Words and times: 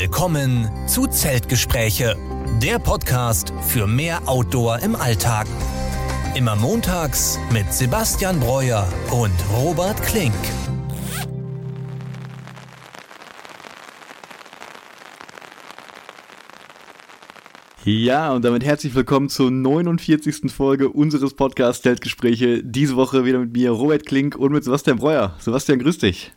Willkommen 0.00 0.66
zu 0.88 1.06
Zeltgespräche, 1.08 2.16
der 2.62 2.78
Podcast 2.78 3.52
für 3.60 3.86
mehr 3.86 4.26
Outdoor 4.26 4.78
im 4.78 4.96
Alltag. 4.96 5.46
Immer 6.34 6.56
montags 6.56 7.38
mit 7.52 7.70
Sebastian 7.70 8.40
Breuer 8.40 8.90
und 9.10 9.34
Robert 9.54 10.02
Klink. 10.02 10.32
Ja, 17.84 18.32
und 18.32 18.42
damit 18.42 18.64
herzlich 18.64 18.94
willkommen 18.94 19.28
zur 19.28 19.50
49. 19.50 20.50
Folge 20.50 20.88
unseres 20.88 21.34
Podcasts 21.34 21.82
Zeltgespräche. 21.82 22.64
Diese 22.64 22.96
Woche 22.96 23.26
wieder 23.26 23.38
mit 23.38 23.52
mir 23.52 23.70
Robert 23.72 24.06
Klink 24.06 24.34
und 24.34 24.52
mit 24.52 24.64
Sebastian 24.64 24.96
Breuer. 24.96 25.36
Sebastian, 25.40 25.78
grüß 25.78 25.98
dich. 25.98 26.32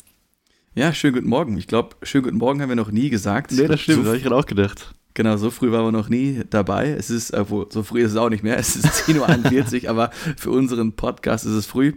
Ja, 0.75 0.91
schönen 0.91 1.13
guten 1.13 1.29
Morgen. 1.29 1.55
Ich 1.55 1.67
glaube, 1.67 1.95
schönen 2.01 2.23
guten 2.23 2.37
Morgen 2.37 2.59
haben 2.59 2.69
wir 2.69 2.75
noch 2.75 2.89
nie 2.89 3.11
gesagt. 3.11 3.51
Nee, 3.51 3.67
das 3.67 3.79
stimmt, 3.79 3.97
so, 3.97 4.01
das 4.01 4.07
habe 4.07 4.17
ich 4.17 4.23
gerade 4.23 4.35
auch 4.35 4.47
gedacht. 4.47 4.95
Genau, 5.13 5.37
so 5.37 5.51
früh 5.51 5.71
waren 5.71 5.85
wir 5.85 5.91
noch 5.91 6.09
nie 6.09 6.41
dabei. 6.49 6.89
Es 6.89 7.11
ist, 7.11 7.31
obwohl, 7.31 7.67
so 7.69 7.83
früh 7.83 8.01
ist 8.01 8.13
es 8.13 8.17
auch 8.17 8.31
nicht 8.31 8.41
mehr. 8.43 8.57
Es 8.57 8.75
ist 8.75 8.87
10.41 8.87 9.83
Uhr, 9.83 9.89
aber 9.91 10.09
für 10.35 10.49
unseren 10.49 10.93
Podcast 10.93 11.45
ist 11.45 11.51
es 11.51 11.67
früh. 11.67 11.93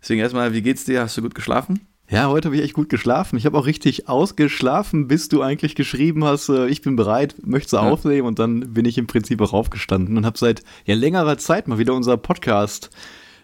Deswegen 0.00 0.20
erstmal, 0.20 0.52
wie 0.52 0.62
geht's 0.62 0.84
dir? 0.84 1.02
Hast 1.02 1.16
du 1.16 1.22
gut 1.22 1.36
geschlafen? 1.36 1.86
Ja, 2.10 2.28
heute 2.28 2.48
habe 2.48 2.56
ich 2.56 2.62
echt 2.62 2.74
gut 2.74 2.88
geschlafen. 2.88 3.36
Ich 3.36 3.46
habe 3.46 3.56
auch 3.56 3.66
richtig 3.66 4.08
ausgeschlafen, 4.08 5.06
bis 5.06 5.28
du 5.28 5.42
eigentlich 5.42 5.76
geschrieben 5.76 6.24
hast, 6.24 6.48
äh, 6.48 6.66
ich 6.66 6.82
bin 6.82 6.96
bereit, 6.96 7.36
möchtest 7.44 7.74
du 7.74 7.76
ja. 7.76 7.82
aufnehmen 7.88 8.26
und 8.26 8.40
dann 8.40 8.74
bin 8.74 8.86
ich 8.86 8.98
im 8.98 9.06
Prinzip 9.06 9.40
auch 9.40 9.52
aufgestanden 9.52 10.16
und 10.16 10.26
habe 10.26 10.36
seit 10.36 10.64
ja, 10.84 10.96
längerer 10.96 11.38
Zeit 11.38 11.68
mal 11.68 11.78
wieder 11.78 11.94
unser 11.94 12.16
Podcast 12.16 12.90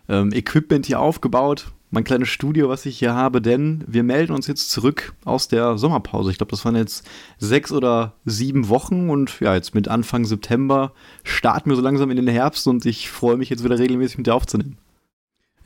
ähm, 0.09 0.33
Equipment 0.33 0.87
hier 0.87 0.99
aufgebaut 0.99 1.67
mein 1.93 2.05
kleines 2.05 2.31
Studio, 2.31 2.71
was 2.71 2.87
ich 2.87 2.99
hier 2.99 3.15
habe, 3.15 3.43
denn 3.43 3.85
wir 3.87 4.03
melden 4.03 4.33
uns 4.33 4.47
jetzt 4.47 4.71
zurück 4.71 5.13
aus 5.25 5.47
der 5.47 5.77
Sommerpause. 5.77 6.31
Ich 6.31 6.39
glaube, 6.39 6.51
das 6.51 6.65
waren 6.65 6.75
jetzt 6.75 7.07
sechs 7.39 7.71
oder 7.71 8.15
sieben 8.25 8.71
Wochen 8.71 9.11
und 9.11 9.39
ja, 9.41 9.55
jetzt 9.55 9.75
mit 9.75 9.89
Anfang 9.89 10.25
September 10.25 10.93
starten 11.23 11.69
wir 11.69 11.77
so 11.77 11.83
langsam 11.83 12.11
in 12.11 12.17
den 12.17 12.29
Herbst 12.29 12.67
und 12.67 12.87
ich 12.87 13.11
freue 13.11 13.37
mich 13.37 13.51
jetzt 13.51 13.63
wieder 13.63 13.79
regelmäßig 13.79 14.17
mit 14.17 14.27
dir 14.27 14.35
aufzunehmen. 14.35 14.79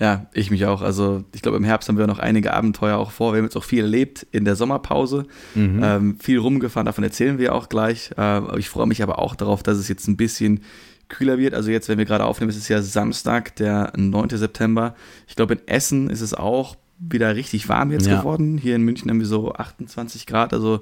Ja, 0.00 0.26
ich 0.34 0.50
mich 0.50 0.66
auch. 0.66 0.82
Also 0.82 1.24
ich 1.32 1.42
glaube, 1.42 1.56
im 1.56 1.64
Herbst 1.64 1.88
haben 1.88 1.96
wir 1.96 2.08
noch 2.08 2.18
einige 2.18 2.52
Abenteuer 2.52 2.98
auch 2.98 3.12
vor. 3.12 3.32
Wir 3.32 3.38
haben 3.38 3.46
jetzt 3.46 3.56
auch 3.56 3.64
viel 3.64 3.84
erlebt 3.84 4.26
in 4.32 4.44
der 4.44 4.56
Sommerpause, 4.56 5.26
mhm. 5.54 5.80
ähm, 5.82 6.18
viel 6.20 6.38
rumgefahren, 6.38 6.86
davon 6.86 7.04
erzählen 7.04 7.38
wir 7.38 7.54
auch 7.54 7.68
gleich. 7.68 8.10
Äh, 8.18 8.58
ich 8.58 8.68
freue 8.68 8.86
mich 8.86 9.02
aber 9.02 9.20
auch 9.20 9.36
darauf, 9.36 9.62
dass 9.62 9.78
es 9.78 9.88
jetzt 9.88 10.08
ein 10.08 10.16
bisschen 10.16 10.60
kühler 11.08 11.38
wird. 11.38 11.54
Also 11.54 11.70
jetzt, 11.70 11.88
wenn 11.88 11.98
wir 11.98 12.04
gerade 12.04 12.24
aufnehmen, 12.24 12.50
ist 12.50 12.56
es 12.56 12.68
ja 12.68 12.82
Samstag, 12.82 13.56
der 13.56 13.92
9. 13.96 14.30
September. 14.30 14.94
Ich 15.26 15.36
glaube, 15.36 15.54
in 15.54 15.68
Essen 15.68 16.10
ist 16.10 16.20
es 16.20 16.34
auch 16.34 16.76
wieder 16.98 17.36
richtig 17.36 17.68
warm 17.68 17.90
jetzt 17.90 18.06
ja. 18.06 18.18
geworden. 18.18 18.58
Hier 18.58 18.74
in 18.74 18.82
München 18.82 19.10
haben 19.10 19.20
wir 19.20 19.26
so 19.26 19.52
28 19.52 20.26
Grad, 20.26 20.52
also 20.52 20.80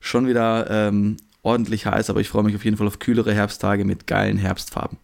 schon 0.00 0.26
wieder 0.26 0.70
ähm, 0.70 1.16
ordentlich 1.42 1.86
heiß, 1.86 2.10
aber 2.10 2.20
ich 2.20 2.28
freue 2.28 2.44
mich 2.44 2.54
auf 2.54 2.64
jeden 2.64 2.76
Fall 2.76 2.86
auf 2.86 2.98
kühlere 2.98 3.34
Herbsttage 3.34 3.84
mit 3.84 4.06
geilen 4.06 4.38
Herbstfarben. 4.38 4.98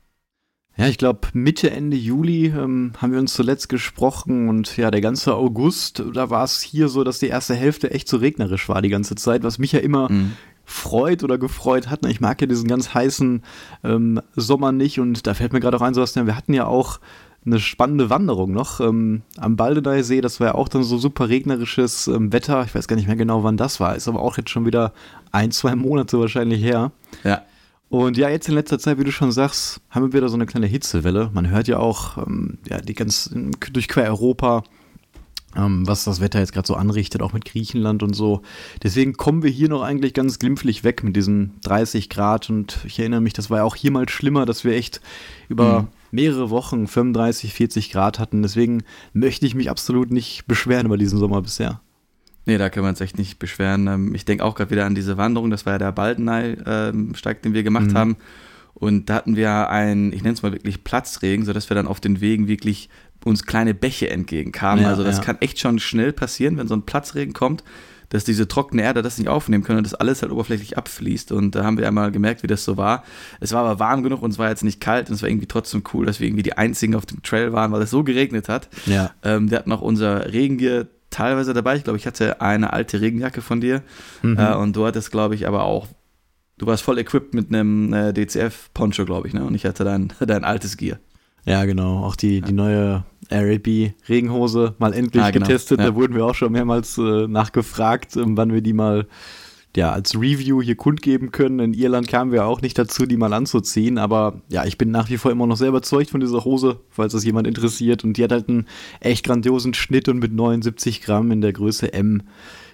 Ja, 0.78 0.88
ich 0.88 0.98
glaube, 0.98 1.28
Mitte, 1.32 1.70
Ende 1.70 1.96
Juli 1.96 2.46
ähm, 2.46 2.92
haben 2.98 3.12
wir 3.12 3.18
uns 3.18 3.32
zuletzt 3.32 3.70
gesprochen 3.70 4.50
und 4.50 4.76
ja, 4.76 4.90
der 4.90 5.00
ganze 5.00 5.34
August, 5.34 6.02
da 6.12 6.28
war 6.28 6.44
es 6.44 6.60
hier 6.60 6.88
so, 6.88 7.02
dass 7.02 7.18
die 7.18 7.28
erste 7.28 7.54
Hälfte 7.54 7.90
echt 7.92 8.08
so 8.08 8.18
regnerisch 8.18 8.68
war 8.68 8.82
die 8.82 8.90
ganze 8.90 9.14
Zeit, 9.14 9.42
was 9.42 9.58
mich 9.58 9.72
ja 9.72 9.78
immer 9.78 10.10
mhm 10.10 10.32
freut 10.66 11.24
oder 11.24 11.38
gefreut 11.38 11.88
hat. 11.88 12.04
Ich 12.06 12.20
mag 12.20 12.40
ja 12.40 12.46
diesen 12.46 12.68
ganz 12.68 12.92
heißen 12.92 13.42
ähm, 13.84 14.20
Sommer 14.34 14.72
nicht 14.72 15.00
und 15.00 15.26
da 15.26 15.32
fällt 15.32 15.52
mir 15.52 15.60
gerade 15.60 15.76
auch 15.76 15.82
ein, 15.82 15.94
Sebastian, 15.94 16.26
wir 16.26 16.36
hatten 16.36 16.52
ja 16.52 16.66
auch 16.66 16.98
eine 17.46 17.60
spannende 17.60 18.10
Wanderung 18.10 18.50
noch 18.52 18.80
ähm, 18.80 19.22
am 19.38 19.56
Baldeneysee. 19.56 20.16
See. 20.16 20.20
Das 20.20 20.40
war 20.40 20.48
ja 20.48 20.54
auch 20.56 20.68
dann 20.68 20.82
so 20.82 20.98
super 20.98 21.28
regnerisches 21.28 22.08
ähm, 22.08 22.32
Wetter. 22.32 22.64
Ich 22.64 22.74
weiß 22.74 22.88
gar 22.88 22.96
nicht 22.96 23.06
mehr 23.06 23.16
genau, 23.16 23.44
wann 23.44 23.56
das 23.56 23.78
war. 23.78 23.94
Ist 23.94 24.08
aber 24.08 24.20
auch 24.20 24.36
jetzt 24.36 24.50
schon 24.50 24.66
wieder 24.66 24.92
ein, 25.30 25.52
zwei 25.52 25.76
Monate 25.76 26.18
wahrscheinlich 26.18 26.62
her. 26.62 26.90
Ja. 27.22 27.42
Und 27.88 28.16
ja, 28.16 28.28
jetzt 28.28 28.48
in 28.48 28.54
letzter 28.54 28.80
Zeit, 28.80 28.98
wie 28.98 29.04
du 29.04 29.12
schon 29.12 29.30
sagst, 29.30 29.80
haben 29.90 30.06
wir 30.06 30.12
wieder 30.12 30.28
so 30.28 30.34
eine 30.34 30.46
kleine 30.46 30.66
Hitzewelle. 30.66 31.30
Man 31.32 31.48
hört 31.48 31.68
ja 31.68 31.78
auch, 31.78 32.18
ähm, 32.18 32.58
ja, 32.68 32.80
die 32.80 32.94
ganz 32.94 33.30
durch 33.72 33.86
quer 33.86 34.08
Europa 34.08 34.64
was 35.56 36.04
das 36.04 36.20
Wetter 36.20 36.38
jetzt 36.38 36.52
gerade 36.52 36.66
so 36.66 36.74
anrichtet, 36.74 37.22
auch 37.22 37.32
mit 37.32 37.44
Griechenland 37.44 38.02
und 38.02 38.14
so. 38.14 38.42
Deswegen 38.82 39.14
kommen 39.14 39.42
wir 39.42 39.50
hier 39.50 39.68
noch 39.68 39.82
eigentlich 39.82 40.14
ganz 40.14 40.38
glimpflich 40.38 40.84
weg 40.84 41.02
mit 41.02 41.16
diesen 41.16 41.54
30 41.62 42.08
Grad 42.08 42.50
und 42.50 42.78
ich 42.84 42.98
erinnere 42.98 43.20
mich, 43.20 43.32
das 43.32 43.50
war 43.50 43.58
ja 43.58 43.64
auch 43.64 43.76
hier 43.76 43.90
mal 43.90 44.08
schlimmer, 44.08 44.46
dass 44.46 44.64
wir 44.64 44.72
echt 44.72 45.00
über 45.48 45.82
mhm. 45.82 45.88
mehrere 46.10 46.50
Wochen 46.50 46.86
35, 46.86 47.52
40 47.52 47.90
Grad 47.90 48.18
hatten. 48.18 48.42
Deswegen 48.42 48.82
möchte 49.12 49.46
ich 49.46 49.54
mich 49.54 49.70
absolut 49.70 50.10
nicht 50.10 50.46
beschweren 50.46 50.86
über 50.86 50.98
diesen 50.98 51.18
Sommer 51.18 51.42
bisher. 51.42 51.80
Nee, 52.44 52.58
da 52.58 52.70
können 52.70 52.86
wir 52.86 52.90
uns 52.90 53.00
echt 53.00 53.18
nicht 53.18 53.38
beschweren. 53.38 53.88
Ähm, 53.88 54.14
ich 54.14 54.24
denke 54.24 54.44
auch 54.44 54.54
gerade 54.54 54.70
wieder 54.70 54.86
an 54.86 54.94
diese 54.94 55.16
Wanderung, 55.16 55.50
das 55.50 55.66
war 55.66 55.74
ja 55.74 55.78
der 55.78 55.92
Baldenei-Steig, 55.92 57.42
den 57.42 57.54
wir 57.54 57.64
gemacht 57.64 57.88
mhm. 57.88 57.98
haben. 57.98 58.16
Und 58.78 59.08
da 59.08 59.14
hatten 59.14 59.36
wir 59.36 59.70
einen, 59.70 60.12
ich 60.12 60.22
nenne 60.22 60.34
es 60.34 60.42
mal 60.42 60.52
wirklich 60.52 60.84
Platzregen, 60.84 61.46
sodass 61.46 61.70
wir 61.70 61.74
dann 61.74 61.86
auf 61.86 61.98
den 61.98 62.20
Wegen 62.20 62.46
wirklich 62.46 62.90
uns 63.26 63.44
kleine 63.44 63.74
Bäche 63.74 64.10
entgegenkamen. 64.10 64.84
Ja, 64.84 64.90
also 64.90 65.04
das 65.04 65.18
ja. 65.18 65.22
kann 65.24 65.38
echt 65.40 65.58
schon 65.58 65.78
schnell 65.78 66.12
passieren, 66.12 66.56
wenn 66.56 66.68
so 66.68 66.74
ein 66.74 66.82
Platzregen 66.82 67.34
kommt, 67.34 67.64
dass 68.08 68.24
diese 68.24 68.46
trockene 68.46 68.82
Erde 68.82 69.02
das 69.02 69.18
nicht 69.18 69.28
aufnehmen 69.28 69.64
können 69.64 69.78
und 69.78 69.84
das 69.84 69.94
alles 69.94 70.22
halt 70.22 70.30
oberflächlich 70.30 70.78
abfließt. 70.78 71.32
Und 71.32 71.54
da 71.54 71.64
haben 71.64 71.76
wir 71.76 71.88
einmal 71.88 72.12
gemerkt, 72.12 72.42
wie 72.42 72.46
das 72.46 72.64
so 72.64 72.76
war. 72.76 73.02
Es 73.40 73.52
war 73.52 73.64
aber 73.64 73.80
warm 73.80 74.02
genug 74.02 74.22
und 74.22 74.30
es 74.30 74.38
war 74.38 74.48
jetzt 74.48 74.62
nicht 74.62 74.80
kalt 74.80 75.08
und 75.08 75.16
es 75.16 75.22
war 75.22 75.28
irgendwie 75.28 75.48
trotzdem 75.48 75.82
cool, 75.92 76.06
dass 76.06 76.20
wir 76.20 76.28
irgendwie 76.28 76.44
die 76.44 76.56
einzigen 76.56 76.94
auf 76.94 77.04
dem 77.04 77.22
Trail 77.22 77.52
waren, 77.52 77.72
weil 77.72 77.82
es 77.82 77.90
so 77.90 78.04
geregnet 78.04 78.48
hat. 78.48 78.68
Ja. 78.86 79.10
Ähm, 79.24 79.50
wir 79.50 79.58
hatten 79.58 79.72
auch 79.72 79.82
unser 79.82 80.32
Regengear 80.32 80.86
teilweise 81.10 81.52
dabei. 81.52 81.76
Ich 81.76 81.84
glaube, 81.84 81.98
ich 81.98 82.06
hatte 82.06 82.40
eine 82.40 82.72
alte 82.72 83.00
Regenjacke 83.00 83.42
von 83.42 83.60
dir 83.60 83.82
mhm. 84.22 84.38
äh, 84.38 84.54
und 84.54 84.76
du 84.76 84.86
hattest, 84.86 85.10
glaube 85.10 85.34
ich, 85.34 85.48
aber 85.48 85.64
auch 85.64 85.88
Du 86.58 86.66
warst 86.66 86.82
voll 86.82 86.98
equipped 86.98 87.34
mit 87.34 87.48
einem 87.48 87.92
äh, 87.92 88.14
DCF-Poncho, 88.14 89.04
glaube 89.04 89.28
ich, 89.28 89.34
ne? 89.34 89.44
Und 89.44 89.54
ich 89.54 89.66
hatte 89.66 89.84
dein, 89.84 90.12
dein 90.20 90.42
altes 90.42 90.76
Gear. 90.76 90.98
Ja, 91.44 91.64
genau. 91.64 92.02
Auch 92.02 92.16
die, 92.16 92.40
die 92.40 92.52
neue 92.52 93.04
RAB 93.30 93.94
Regenhose 94.08 94.74
mal 94.78 94.92
endlich 94.92 95.22
ah, 95.22 95.30
genau. 95.30 95.46
getestet. 95.46 95.80
Ja. 95.80 95.86
Da 95.86 95.94
wurden 95.94 96.14
wir 96.14 96.24
auch 96.24 96.34
schon 96.34 96.52
mehrmals 96.52 96.98
äh, 96.98 97.26
nachgefragt, 97.26 98.16
ähm, 98.16 98.36
wann 98.36 98.52
wir 98.52 98.60
die 98.60 98.72
mal 98.72 99.06
ja, 99.76 99.92
als 99.92 100.14
Review 100.14 100.62
hier 100.62 100.74
kundgeben 100.74 101.30
können. 101.30 101.60
In 101.60 101.74
Irland 101.74 102.08
kamen 102.08 102.32
wir 102.32 102.46
auch 102.46 102.62
nicht 102.62 102.78
dazu, 102.78 103.04
die 103.04 103.18
mal 103.18 103.32
anzuziehen. 103.32 103.98
Aber 103.98 104.40
ja, 104.48 104.64
ich 104.64 104.78
bin 104.78 104.90
nach 104.90 105.10
wie 105.10 105.18
vor 105.18 105.30
immer 105.30 105.46
noch 105.46 105.56
sehr 105.56 105.68
überzeugt 105.68 106.10
von 106.10 106.20
dieser 106.20 106.44
Hose, 106.44 106.80
falls 106.88 107.12
das 107.12 107.24
jemand 107.24 107.46
interessiert. 107.46 108.02
Und 108.02 108.16
die 108.16 108.24
hat 108.24 108.32
halt 108.32 108.48
einen 108.48 108.66
echt 109.00 109.26
grandiosen 109.26 109.74
Schnitt 109.74 110.08
und 110.08 110.18
mit 110.18 110.32
79 110.32 111.02
Gramm 111.02 111.30
in 111.30 111.42
der 111.42 111.52
Größe 111.52 111.92
M 111.92 112.22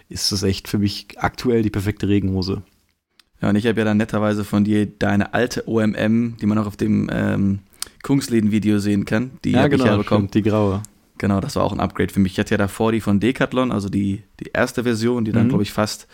ist 0.08 0.30
das 0.30 0.42
echt 0.42 0.68
für 0.68 0.78
mich 0.78 1.08
aktuell 1.16 1.62
die 1.62 1.70
perfekte 1.70 2.06
Regenhose. 2.06 2.62
Ja, 3.40 3.48
und 3.48 3.56
ich 3.56 3.66
habe 3.66 3.80
ja 3.80 3.84
dann 3.84 3.96
netterweise 3.96 4.44
von 4.44 4.62
dir 4.62 4.86
deine 4.86 5.34
alte 5.34 5.66
OMM, 5.66 6.36
die 6.40 6.46
man 6.46 6.58
auch 6.58 6.66
auf 6.66 6.76
dem 6.76 7.10
ähm, 7.12 7.58
Kungsläden-Video 8.02 8.78
sehen 8.78 9.04
kann. 9.04 9.32
Die 9.44 9.52
ja, 9.52 9.68
genau, 9.68 9.84
ich 9.84 9.90
ja 9.90 9.96
bekommen. 9.96 10.28
Stimmt, 10.28 10.46
die 10.46 10.50
graue. 10.50 10.82
Genau, 11.18 11.40
das 11.40 11.56
war 11.56 11.62
auch 11.62 11.72
ein 11.72 11.80
Upgrade 11.80 12.12
für 12.12 12.20
mich. 12.20 12.32
Ich 12.32 12.38
hatte 12.38 12.54
ja 12.54 12.58
davor 12.58 12.92
die 12.92 13.00
von 13.00 13.20
Decathlon, 13.20 13.70
also 13.70 13.88
die, 13.88 14.22
die 14.40 14.50
erste 14.52 14.82
Version, 14.82 15.24
die 15.24 15.32
dann, 15.32 15.44
mhm. 15.44 15.50
glaube 15.50 15.62
ich, 15.62 15.72
fast, 15.72 16.08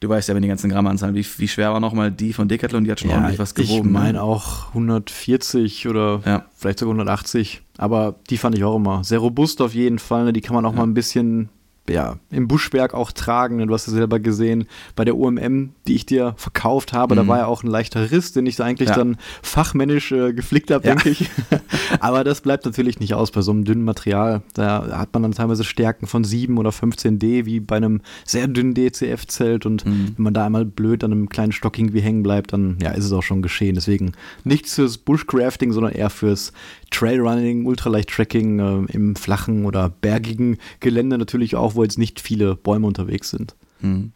du 0.00 0.08
weißt 0.08 0.28
ja, 0.28 0.34
wenn 0.34 0.42
die 0.42 0.48
ganzen 0.48 0.68
Grammanzahlen, 0.70 1.14
wie, 1.14 1.24
wie 1.38 1.48
schwer 1.48 1.72
war 1.72 1.80
nochmal 1.80 2.10
die 2.12 2.34
von 2.34 2.46
Decathlon, 2.46 2.84
die 2.84 2.90
hat 2.90 3.00
schon 3.00 3.10
ja, 3.10 3.16
ordentlich 3.16 3.38
was 3.38 3.54
gewogen. 3.54 3.88
Ich 3.88 3.92
meine 3.92 4.18
ne? 4.18 4.22
auch 4.22 4.68
140 4.68 5.88
oder 5.88 6.20
ja. 6.26 6.44
vielleicht 6.54 6.78
sogar 6.78 6.92
180. 6.92 7.62
Aber 7.78 8.16
die 8.28 8.36
fand 8.36 8.56
ich 8.56 8.64
auch 8.64 8.76
immer 8.76 9.02
sehr 9.02 9.20
robust 9.20 9.62
auf 9.62 9.72
jeden 9.72 9.98
Fall. 9.98 10.26
Ne? 10.26 10.32
Die 10.34 10.42
kann 10.42 10.54
man 10.54 10.66
auch 10.66 10.72
ja. 10.72 10.78
mal 10.78 10.84
ein 10.84 10.94
bisschen 10.94 11.48
ja, 11.88 12.16
im 12.30 12.48
Buschwerk 12.48 12.94
auch 12.94 13.12
tragen. 13.12 13.66
Du 13.66 13.74
hast 13.74 13.88
es 13.88 13.94
selber 13.94 14.20
gesehen, 14.20 14.66
bei 14.96 15.04
der 15.04 15.16
OMM, 15.16 15.70
die 15.86 15.94
ich 15.94 16.06
dir 16.06 16.34
verkauft 16.36 16.92
habe, 16.92 17.14
mhm. 17.14 17.18
da 17.18 17.28
war 17.28 17.38
ja 17.38 17.46
auch 17.46 17.62
ein 17.62 17.68
leichter 17.68 18.10
Riss, 18.10 18.32
den 18.32 18.46
ich 18.46 18.60
eigentlich 18.62 18.90
ja. 18.90 18.96
dann 18.96 19.16
fachmännisch 19.42 20.12
äh, 20.12 20.32
geflickt 20.32 20.70
habe, 20.70 20.86
ja. 20.86 20.94
denke 20.94 21.10
ich. 21.10 21.30
Aber 22.00 22.24
das 22.24 22.40
bleibt 22.40 22.64
natürlich 22.64 23.00
nicht 23.00 23.14
aus 23.14 23.30
bei 23.30 23.42
so 23.42 23.50
einem 23.50 23.64
dünnen 23.64 23.84
Material. 23.84 24.42
Da 24.54 24.98
hat 24.98 25.12
man 25.12 25.22
dann 25.22 25.32
teilweise 25.32 25.64
Stärken 25.64 26.06
von 26.06 26.24
7 26.24 26.58
oder 26.58 26.72
15 26.72 27.18
D, 27.18 27.46
wie 27.46 27.60
bei 27.60 27.76
einem 27.76 28.00
sehr 28.24 28.46
dünnen 28.46 28.74
DCF-Zelt. 28.74 29.66
Und 29.66 29.84
mhm. 29.84 30.14
wenn 30.16 30.24
man 30.24 30.34
da 30.34 30.46
einmal 30.46 30.64
blöd 30.64 31.02
an 31.04 31.12
einem 31.12 31.28
kleinen 31.28 31.52
Stock 31.52 31.78
irgendwie 31.78 32.00
hängen 32.00 32.22
bleibt, 32.22 32.52
dann 32.52 32.78
ja, 32.82 32.90
ist 32.90 33.04
es 33.04 33.12
auch 33.12 33.22
schon 33.22 33.42
geschehen. 33.42 33.74
Deswegen 33.74 34.12
nichts 34.44 34.74
fürs 34.74 34.98
Bushcrafting, 34.98 35.72
sondern 35.72 35.92
eher 35.92 36.10
fürs 36.10 36.52
Trailrunning, 36.90 37.66
Ultraleicht-Tracking 37.66 38.58
äh, 38.58 38.92
im 38.92 39.16
flachen 39.16 39.64
oder 39.64 39.88
bergigen 39.88 40.58
Gelände 40.80 41.18
natürlich 41.18 41.56
auch, 41.56 41.74
wo 41.74 41.82
jetzt 41.82 41.98
nicht 41.98 42.20
viele 42.20 42.56
Bäume 42.56 42.86
unterwegs 42.86 43.30
sind. 43.30 43.54
Hm. 43.80 44.12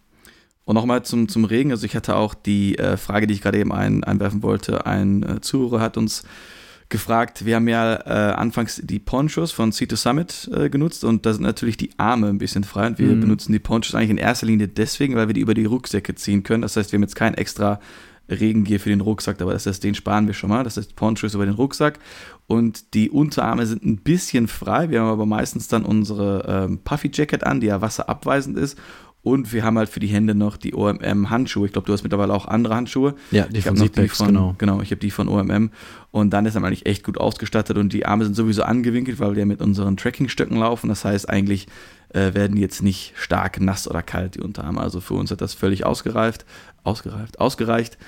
Und 0.65 0.75
nochmal 0.75 1.05
zum, 1.05 1.29
zum 1.29 1.44
Regen. 1.44 1.73
Also 1.73 1.85
ich 1.85 1.94
hatte 1.94 2.17
auch 2.17 2.35
die 2.35 2.79
äh, 2.79 2.97
Frage, 2.97 3.26
die 3.26 3.35
ich 3.35 3.43
gerade 3.43 3.59
eben 3.59 3.73
ein, 3.73 4.03
einwerfen 4.03 4.43
wollte. 4.43 4.87
Ein 4.87 5.23
äh, 5.23 5.41
Zuhörer 5.41 5.81
hat 5.81 5.97
uns 5.97 6.25
gefragt, 6.88 7.44
wir 7.44 7.56
haben 7.56 7.69
ja 7.69 7.94
äh, 7.94 8.35
anfangs 8.35 8.81
die 8.82 8.99
Ponchos 8.99 9.53
von 9.53 9.73
Sea 9.73 9.87
to 9.87 9.97
Summit 9.97 10.50
äh, 10.55 10.69
genutzt 10.69 11.03
und 11.03 11.26
da 11.26 11.32
sind 11.32 11.43
natürlich 11.43 11.76
die 11.76 11.91
Arme 11.97 12.29
ein 12.29 12.38
bisschen 12.38 12.62
frei 12.62 12.87
und 12.87 12.99
wir 12.99 13.09
mhm. 13.09 13.21
benutzen 13.21 13.53
die 13.53 13.59
Ponchos 13.59 13.94
eigentlich 13.94 14.11
in 14.11 14.19
erster 14.19 14.47
Linie 14.47 14.69
deswegen, 14.69 15.17
weil 15.17 15.26
wir 15.26 15.35
die 15.35 15.41
über 15.41 15.55
die 15.55 15.65
Rucksäcke 15.65 16.15
ziehen 16.15 16.43
können. 16.43 16.62
Das 16.62 16.76
heißt, 16.76 16.93
wir 16.93 16.99
haben 16.99 17.03
jetzt 17.03 17.17
kein 17.17 17.35
extra 17.35 17.81
Regengier 18.29 18.81
für 18.81 18.88
den 18.88 19.00
Rucksack, 19.00 19.41
aber 19.43 19.53
das 19.53 19.67
heißt, 19.67 19.85
den 19.85 19.94
sparen 19.94 20.26
wir 20.26 20.35
schon 20.35 20.50
mal. 20.50 20.65
Das 20.65 20.76
heißt, 20.76 20.97
Ponchos 20.97 21.35
über 21.35 21.44
den 21.44 21.55
Rucksack 21.55 21.99
und 22.47 22.94
die 22.94 23.11
Unterarme 23.11 23.67
sind 23.67 23.85
ein 23.85 23.99
bisschen 23.99 24.49
frei. 24.49 24.91
Wir 24.91 25.00
haben 25.00 25.09
aber 25.09 25.26
meistens 25.26 25.69
dann 25.69 25.85
unsere 25.85 26.44
ähm, 26.49 26.79
Puffy 26.85 27.11
Jacket 27.12 27.44
an, 27.44 27.61
die 27.61 27.69
ja 27.69 27.81
wasserabweisend 27.81 28.59
ist 28.59 28.79
Und 29.25 29.55
wir 29.55 29.65
haben 29.65 29.79
halt 29.79 29.88
für 29.88 30.00
die 30.00 30.06
Hände 30.09 30.35
noch 30.35 30.59
die 30.59 30.75
OMM-Handschuhe. 30.75 31.65
Ich 31.65 31.73
glaube, 31.73 31.87
du 31.87 31.94
hast 31.94 32.03
mittlerweile 32.03 32.35
auch 32.35 32.47
andere 32.47 32.76
Handschuhe. 32.76 33.15
Ja, 33.31 33.47
die 33.47 33.59
ich 33.59 33.65
von 33.65 33.75
Seatbacks, 33.75 34.19
genau. 34.19 34.55
Genau, 34.59 34.82
ich 34.82 34.91
habe 34.91 35.00
die 35.00 35.11
von 35.11 35.29
OMM. 35.29 35.71
Und 36.11 36.31
dann 36.31 36.44
ist 36.44 36.56
er 36.56 36.62
eigentlich 36.62 36.85
echt 36.85 37.05
gut 37.05 37.17
ausgestattet 37.17 37.79
und 37.79 37.94
die 37.94 38.05
Arme 38.05 38.25
sind 38.25 38.35
sowieso 38.35 38.65
angewinkelt, 38.65 39.21
weil 39.21 39.32
wir 39.32 39.38
ja 39.41 39.47
mit 39.47 39.62
unseren 39.62 39.97
Trackingstöcken 39.97 40.59
laufen. 40.59 40.88
Das 40.88 41.06
heißt, 41.06 41.31
eigentlich 41.31 41.67
äh, 42.14 42.32
werden 42.34 42.56
jetzt 42.56 42.82
nicht 42.82 43.12
stark 43.16 43.61
nass 43.61 43.88
oder 43.88 44.02
kalt, 44.02 44.37
die 44.37 44.40
Unterarme. 44.40 44.81
Also 44.81 45.00
für 45.00 45.14
uns 45.14 45.31
hat 45.31 45.40
das 45.40 45.52
völlig 45.52 45.84
ausgereift, 45.84 46.46
ausgereift, 46.84 47.40
ausgereicht. 47.40 47.99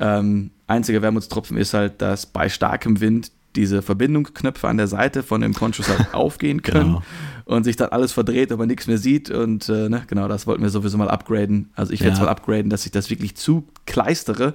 Ähm, 0.00 0.50
einziger 0.66 1.02
Wermutstropfen 1.02 1.56
ist 1.56 1.74
halt, 1.74 2.00
dass 2.00 2.26
bei 2.26 2.48
starkem 2.48 3.00
Wind 3.00 3.30
diese 3.54 3.82
Verbindungsknöpfe 3.82 4.66
an 4.66 4.78
der 4.78 4.86
Seite 4.88 5.22
von 5.22 5.42
dem 5.42 5.52
Ponchos 5.52 5.88
halt 5.88 6.14
aufgehen 6.14 6.62
können 6.62 6.94
genau. 6.94 7.02
und 7.44 7.64
sich 7.64 7.76
dann 7.76 7.90
alles 7.90 8.12
verdreht, 8.12 8.50
aber 8.50 8.64
nichts 8.64 8.86
mehr 8.86 8.96
sieht. 8.96 9.30
Und 9.30 9.68
äh, 9.68 9.90
ne, 9.90 10.02
genau, 10.06 10.28
das 10.28 10.46
wollten 10.46 10.62
wir 10.62 10.70
sowieso 10.70 10.96
mal 10.96 11.10
upgraden. 11.10 11.70
Also 11.74 11.92
ich 11.92 12.00
werde 12.00 12.14
es 12.14 12.18
ja. 12.18 12.24
mal 12.24 12.30
upgraden, 12.30 12.70
dass 12.70 12.86
ich 12.86 12.92
das 12.92 13.10
wirklich 13.10 13.36
zu 13.36 13.68
kleistere, 13.84 14.54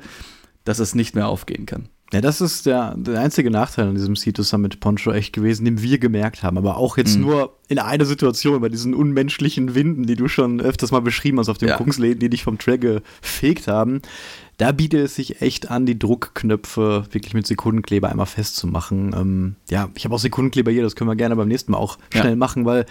dass 0.64 0.80
es 0.80 0.96
nicht 0.96 1.14
mehr 1.14 1.28
aufgehen 1.28 1.68
kann. 1.68 1.90
Ja, 2.14 2.22
das 2.22 2.40
ist 2.40 2.66
der, 2.66 2.96
der 2.96 3.20
einzige 3.20 3.52
Nachteil 3.52 3.90
an 3.90 3.96
diesem 3.96 4.16
Sea 4.16 4.32
Summit 4.38 4.80
Poncho 4.80 5.12
echt 5.12 5.34
gewesen, 5.34 5.66
den 5.66 5.82
wir 5.82 5.98
gemerkt 5.98 6.42
haben. 6.42 6.58
Aber 6.58 6.78
auch 6.78 6.98
jetzt 6.98 7.18
mhm. 7.18 7.26
nur 7.26 7.58
in 7.68 7.80
einer 7.80 8.06
Situation, 8.06 8.62
bei 8.62 8.70
diesen 8.70 8.94
unmenschlichen 8.94 9.76
Winden, 9.76 10.06
die 10.06 10.16
du 10.16 10.30
schon 10.30 10.62
öfters 10.62 10.92
mal 10.92 11.02
beschrieben 11.02 11.40
hast 11.40 11.50
auf 11.50 11.58
den 11.58 11.70
ja. 11.70 11.76
Kungsläden, 11.76 12.20
die 12.20 12.30
dich 12.30 12.44
vom 12.44 12.58
Track 12.58 12.82
gefegt 12.82 13.68
haben. 13.68 14.02
Da 14.58 14.72
bietet 14.72 15.06
es 15.06 15.16
sich 15.16 15.42
echt 15.42 15.70
an, 15.70 15.86
die 15.86 16.00
Druckknöpfe 16.00 17.06
wirklich 17.12 17.34
mit 17.34 17.46
Sekundenkleber 17.46 18.10
einmal 18.10 18.26
festzumachen. 18.26 19.14
Ähm, 19.14 19.56
ja, 19.70 19.90
ich 19.94 20.06
habe 20.06 20.16
auch 20.16 20.20
Sekundenkleber 20.20 20.72
hier, 20.72 20.84
das 20.84 20.96
können 20.96 21.10
wir 21.10 21.16
gerne 21.16 21.36
beim 21.36 21.48
nächsten 21.48 21.74
Mal 21.74 21.78
auch 21.78 21.98
schnell 22.12 22.30
ja. 22.30 22.36
machen, 22.36 22.66
weil 22.66 22.86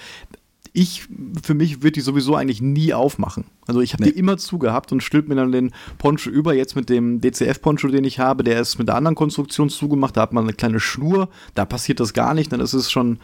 ich, 0.77 1.09
für 1.43 1.55
mich 1.55 1.83
wird 1.83 1.97
die 1.97 2.03
sowieso 2.03 2.37
eigentlich 2.37 2.61
nie 2.61 2.93
aufmachen. 2.93 3.45
Also 3.67 3.81
ich 3.81 3.95
habe 3.95 4.05
nee. 4.05 4.11
die 4.11 4.19
immer 4.19 4.37
zugehabt 4.37 4.93
und 4.93 5.03
stülpt 5.03 5.27
mir 5.27 5.35
dann 5.35 5.51
den 5.51 5.73
Poncho 5.97 6.29
über. 6.29 6.53
Jetzt 6.53 6.77
mit 6.77 6.91
dem 6.91 7.23
DCF-Poncho, 7.23 7.89
den 7.89 8.05
ich 8.05 8.19
habe, 8.19 8.45
der 8.45 8.61
ist 8.61 8.79
mit 8.79 8.87
der 8.89 8.95
anderen 8.95 9.15
Konstruktion 9.15 9.71
zugemacht. 9.71 10.19
Da 10.19 10.21
hat 10.21 10.35
man 10.35 10.45
eine 10.45 10.53
kleine 10.53 10.79
Schnur, 10.79 11.31
da 11.55 11.65
passiert 11.65 11.99
das 11.99 12.13
gar 12.13 12.35
nicht. 12.35 12.53
Dann 12.53 12.61
ist 12.61 12.75
es 12.75 12.91
schon 12.91 13.21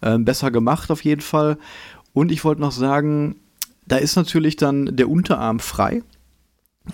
äh, 0.00 0.16
besser 0.18 0.50
gemacht 0.50 0.90
auf 0.90 1.04
jeden 1.04 1.20
Fall. 1.20 1.58
Und 2.14 2.32
ich 2.32 2.42
wollte 2.42 2.62
noch 2.62 2.72
sagen, 2.72 3.36
da 3.86 3.96
ist 3.96 4.16
natürlich 4.16 4.56
dann 4.56 4.96
der 4.96 5.10
Unterarm 5.10 5.60
frei. 5.60 6.02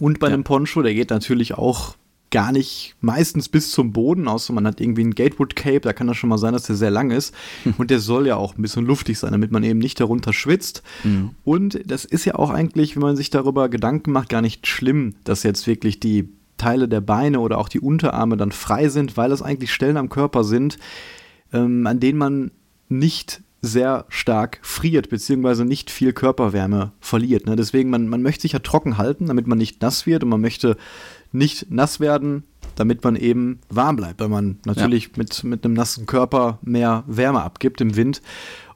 Und 0.01 0.19
bei 0.19 0.27
ja. 0.27 0.35
einem 0.35 0.43
Poncho, 0.43 0.83
der 0.83 0.93
geht 0.93 1.11
natürlich 1.11 1.55
auch 1.55 1.95
gar 2.31 2.53
nicht 2.53 2.95
meistens 3.01 3.49
bis 3.49 3.73
zum 3.73 3.93
Boden, 3.93 4.29
außer 4.29 4.53
man 4.53 4.67
hat 4.67 4.81
irgendwie 4.81 5.05
ein 5.05 5.15
Gatewood 5.15 5.57
Cape, 5.57 5.81
da 5.81 5.93
kann 5.93 6.07
das 6.07 6.17
schon 6.17 6.31
mal 6.31 6.39
sein, 6.39 6.53
dass 6.53 6.63
der 6.63 6.77
sehr 6.77 6.91
lang 6.91 7.11
ist. 7.11 7.35
Mhm. 7.65 7.75
Und 7.79 7.91
der 7.91 7.99
soll 7.99 8.27
ja 8.27 8.37
auch 8.37 8.57
ein 8.57 8.63
bisschen 8.63 8.87
luftig 8.87 9.19
sein, 9.19 9.33
damit 9.33 9.51
man 9.51 9.65
eben 9.65 9.79
nicht 9.81 10.01
darunter 10.01 10.33
schwitzt. 10.33 10.83
Mhm. 11.03 11.31
Und 11.45 11.81
das 11.85 12.05
ist 12.05 12.25
ja 12.25 12.37
auch 12.37 12.51
eigentlich, 12.51 12.95
wenn 12.95 13.03
man 13.03 13.17
sich 13.17 13.31
darüber 13.31 13.69
Gedanken 13.69 14.13
macht, 14.13 14.29
gar 14.29 14.43
nicht 14.43 14.67
schlimm, 14.67 15.17
dass 15.25 15.43
jetzt 15.43 15.67
wirklich 15.67 15.99
die 15.99 16.29
Teile 16.57 16.89
der 16.89 17.01
Beine 17.01 17.41
oder 17.41 17.59
auch 17.59 17.69
die 17.69 17.81
Unterarme 17.81 18.37
dann 18.37 18.53
frei 18.53 18.89
sind, 18.89 19.17
weil 19.17 19.31
das 19.31 19.43
eigentlich 19.43 19.73
Stellen 19.73 19.97
am 19.97 20.11
Körper 20.11 20.45
sind, 20.45 20.79
ähm, 21.53 21.87
an 21.87 22.01
denen 22.01 22.19
man 22.19 22.51
nicht 22.89 23.43
sehr 23.63 24.07
stark 24.09 24.59
friert, 24.63 25.11
beziehungsweise 25.11 25.65
nicht 25.65 25.91
viel 25.91 26.13
Körperwärme 26.13 26.93
verliert. 27.01 27.47
Ne? 27.47 27.57
Deswegen, 27.57 27.91
man, 27.91 28.09
man 28.09 28.23
möchte 28.23 28.43
sich 28.43 28.53
ja 28.53 28.59
trocken 28.61 28.97
halten, 28.99 29.27
damit 29.27 29.47
man 29.47 29.59
nicht 29.59 29.83
nass 29.83 30.07
wird 30.07 30.23
und 30.23 30.31
man 30.31 30.41
möchte 30.41 30.77
nicht 31.33 31.71
nass 31.71 32.01
werden, 32.01 32.45
damit 32.77 33.05
man 33.05 33.17
eben 33.17 33.61
warm 33.69 33.97
bleibt, 33.97 34.21
weil 34.21 34.29
man 34.29 34.59
natürlich 34.65 35.05
ja. 35.05 35.11
mit, 35.17 35.45
mit 35.45 35.65
einem 35.65 35.75
nassen 35.75 36.07
Körper 36.07 36.59
mehr 36.63 37.05
Wärme 37.07 37.43
abgibt 37.43 37.81
im 37.81 37.97
Wind. 37.97 38.23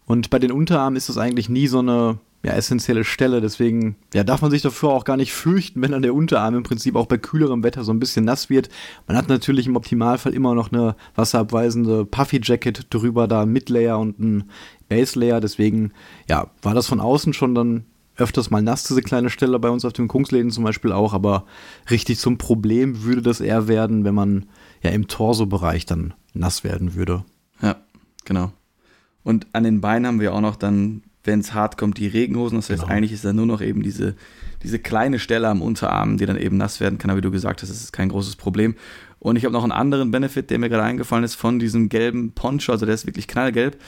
Und 0.07 0.31
bei 0.31 0.39
den 0.39 0.53
Unterarmen 0.53 0.97
ist 0.97 1.09
das 1.09 1.19
eigentlich 1.19 1.49
nie 1.49 1.67
so 1.67 1.79
eine 1.79 2.19
ja, 2.45 2.53
essentielle 2.53 3.05
Stelle. 3.05 3.41
Deswegen 3.41 3.97
ja, 4.13 4.23
darf 4.23 4.43
man 4.43 4.51
sich 4.51 4.61
dafür 4.61 4.91
auch 4.91 5.05
gar 5.05 5.17
nicht 5.17 5.33
fürchten, 5.33 5.81
wenn 5.81 5.93
dann 5.93 6.03
der 6.03 6.15
Unterarm 6.15 6.55
im 6.55 6.63
Prinzip 6.63 6.95
auch 6.95 7.07
bei 7.07 7.17
kühlerem 7.17 7.63
Wetter 7.63 7.85
so 7.85 7.93
ein 7.93 7.99
bisschen 7.99 8.27
nass 8.27 8.51
wird. 8.51 8.69
Man 9.07 9.17
hat 9.17 9.29
natürlich 9.29 9.67
im 9.67 9.77
Optimalfall 9.77 10.35
immer 10.35 10.55
noch 10.55 10.71
eine 10.71 10.95
wasserabweisende 11.15 12.05
Puffy 12.05 12.41
Jacket 12.43 12.87
drüber, 12.91 13.27
da 13.27 13.43
ein 13.43 13.49
Midlayer 13.49 13.99
und 13.99 14.21
ein 14.21 14.51
Base 14.91 15.19
Layer. 15.19 15.41
Deswegen 15.41 15.93
ja, 16.29 16.51
war 16.61 16.75
das 16.75 16.87
von 16.87 17.01
außen 17.01 17.33
schon 17.33 17.55
dann 17.55 17.87
öfters 18.17 18.51
mal 18.51 18.63
nass, 18.63 18.85
diese 18.85 19.03
kleine 19.03 19.31
Stelle 19.31 19.59
bei 19.59 19.71
uns 19.71 19.85
auf 19.85 19.93
dem 19.93 20.09
Kungsläden 20.09 20.51
zum 20.51 20.65
Beispiel 20.65 20.93
auch, 20.93 21.13
aber 21.15 21.47
richtig 21.91 22.19
zum 22.19 22.39
Problem 22.39 23.03
würde 23.03 23.23
das 23.23 23.41
eher 23.41 23.69
werden, 23.69 24.05
wenn 24.05 24.15
man 24.15 24.47
ja 24.83 24.91
im 24.91 25.09
Torso-Bereich 25.09 25.87
dann 25.87 26.15
nass 26.33 26.65
werden 26.65 26.95
würde. 26.95 27.25
Ja, 27.61 27.77
genau. 28.25 28.53
Und 29.23 29.47
an 29.53 29.65
den 29.65 29.81
Beinen 29.81 30.07
haben 30.07 30.21
wir 30.21 30.35
auch 30.35 30.41
noch 30.41 30.57
dann, 30.57 31.03
wenn 31.25 31.41
es 31.41 31.55
hart 31.55 31.79
kommt, 31.79 31.99
die 31.99 32.07
Regenhosen. 32.07 32.59
Das 32.59 32.69
heißt, 32.69 32.83
genau. 32.83 32.93
eigentlich 32.93 33.13
ist 33.13 33.25
da 33.25 33.33
nur 33.33 33.47
noch 33.47 33.63
eben 33.63 33.83
diese, 33.83 34.15
diese 34.63 34.79
kleine 34.79 35.19
Stelle 35.19 35.49
am 35.49 35.63
Unterarm, 35.63 36.19
die 36.19 36.27
dann 36.27 36.37
eben 36.37 36.59
nass 36.59 36.81
werden 36.81 36.99
kann. 36.99 37.11
Aber 37.11 37.19
wie 37.19 37.23
du 37.23 37.31
gesagt 37.31 37.63
hast, 37.63 37.71
das 37.71 37.81
ist 37.81 37.93
kein 37.93 38.11
großes 38.11 38.37
Problem. 38.37 38.77
Und 39.25 39.37
ich 39.37 39.47
habe 39.47 39.55
noch 39.55 39.63
einen 39.63 39.73
anderen 39.73 40.11
Benefit, 40.11 40.51
der 40.51 40.59
mir 40.59 40.69
gerade 40.69 40.83
eingefallen 40.83 41.25
ist, 41.25 41.35
von 41.35 41.59
diesem 41.59 41.89
gelben 41.89 42.33
Poncho. 42.33 42.73
Also 42.73 42.85
der 42.85 42.95
ist 42.95 43.07
wirklich 43.07 43.27
knallgelb. 43.27 43.79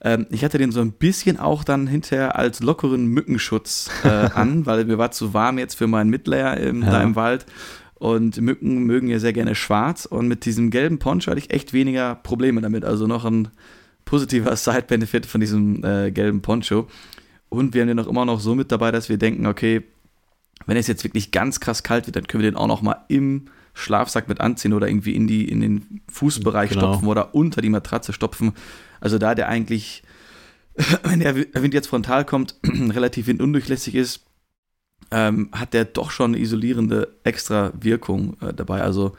Ähm, 0.00 0.26
ich 0.30 0.44
hatte 0.44 0.56
den 0.56 0.70
so 0.70 0.80
ein 0.80 0.92
bisschen 0.92 1.36
auch 1.36 1.64
dann 1.64 1.88
hinterher 1.88 2.38
als 2.38 2.62
lockeren 2.62 3.06
Mückenschutz 3.06 3.90
äh, 4.04 4.08
an, 4.34 4.66
weil 4.66 4.84
mir 4.84 4.96
war 4.96 5.10
zu 5.10 5.34
warm 5.34 5.58
jetzt 5.58 5.74
für 5.74 5.88
meinen 5.88 6.10
Midlayer 6.10 6.58
im, 6.58 6.82
ja. 6.82 6.92
da 6.92 7.02
im 7.02 7.16
Wald. 7.16 7.44
Und 7.94 8.40
Mücken 8.40 8.84
mögen 8.84 9.08
ja 9.08 9.18
sehr 9.18 9.32
gerne 9.32 9.56
schwarz. 9.56 10.06
Und 10.06 10.28
mit 10.28 10.44
diesem 10.44 10.70
gelben 10.70 11.00
Poncho 11.00 11.32
hatte 11.32 11.40
ich 11.40 11.50
echt 11.50 11.72
weniger 11.72 12.14
Probleme 12.14 12.60
damit. 12.60 12.84
Also 12.84 13.08
noch 13.08 13.24
ein 13.24 13.48
positiver 14.04 14.54
Side-Benefit 14.56 15.26
von 15.26 15.40
diesem 15.40 15.84
äh, 15.84 16.12
gelben 16.12 16.40
Poncho. 16.40 16.86
Und 17.48 17.74
wir 17.74 17.80
haben 17.80 17.88
den 17.88 17.98
auch 17.98 18.06
immer 18.06 18.24
noch 18.24 18.38
so 18.38 18.54
mit 18.54 18.70
dabei, 18.70 18.92
dass 18.92 19.08
wir 19.08 19.18
denken, 19.18 19.46
okay, 19.46 19.82
wenn 20.66 20.76
es 20.76 20.86
jetzt 20.86 21.02
wirklich 21.02 21.32
ganz 21.32 21.58
krass 21.58 21.82
kalt 21.82 22.06
wird, 22.06 22.14
dann 22.14 22.28
können 22.28 22.44
wir 22.44 22.50
den 22.52 22.56
auch 22.56 22.68
noch 22.68 22.80
mal 22.80 23.04
im 23.08 23.46
Schlafsack 23.74 24.28
mit 24.28 24.40
anziehen 24.40 24.72
oder 24.72 24.88
irgendwie 24.88 25.14
in, 25.14 25.26
die, 25.26 25.48
in 25.48 25.60
den 25.60 26.00
Fußbereich 26.10 26.70
genau. 26.70 26.92
stopfen 26.92 27.08
oder 27.08 27.34
unter 27.34 27.60
die 27.60 27.68
Matratze 27.68 28.12
stopfen. 28.12 28.52
Also 29.00 29.18
da 29.18 29.34
der 29.34 29.48
eigentlich, 29.48 30.02
wenn 31.02 31.20
der 31.20 31.36
Wind 31.36 31.74
jetzt 31.74 31.88
frontal 31.88 32.24
kommt, 32.24 32.54
relativ 32.64 33.26
windundurchlässig 33.26 33.94
ist, 33.94 34.24
ähm, 35.10 35.50
hat 35.52 35.74
der 35.74 35.84
doch 35.84 36.10
schon 36.10 36.32
eine 36.32 36.42
isolierende 36.42 37.14
extra 37.24 37.72
Wirkung 37.78 38.36
äh, 38.40 38.54
dabei. 38.54 38.80
Also 38.80 39.16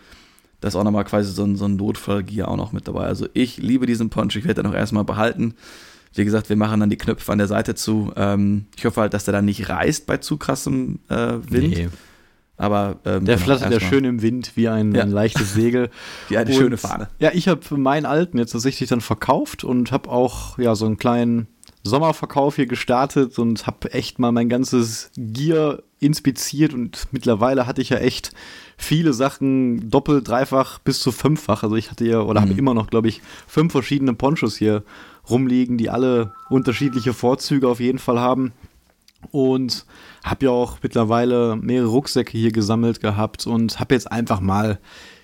das 0.62 0.74
ist 0.74 0.80
auch 0.80 0.84
nochmal 0.84 1.06
quasi 1.06 1.32
so 1.32 1.44
ein, 1.44 1.58
so 1.58 1.66
ein 1.66 1.76
Notfallgier 1.76 2.48
auch 2.48 2.58
noch 2.58 2.72
mit 2.72 2.88
dabei. 2.88 3.06
Also 3.06 3.28
ich 3.34 3.58
liebe 3.58 3.86
diesen 3.86 4.10
Punch, 4.10 4.36
ich 4.36 4.46
werde 4.46 4.64
den 4.64 4.72
auch 4.72 4.76
erstmal 4.76 5.04
behalten. 5.04 5.54
Wie 6.14 6.24
gesagt, 6.24 6.48
wir 6.50 6.56
machen 6.56 6.80
dann 6.80 6.90
die 6.90 6.98
Knöpfe 6.98 7.32
an 7.32 7.38
der 7.38 7.48
Seite 7.48 7.76
zu. 7.76 8.14
Ähm, 8.16 8.66
ich 8.78 8.86
hoffe 8.86 9.02
halt, 9.02 9.14
dass 9.14 9.26
der 9.26 9.34
dann 9.34 9.46
nicht 9.46 9.68
reißt 9.68 10.08
bei 10.08 10.18
zu 10.18 10.38
krassem 10.38 11.00
äh, 11.10 11.34
Wind. 11.50 11.76
Nee. 11.76 11.90
Aber 12.58 12.98
ähm, 13.06 13.26
der 13.26 13.36
genau, 13.36 13.46
flattert 13.46 13.72
ja 13.72 13.80
schön 13.80 14.06
im 14.06 14.22
Wind 14.22 14.54
wie 14.56 14.70
ein, 14.70 14.96
ja. 14.96 15.04
ein 15.04 15.12
leichtes 15.12 15.54
Segel. 15.54 15.90
wie 16.30 16.38
eine 16.38 16.50
und, 16.50 16.56
schöne 16.56 16.78
Fahne. 16.78 17.10
Ja, 17.20 17.32
ich 17.34 17.48
habe 17.48 17.78
meinen 17.78 18.06
alten 18.06 18.38
jetzt 18.38 18.52
tatsächlich 18.52 18.90
dann 18.90 19.02
verkauft 19.02 19.64
und 19.64 19.92
habe 19.92 20.10
auch 20.10 20.58
ja 20.58 20.76
so 20.76 20.86
einen 20.86 20.98
kleinen 20.98 21.48
Sommerverkauf 21.84 22.56
hier 22.56 22.66
gestartet 22.66 23.38
und 23.38 23.68
habe 23.68 23.94
echt 23.94 24.20
mal 24.20 24.32
mein 24.32 24.50
ganzes 24.50 25.12
Gear 25.16 25.80
inspiziert 26.00 26.74
und 26.74 27.08
mittlerweile 27.12 27.68
hatte 27.68 27.82
ich 27.82 27.90
ja 27.90 27.98
echt 27.98 28.32
viele 28.78 29.14
Sachen 29.14 29.90
doppelt, 29.90 30.28
dreifach 30.28 30.80
bis 30.80 31.00
zu 31.00 31.12
fünffach. 31.12 31.64
Also 31.64 31.76
ich 31.76 31.92
hatte 31.92 32.06
ja 32.06 32.22
oder 32.22 32.42
mhm. 32.42 32.50
habe 32.50 32.60
immer 32.60 32.74
noch, 32.74 32.88
glaube 32.88 33.08
ich, 33.08 33.22
fünf 33.48 33.72
verschiedene 33.72 34.14
Ponchos 34.14 34.58
hier 34.58 34.84
rumliegen, 35.30 35.78
die 35.78 35.90
alle 35.90 36.34
unterschiedliche 36.50 37.14
Vorzüge 37.14 37.68
auf 37.68 37.80
jeden 37.80 38.00
Fall 38.00 38.20
haben. 38.20 38.54
Und 39.32 39.86
habe 40.24 40.46
ja 40.46 40.52
auch 40.52 40.78
mittlerweile 40.82 41.56
mehrere 41.56 41.88
Rucksäcke 41.90 42.38
hier 42.38 42.52
gesammelt 42.52 43.02
gehabt 43.02 43.48
und 43.48 43.80
habe 43.80 43.96
jetzt 43.96 44.12
einfach 44.12 44.40
mal 44.40 44.80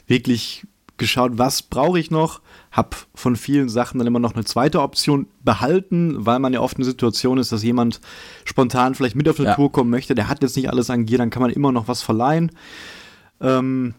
wirklich 0.08 0.66
geschaut, 0.98 1.34
was 1.36 1.64
brauche 1.64 2.00
ich 2.00 2.12
noch. 2.12 2.42
Habe 2.72 2.96
von 3.16 3.36
vielen 3.36 3.70
Sachen 3.70 3.98
dann 3.98 4.08
immer 4.08 4.20
noch 4.20 4.36
eine 4.36 4.46
zweite 4.46 4.82
Option 4.82 5.28
behalten, 5.44 6.26
weil 6.26 6.40
man 6.40 6.54
ja 6.54 6.62
oft 6.62 6.78
eine 6.78 6.86
Situation 6.86 7.38
ist, 7.38 7.52
dass 7.52 7.64
jemand 7.64 8.00
spontan 8.46 8.96
vielleicht 8.96 9.16
mit 9.16 9.28
auf 9.28 9.40
eine 9.40 9.50
ja. 9.50 9.56
Tour 9.56 9.72
kommen 9.72 9.90
möchte. 9.90 10.16
Der 10.16 10.30
hat 10.30 10.42
jetzt 10.42 10.56
nicht 10.56 10.70
alles 10.70 10.90
an 10.90 11.06
Gier, 11.06 11.18
dann 11.18 11.32
kann 11.32 11.42
man 11.42 11.52
immer 11.52 11.72
noch 11.72 11.88
was 11.88 12.02
verleihen. 12.02 12.52
Ähm, 13.42 13.96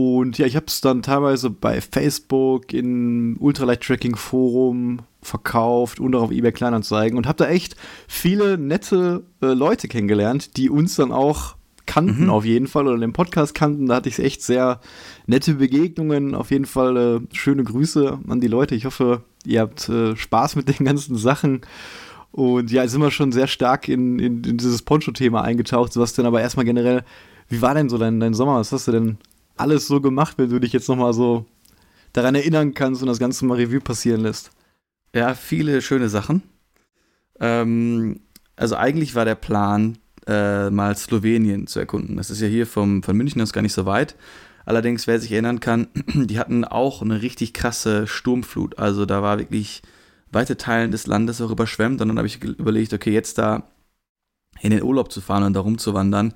und 0.00 0.38
ja, 0.38 0.46
ich 0.46 0.56
habe 0.56 0.66
es 0.68 0.80
dann 0.80 1.02
teilweise 1.02 1.50
bei 1.50 1.80
Facebook, 1.80 2.72
in 2.72 3.36
Ultralight 3.38 3.82
Tracking 3.82 4.16
Forum 4.16 5.00
verkauft 5.22 6.00
und 6.00 6.14
auch 6.14 6.22
auf 6.22 6.30
eBay 6.30 6.52
Kleinanzeigen 6.52 7.18
und 7.18 7.26
habe 7.26 7.44
da 7.44 7.50
echt 7.50 7.76
viele 8.08 8.56
nette 8.56 9.24
äh, 9.42 9.46
Leute 9.46 9.88
kennengelernt, 9.88 10.56
die 10.56 10.70
uns 10.70 10.96
dann 10.96 11.12
auch 11.12 11.56
kannten 11.86 12.24
mhm. 12.24 12.30
auf 12.30 12.44
jeden 12.44 12.68
Fall 12.68 12.86
oder 12.86 12.98
den 12.98 13.12
Podcast 13.12 13.54
kannten. 13.54 13.86
Da 13.86 13.96
hatte 13.96 14.08
ich 14.08 14.18
echt 14.20 14.42
sehr 14.42 14.80
nette 15.26 15.54
Begegnungen. 15.54 16.34
Auf 16.34 16.52
jeden 16.52 16.66
Fall 16.66 16.96
äh, 16.96 17.36
schöne 17.36 17.64
Grüße 17.64 18.20
an 18.28 18.40
die 18.40 18.46
Leute. 18.46 18.76
Ich 18.76 18.84
hoffe, 18.84 19.22
ihr 19.44 19.60
habt 19.60 19.88
äh, 19.88 20.14
Spaß 20.16 20.56
mit 20.56 20.68
den 20.68 20.86
ganzen 20.86 21.16
Sachen. 21.16 21.62
Und 22.30 22.70
ja, 22.70 22.82
jetzt 22.82 22.92
sind 22.92 23.02
wir 23.02 23.10
schon 23.10 23.32
sehr 23.32 23.48
stark 23.48 23.88
in, 23.88 24.20
in, 24.20 24.44
in 24.44 24.56
dieses 24.56 24.82
Poncho-Thema 24.82 25.42
eingetaucht. 25.42 25.92
Sebastian, 25.92 26.28
aber 26.28 26.40
erstmal 26.40 26.64
generell, 26.64 27.02
wie 27.48 27.60
war 27.60 27.74
denn 27.74 27.88
so 27.88 27.98
dein, 27.98 28.20
dein 28.20 28.34
Sommer? 28.34 28.54
Was 28.54 28.70
hast 28.70 28.86
du 28.86 28.92
denn 28.92 29.18
alles 29.60 29.86
so 29.86 30.00
gemacht, 30.00 30.38
wenn 30.38 30.50
du 30.50 30.58
dich 30.58 30.72
jetzt 30.72 30.88
nochmal 30.88 31.12
so 31.12 31.46
daran 32.12 32.34
erinnern 32.34 32.74
kannst 32.74 33.02
und 33.02 33.08
das 33.08 33.18
Ganze 33.18 33.44
mal 33.44 33.56
Revue 33.56 33.80
passieren 33.80 34.22
lässt? 34.22 34.50
Ja, 35.14 35.34
viele 35.34 35.82
schöne 35.82 36.08
Sachen. 36.08 36.42
Ähm, 37.40 38.20
also 38.56 38.76
eigentlich 38.76 39.14
war 39.14 39.24
der 39.24 39.34
Plan, 39.34 39.98
äh, 40.26 40.70
mal 40.70 40.96
Slowenien 40.96 41.66
zu 41.66 41.80
erkunden. 41.80 42.16
Das 42.16 42.30
ist 42.30 42.40
ja 42.40 42.46
hier 42.46 42.66
vom, 42.66 43.02
von 43.02 43.16
München 43.16 43.40
aus 43.40 43.52
gar 43.52 43.62
nicht 43.62 43.72
so 43.72 43.86
weit. 43.86 44.16
Allerdings, 44.64 45.06
wer 45.06 45.18
sich 45.18 45.32
erinnern 45.32 45.60
kann, 45.60 45.88
die 46.14 46.38
hatten 46.38 46.64
auch 46.64 47.02
eine 47.02 47.22
richtig 47.22 47.54
krasse 47.54 48.06
Sturmflut. 48.06 48.78
Also 48.78 49.06
da 49.06 49.22
war 49.22 49.38
wirklich 49.38 49.82
weite 50.30 50.56
Teilen 50.56 50.90
des 50.90 51.06
Landes 51.06 51.40
auch 51.40 51.50
überschwemmt. 51.50 52.00
Und 52.00 52.08
dann 52.08 52.18
habe 52.18 52.28
ich 52.28 52.42
überlegt, 52.42 52.92
okay, 52.92 53.12
jetzt 53.12 53.38
da 53.38 53.64
in 54.60 54.70
den 54.70 54.82
Urlaub 54.82 55.10
zu 55.10 55.20
fahren 55.20 55.42
und 55.42 55.54
da 55.54 55.60
rumzuwandern, 55.60 56.34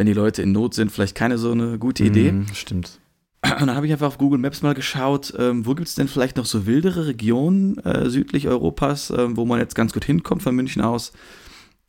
wenn 0.00 0.06
die 0.06 0.14
Leute 0.14 0.40
in 0.40 0.52
Not 0.52 0.72
sind, 0.72 0.90
vielleicht 0.90 1.14
keine 1.14 1.36
so 1.36 1.52
eine 1.52 1.78
gute 1.78 2.04
Idee. 2.04 2.32
Mm, 2.32 2.46
stimmt. 2.54 2.98
Und 3.42 3.66
dann 3.66 3.74
habe 3.74 3.84
ich 3.84 3.92
einfach 3.92 4.06
auf 4.06 4.16
Google 4.16 4.38
Maps 4.38 4.62
mal 4.62 4.72
geschaut, 4.72 5.34
ähm, 5.38 5.66
wo 5.66 5.74
gibt 5.74 5.88
es 5.88 5.94
denn 5.94 6.08
vielleicht 6.08 6.38
noch 6.38 6.46
so 6.46 6.64
wildere 6.64 7.06
Regionen 7.06 7.76
äh, 7.80 8.08
südlich 8.08 8.48
Europas, 8.48 9.10
äh, 9.10 9.36
wo 9.36 9.44
man 9.44 9.58
jetzt 9.58 9.74
ganz 9.74 9.92
gut 9.92 10.06
hinkommt 10.06 10.42
von 10.42 10.56
München 10.56 10.80
aus. 10.80 11.12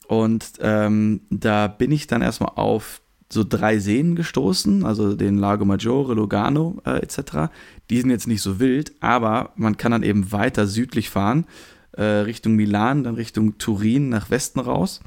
Und 0.10 0.44
ähm, 0.60 1.22
da 1.30 1.70
bin 1.70 1.90
ich 1.94 2.06
dann 2.06 2.22
erstmal 2.22 2.52
auf 2.56 3.02
so 3.32 3.46
drei 3.48 3.80
Seen 3.80 4.18
gestoßen, 4.18 4.84
also 4.84 5.16
den 5.16 5.38
Lago 5.38 5.64
Maggiore, 5.64 6.14
Lugano 6.14 6.82
äh, 6.86 6.98
etc. 6.98 7.50
Die 7.90 8.02
sind 8.02 8.10
jetzt 8.10 8.28
nicht 8.28 8.42
so 8.42 8.60
wild, 8.60 8.92
aber 9.00 9.54
man 9.56 9.78
kann 9.78 9.94
dann 9.94 10.04
eben 10.04 10.34
weiter 10.34 10.68
südlich 10.68 11.10
fahren, 11.10 11.46
äh, 11.94 12.04
Richtung 12.04 12.58
Milan, 12.58 13.06
dann 13.06 13.16
Richtung 13.16 13.58
Turin 13.58 14.10
nach 14.10 14.30
Westen 14.30 14.60
raus. 14.60 15.00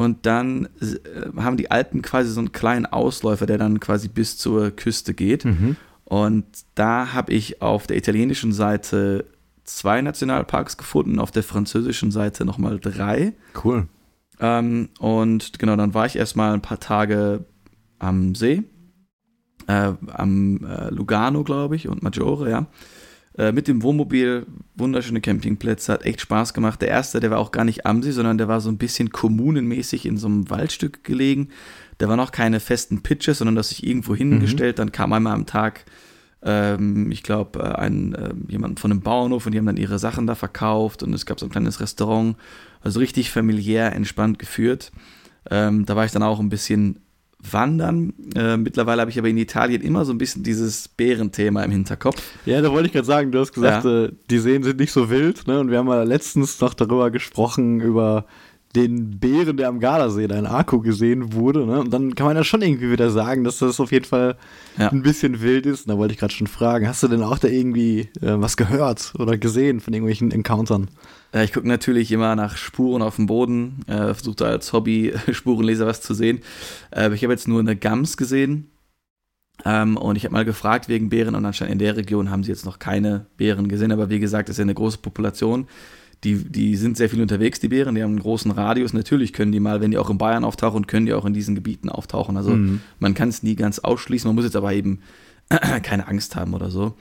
Und 0.00 0.24
dann 0.24 0.66
äh, 0.80 1.42
haben 1.42 1.58
die 1.58 1.70
Alpen 1.70 2.00
quasi 2.00 2.30
so 2.30 2.40
einen 2.40 2.52
kleinen 2.52 2.86
Ausläufer, 2.86 3.44
der 3.44 3.58
dann 3.58 3.80
quasi 3.80 4.08
bis 4.08 4.38
zur 4.38 4.70
Küste 4.70 5.12
geht. 5.12 5.44
Mhm. 5.44 5.76
Und 6.06 6.46
da 6.74 7.12
habe 7.12 7.34
ich 7.34 7.60
auf 7.60 7.86
der 7.86 7.98
italienischen 7.98 8.54
Seite 8.54 9.26
zwei 9.64 10.00
Nationalparks 10.00 10.78
gefunden, 10.78 11.18
auf 11.18 11.32
der 11.32 11.42
französischen 11.42 12.12
Seite 12.12 12.46
nochmal 12.46 12.80
drei. 12.80 13.34
Cool. 13.62 13.88
Ähm, 14.40 14.88
und 15.00 15.58
genau, 15.58 15.76
dann 15.76 15.92
war 15.92 16.06
ich 16.06 16.16
erstmal 16.16 16.54
ein 16.54 16.62
paar 16.62 16.80
Tage 16.80 17.44
am 17.98 18.34
See, 18.34 18.62
äh, 19.66 19.92
am 20.14 20.64
äh, 20.64 20.88
Lugano, 20.88 21.44
glaube 21.44 21.76
ich, 21.76 21.88
und 21.88 22.02
Maggiore, 22.02 22.48
ja. 22.48 22.66
Äh, 23.38 23.52
mit 23.52 23.68
dem 23.68 23.82
Wohnmobil, 23.82 24.46
wunderschöne 24.74 25.20
Campingplätze, 25.20 25.92
hat 25.92 26.04
echt 26.04 26.20
Spaß 26.20 26.52
gemacht. 26.52 26.82
Der 26.82 26.88
erste, 26.88 27.20
der 27.20 27.30
war 27.30 27.38
auch 27.38 27.52
gar 27.52 27.64
nicht 27.64 27.86
am 27.86 28.02
See, 28.02 28.10
sondern 28.10 28.38
der 28.38 28.48
war 28.48 28.60
so 28.60 28.70
ein 28.70 28.78
bisschen 28.78 29.10
kommunenmäßig 29.10 30.04
in 30.04 30.16
so 30.16 30.26
einem 30.26 30.50
Waldstück 30.50 31.04
gelegen. 31.04 31.48
Da 31.98 32.08
waren 32.08 32.18
auch 32.18 32.32
keine 32.32 32.58
festen 32.58 33.02
Pitches, 33.02 33.38
sondern 33.38 33.54
das 33.54 33.68
sich 33.68 33.86
irgendwo 33.86 34.16
hingestellt. 34.16 34.76
Mhm. 34.76 34.80
Dann 34.80 34.92
kam 34.92 35.12
einmal 35.12 35.34
am 35.34 35.46
Tag, 35.46 35.84
ähm, 36.42 37.12
ich 37.12 37.22
glaube, 37.22 37.60
äh, 37.60 37.74
ein, 37.76 38.14
äh, 38.14 38.34
jemand 38.48 38.80
von 38.80 38.90
einem 38.90 39.02
Bauernhof 39.02 39.46
und 39.46 39.52
die 39.52 39.58
haben 39.58 39.66
dann 39.66 39.76
ihre 39.76 40.00
Sachen 40.00 40.26
da 40.26 40.34
verkauft 40.34 41.02
und 41.04 41.14
es 41.14 41.24
gab 41.24 41.38
so 41.38 41.46
ein 41.46 41.50
kleines 41.50 41.80
Restaurant. 41.80 42.36
Also 42.80 42.98
richtig 42.98 43.30
familiär, 43.30 43.92
entspannt 43.94 44.40
geführt. 44.40 44.90
Ähm, 45.50 45.86
da 45.86 45.94
war 45.94 46.04
ich 46.04 46.12
dann 46.12 46.22
auch 46.22 46.40
ein 46.40 46.48
bisschen 46.48 47.00
Wandern. 47.50 48.12
Äh, 48.34 48.56
mittlerweile 48.56 49.00
habe 49.00 49.10
ich 49.10 49.18
aber 49.18 49.28
in 49.28 49.38
Italien 49.38 49.82
immer 49.82 50.04
so 50.04 50.12
ein 50.12 50.18
bisschen 50.18 50.42
dieses 50.42 50.88
Bärenthema 50.88 51.62
im 51.62 51.70
Hinterkopf. 51.70 52.22
Ja, 52.46 52.60
da 52.60 52.70
wollte 52.70 52.86
ich 52.86 52.92
gerade 52.92 53.06
sagen, 53.06 53.32
du 53.32 53.40
hast 53.40 53.52
gesagt, 53.52 53.84
ja. 53.84 54.04
äh, 54.04 54.12
die 54.30 54.38
Seen 54.38 54.62
sind 54.62 54.78
nicht 54.78 54.92
so 54.92 55.10
wild. 55.10 55.46
Ne? 55.46 55.60
Und 55.60 55.70
wir 55.70 55.78
haben 55.78 55.88
ja 55.88 56.02
letztens 56.02 56.60
noch 56.60 56.74
darüber 56.74 57.10
gesprochen, 57.10 57.80
über 57.80 58.26
den 58.76 59.18
Bären, 59.18 59.56
der 59.56 59.68
am 59.68 59.80
Gardasee 59.80 60.28
da 60.28 60.38
in 60.38 60.46
Arco 60.46 60.80
gesehen 60.80 61.32
wurde. 61.32 61.66
Ne? 61.66 61.80
Und 61.80 61.92
dann 61.92 62.14
kann 62.14 62.26
man 62.26 62.36
ja 62.36 62.44
schon 62.44 62.62
irgendwie 62.62 62.90
wieder 62.90 63.10
sagen, 63.10 63.42
dass 63.42 63.58
das 63.58 63.80
auf 63.80 63.90
jeden 63.90 64.04
Fall 64.04 64.36
ja. 64.78 64.90
ein 64.90 65.02
bisschen 65.02 65.40
wild 65.40 65.66
ist. 65.66 65.86
Und 65.86 65.92
da 65.92 65.98
wollte 65.98 66.14
ich 66.14 66.20
gerade 66.20 66.32
schon 66.32 66.46
fragen, 66.46 66.86
hast 66.86 67.02
du 67.02 67.08
denn 67.08 67.22
auch 67.22 67.38
da 67.38 67.48
irgendwie 67.48 68.10
äh, 68.20 68.36
was 68.36 68.56
gehört 68.56 69.12
oder 69.18 69.36
gesehen 69.38 69.80
von 69.80 69.92
irgendwelchen 69.92 70.30
Encountern? 70.30 70.88
Äh, 71.32 71.44
ich 71.44 71.52
gucke 71.52 71.68
natürlich 71.68 72.12
immer 72.12 72.36
nach 72.36 72.56
Spuren 72.56 73.02
auf 73.02 73.16
dem 73.16 73.26
Boden, 73.26 73.80
äh, 73.86 74.14
versuche 74.14 74.36
da 74.36 74.44
als 74.46 74.72
Hobby-Spurenleser 74.72 75.86
was 75.86 76.00
zu 76.00 76.14
sehen. 76.14 76.40
Äh, 76.90 77.12
ich 77.14 77.22
habe 77.22 77.32
jetzt 77.32 77.48
nur 77.48 77.60
eine 77.60 77.76
Gams 77.76 78.16
gesehen. 78.16 78.70
Ähm, 79.64 79.96
und 79.96 80.16
ich 80.16 80.24
habe 80.24 80.32
mal 80.32 80.44
gefragt 80.44 80.88
wegen 80.88 81.10
Bären 81.10 81.34
und 81.34 81.44
anscheinend 81.44 81.72
in 81.72 81.78
der 81.80 81.96
Region 81.96 82.30
haben 82.30 82.42
sie 82.42 82.50
jetzt 82.50 82.64
noch 82.64 82.78
keine 82.78 83.26
Bären 83.36 83.68
gesehen. 83.68 83.92
Aber 83.92 84.08
wie 84.08 84.18
gesagt, 84.18 84.48
es 84.48 84.54
ist 84.54 84.58
ja 84.58 84.62
eine 84.62 84.74
große 84.74 84.98
Population. 84.98 85.66
Die, 86.24 86.36
die 86.36 86.76
sind 86.76 86.98
sehr 86.98 87.08
viel 87.08 87.22
unterwegs, 87.22 87.60
die 87.60 87.68
Bären, 87.68 87.94
die 87.94 88.02
haben 88.02 88.10
einen 88.10 88.20
großen 88.20 88.50
Radius. 88.50 88.92
Natürlich 88.92 89.32
können 89.32 89.52
die 89.52 89.60
mal, 89.60 89.80
wenn 89.80 89.90
die 89.90 89.98
auch 89.98 90.10
in 90.10 90.18
Bayern 90.18 90.44
auftauchen, 90.44 90.86
können 90.86 91.06
die 91.06 91.14
auch 91.14 91.24
in 91.24 91.32
diesen 91.32 91.54
Gebieten 91.54 91.88
auftauchen. 91.88 92.36
Also 92.36 92.50
mhm. 92.50 92.80
man 92.98 93.14
kann 93.14 93.30
es 93.30 93.42
nie 93.42 93.54
ganz 93.54 93.78
ausschließen. 93.78 94.28
Man 94.28 94.34
muss 94.34 94.44
jetzt 94.44 94.56
aber 94.56 94.72
eben 94.72 95.00
keine 95.82 96.08
Angst 96.08 96.36
haben 96.36 96.54
oder 96.54 96.70
so. 96.70 96.94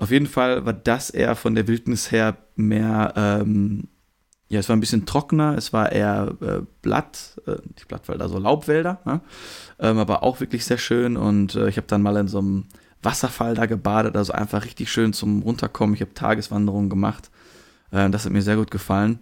Auf 0.00 0.10
jeden 0.10 0.26
Fall 0.26 0.64
war 0.64 0.72
das 0.72 1.10
eher 1.10 1.36
von 1.36 1.54
der 1.54 1.68
Wildnis 1.68 2.10
her 2.10 2.38
mehr, 2.56 3.12
ähm, 3.16 3.88
ja, 4.48 4.58
es 4.58 4.68
war 4.70 4.74
ein 4.74 4.80
bisschen 4.80 5.04
trockener, 5.04 5.58
es 5.58 5.74
war 5.74 5.92
eher 5.92 6.34
äh, 6.40 6.60
Blatt, 6.80 7.38
äh, 7.46 7.56
nicht 7.74 7.86
Blattwälder, 7.86 8.24
also 8.24 8.38
Laubwälder, 8.38 9.00
ja? 9.04 9.20
ähm, 9.78 9.98
aber 9.98 10.22
auch 10.22 10.40
wirklich 10.40 10.64
sehr 10.64 10.78
schön 10.78 11.18
und 11.18 11.54
äh, 11.54 11.68
ich 11.68 11.76
habe 11.76 11.86
dann 11.86 12.00
mal 12.00 12.16
in 12.16 12.28
so 12.28 12.38
einem 12.38 12.64
Wasserfall 13.02 13.54
da 13.54 13.66
gebadet, 13.66 14.16
also 14.16 14.32
einfach 14.32 14.64
richtig 14.64 14.90
schön 14.90 15.12
zum 15.12 15.42
Runterkommen. 15.42 15.94
Ich 15.94 16.00
habe 16.00 16.14
Tageswanderungen 16.14 16.88
gemacht, 16.88 17.30
äh, 17.90 18.08
das 18.08 18.24
hat 18.24 18.32
mir 18.32 18.42
sehr 18.42 18.56
gut 18.56 18.70
gefallen. 18.70 19.18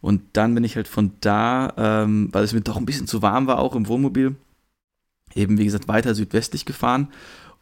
Und 0.00 0.22
dann 0.32 0.54
bin 0.54 0.64
ich 0.64 0.76
halt 0.76 0.88
von 0.88 1.12
da, 1.20 1.74
ähm, 1.76 2.30
weil 2.32 2.42
es 2.42 2.54
mir 2.54 2.62
doch 2.62 2.78
ein 2.78 2.86
bisschen 2.86 3.06
zu 3.06 3.20
warm 3.20 3.46
war, 3.46 3.58
auch 3.58 3.76
im 3.76 3.86
Wohnmobil, 3.86 4.34
eben 5.34 5.58
wie 5.58 5.64
gesagt 5.66 5.88
weiter 5.88 6.14
südwestlich 6.14 6.64
gefahren 6.64 7.08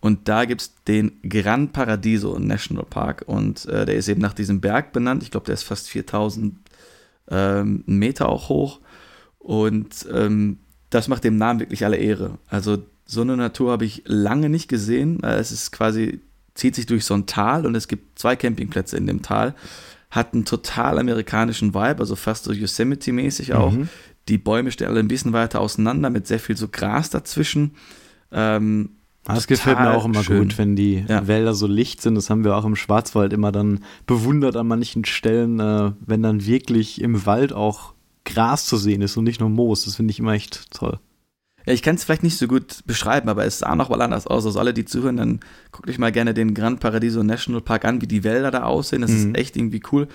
und 0.00 0.28
da 0.28 0.46
gibt 0.46 0.62
es 0.62 0.74
den 0.84 1.20
Gran 1.22 1.72
Paradiso 1.72 2.38
National 2.38 2.86
Park. 2.88 3.24
Und 3.26 3.66
äh, 3.66 3.84
der 3.84 3.96
ist 3.96 4.08
eben 4.08 4.20
nach 4.20 4.32
diesem 4.32 4.60
Berg 4.60 4.92
benannt. 4.92 5.22
Ich 5.22 5.30
glaube, 5.30 5.46
der 5.46 5.54
ist 5.54 5.62
fast 5.62 5.90
4000 5.90 6.56
ähm, 7.30 7.84
Meter 7.86 8.28
auch 8.28 8.48
hoch. 8.48 8.80
Und 9.38 10.08
ähm, 10.12 10.58
das 10.88 11.08
macht 11.08 11.24
dem 11.24 11.36
Namen 11.36 11.60
wirklich 11.60 11.84
alle 11.84 11.98
Ehre. 11.98 12.38
Also 12.48 12.78
so 13.04 13.20
eine 13.20 13.36
Natur 13.36 13.72
habe 13.72 13.84
ich 13.84 14.02
lange 14.06 14.48
nicht 14.48 14.68
gesehen. 14.68 15.22
Äh, 15.22 15.36
es 15.36 15.52
ist 15.52 15.70
quasi, 15.70 16.20
zieht 16.54 16.76
sich 16.76 16.86
durch 16.86 17.04
so 17.04 17.14
ein 17.14 17.26
Tal 17.26 17.66
und 17.66 17.74
es 17.74 17.86
gibt 17.86 18.18
zwei 18.18 18.36
Campingplätze 18.36 18.96
in 18.96 19.06
dem 19.06 19.20
Tal. 19.20 19.54
Hat 20.10 20.32
einen 20.32 20.46
total 20.46 20.98
amerikanischen 20.98 21.74
Vibe, 21.74 22.00
also 22.00 22.16
fast 22.16 22.44
so 22.44 22.52
Yosemite-mäßig 22.52 23.54
auch. 23.54 23.72
Mhm. 23.72 23.88
Die 24.28 24.38
Bäume 24.38 24.72
stehen 24.72 24.88
alle 24.88 25.00
ein 25.00 25.08
bisschen 25.08 25.32
weiter 25.32 25.60
auseinander 25.60 26.08
mit 26.08 26.26
sehr 26.26 26.40
viel 26.40 26.56
so 26.56 26.68
Gras 26.68 27.10
dazwischen. 27.10 27.74
Ähm, 28.32 28.90
das 29.24 29.46
gefällt 29.46 29.78
mir 29.78 29.92
auch 29.92 30.04
immer 30.04 30.22
schön. 30.22 30.38
gut, 30.38 30.58
wenn 30.58 30.76
die 30.76 31.04
ja. 31.06 31.26
Wälder 31.26 31.54
so 31.54 31.66
licht 31.66 32.00
sind. 32.00 32.14
Das 32.14 32.30
haben 32.30 32.44
wir 32.44 32.56
auch 32.56 32.64
im 32.64 32.76
Schwarzwald 32.76 33.32
immer 33.32 33.52
dann 33.52 33.80
bewundert 34.06 34.56
an 34.56 34.66
manchen 34.66 35.04
Stellen, 35.04 35.60
äh, 35.60 35.92
wenn 36.04 36.22
dann 36.22 36.46
wirklich 36.46 37.00
im 37.00 37.26
Wald 37.26 37.52
auch 37.52 37.94
Gras 38.24 38.66
zu 38.66 38.76
sehen 38.76 39.02
ist 39.02 39.16
und 39.16 39.24
nicht 39.24 39.40
nur 39.40 39.50
Moos. 39.50 39.84
Das 39.84 39.96
finde 39.96 40.10
ich 40.10 40.18
immer 40.18 40.32
echt 40.32 40.70
toll. 40.70 40.98
Ja, 41.66 41.74
ich 41.74 41.82
kann 41.82 41.96
es 41.96 42.04
vielleicht 42.04 42.22
nicht 42.22 42.38
so 42.38 42.46
gut 42.46 42.78
beschreiben, 42.86 43.28
aber 43.28 43.44
es 43.44 43.58
sah 43.58 43.76
noch 43.76 43.90
mal 43.90 44.00
anders 44.00 44.26
aus. 44.26 44.46
Also 44.46 44.58
alle, 44.58 44.72
die 44.72 44.86
zuhören, 44.86 45.18
dann 45.18 45.40
guckt 45.72 45.88
euch 45.90 45.98
mal 45.98 46.12
gerne 46.12 46.32
den 46.32 46.54
Gran 46.54 46.78
Paradiso 46.78 47.22
National 47.22 47.60
Park 47.60 47.84
an, 47.84 48.00
wie 48.00 48.06
die 48.06 48.24
Wälder 48.24 48.50
da 48.50 48.62
aussehen. 48.62 49.02
Das 49.02 49.10
mhm. 49.10 49.34
ist 49.34 49.38
echt 49.38 49.56
irgendwie 49.56 49.82
cool. 49.92 50.08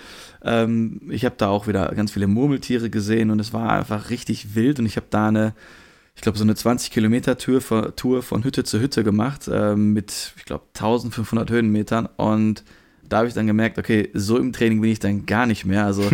Ähm, 0.44 1.02
ich 1.10 1.26
habe 1.26 1.36
da 1.38 1.50
auch 1.50 1.68
wieder 1.68 1.88
ganz 1.96 2.12
viele 2.12 2.28
Murmeltiere 2.28 2.90
gesehen 2.90 3.30
und 3.30 3.40
es 3.40 3.54
war 3.54 3.70
einfach 3.70 4.10
richtig 4.10 4.56
wild 4.56 4.80
und 4.80 4.88
ich 4.88 4.96
habe 4.96 5.08
da 5.10 5.28
eine 5.28 5.54
ich 6.15 6.22
glaube, 6.22 6.38
so 6.38 6.43
eine 6.43 6.55
20 6.55 6.91
Kilometer 6.91 7.38
Tour, 7.38 7.95
Tour 7.95 8.24
von 8.24 8.43
Hütte 8.43 8.63
zu 8.63 8.79
Hütte 8.79 9.03
gemacht 9.03 9.48
äh, 9.48 9.75
mit, 9.75 10.34
ich 10.38 10.45
glaube, 10.45 10.63
1500 10.74 11.50
Höhenmetern. 11.51 12.07
Und 12.15 12.63
da 13.03 13.17
habe 13.17 13.27
ich 13.27 13.34
dann 13.34 13.48
gemerkt, 13.48 13.77
okay, 13.77 14.10
so 14.13 14.38
im 14.38 14.53
Training 14.53 14.81
bin 14.81 14.91
ich 14.91 15.00
dann 15.00 15.25
gar 15.25 15.45
nicht 15.45 15.65
mehr. 15.65 15.86
Also, 15.86 16.10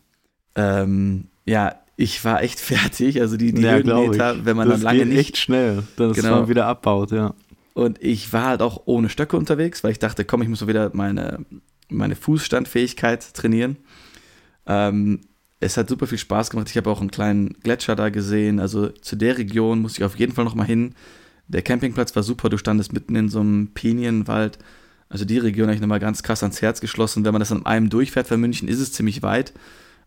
ähm, 0.56 1.28
ja, 1.44 1.76
ich 1.96 2.24
war 2.24 2.42
echt 2.42 2.60
fertig. 2.60 3.20
Also 3.20 3.36
die, 3.36 3.52
die 3.52 3.62
ja, 3.62 3.74
Höhenmeter, 3.74 4.44
wenn 4.44 4.56
man 4.56 4.68
das 4.68 4.80
dann 4.80 4.96
lange 4.96 5.06
nicht. 5.06 5.18
echt 5.18 5.36
schnell, 5.36 5.82
dass 5.96 6.16
genau. 6.16 6.40
man 6.40 6.48
wieder 6.48 6.66
abbaut, 6.66 7.12
ja. 7.12 7.34
Und 7.74 8.02
ich 8.02 8.32
war 8.32 8.46
halt 8.46 8.62
auch 8.62 8.82
ohne 8.86 9.08
Stöcke 9.08 9.36
unterwegs, 9.36 9.84
weil 9.84 9.92
ich 9.92 9.98
dachte, 9.98 10.24
komm, 10.24 10.42
ich 10.42 10.48
muss 10.48 10.58
so 10.58 10.68
wieder 10.68 10.90
meine, 10.94 11.44
meine 11.88 12.16
Fußstandfähigkeit 12.16 13.34
trainieren. 13.34 13.76
Ähm, 14.66 15.20
es 15.62 15.76
hat 15.76 15.88
super 15.88 16.06
viel 16.06 16.18
Spaß 16.18 16.50
gemacht. 16.50 16.68
Ich 16.68 16.76
habe 16.76 16.90
auch 16.90 17.00
einen 17.00 17.10
kleinen 17.10 17.54
Gletscher 17.62 17.94
da 17.94 18.10
gesehen. 18.10 18.58
Also 18.58 18.88
zu 18.88 19.16
der 19.16 19.38
Region 19.38 19.80
muss 19.80 19.96
ich 19.96 20.04
auf 20.04 20.18
jeden 20.18 20.32
Fall 20.32 20.44
noch 20.44 20.54
mal 20.54 20.66
hin. 20.66 20.94
Der 21.48 21.62
Campingplatz 21.62 22.14
war 22.16 22.22
super. 22.22 22.48
Du 22.48 22.58
standest 22.58 22.92
mitten 22.92 23.14
in 23.14 23.28
so 23.28 23.40
einem 23.40 23.68
Pinienwald. 23.68 24.58
Also 25.08 25.24
die 25.24 25.38
Region 25.38 25.66
habe 25.66 25.74
ich 25.74 25.80
nochmal 25.80 26.00
ganz 26.00 26.22
krass 26.22 26.42
ans 26.42 26.62
Herz 26.62 26.80
geschlossen. 26.80 27.24
Wenn 27.24 27.32
man 27.32 27.40
das 27.40 27.52
an 27.52 27.64
einem 27.64 27.90
durchfährt 27.90 28.26
von 28.26 28.40
München, 28.40 28.66
ist 28.68 28.80
es 28.80 28.92
ziemlich 28.92 29.22
weit. 29.22 29.52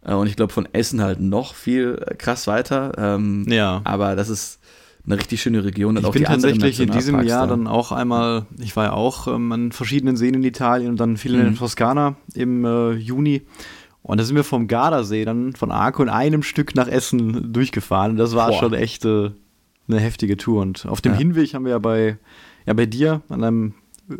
Äh, 0.04 0.14
und 0.14 0.28
ich 0.28 0.36
glaube 0.36 0.52
von 0.52 0.68
Essen 0.74 1.02
halt 1.02 1.22
noch 1.22 1.56
viel 1.56 2.04
äh, 2.06 2.16
krass 2.16 2.48
weiter. 2.48 2.92
Ähm, 2.98 3.46
ja. 3.48 3.82
Aber 3.86 4.16
das 4.16 4.30
ist 4.30 4.60
eine 5.06 5.18
richtig 5.18 5.42
schöne 5.42 5.64
Region. 5.64 5.98
ich 5.98 6.10
bin 6.10 6.24
tatsächlich 6.24 6.80
in 6.80 6.92
diesem 6.92 7.22
Jahr 7.24 7.48
dann 7.48 7.68
auch 7.68 7.92
einmal, 7.92 8.48
ich 8.58 8.76
war 8.76 8.86
ja 8.86 8.94
auch 8.94 9.28
ähm, 9.28 9.52
an 9.52 9.72
verschiedenen 9.72 10.18
Seen 10.18 10.34
in 10.34 10.44
Italien 10.44 10.90
und 10.90 11.00
dann 11.00 11.16
viel 11.18 11.36
in 11.36 11.50
mhm. 11.50 11.56
Toskana 11.56 12.16
im 12.34 12.66
äh, 12.66 12.94
Juni. 12.94 13.44
Und 14.06 14.20
da 14.20 14.24
sind 14.24 14.36
wir 14.36 14.44
vom 14.44 14.68
Gardasee 14.68 15.26
dann 15.26 15.54
von 15.54 15.72
Arco 15.72 16.04
in 16.04 16.10
einem 16.10 16.44
Stück 16.44 16.76
nach 16.76 16.88
Essen 16.88 17.52
durchgefahren. 17.52 18.12
Und 18.12 18.18
das 18.18 18.36
war 18.36 18.50
Boah. 18.50 18.60
schon 18.60 18.74
echt 18.76 19.04
äh, 19.04 19.32
eine 19.88 20.00
heftige 20.00 20.38
Tour. 20.38 20.62
Und 20.62 20.86
auf 20.86 21.02
dem 21.02 21.14
ja. 21.14 21.18
Hinweg 21.18 21.56
haben 21.56 21.66
wir 21.66 21.72
ja 21.72 21.80
bei, 21.80 22.20
ja 22.68 22.74
bei 22.74 22.86
dir 22.86 23.24
an 23.30 23.44
einem 23.44 23.74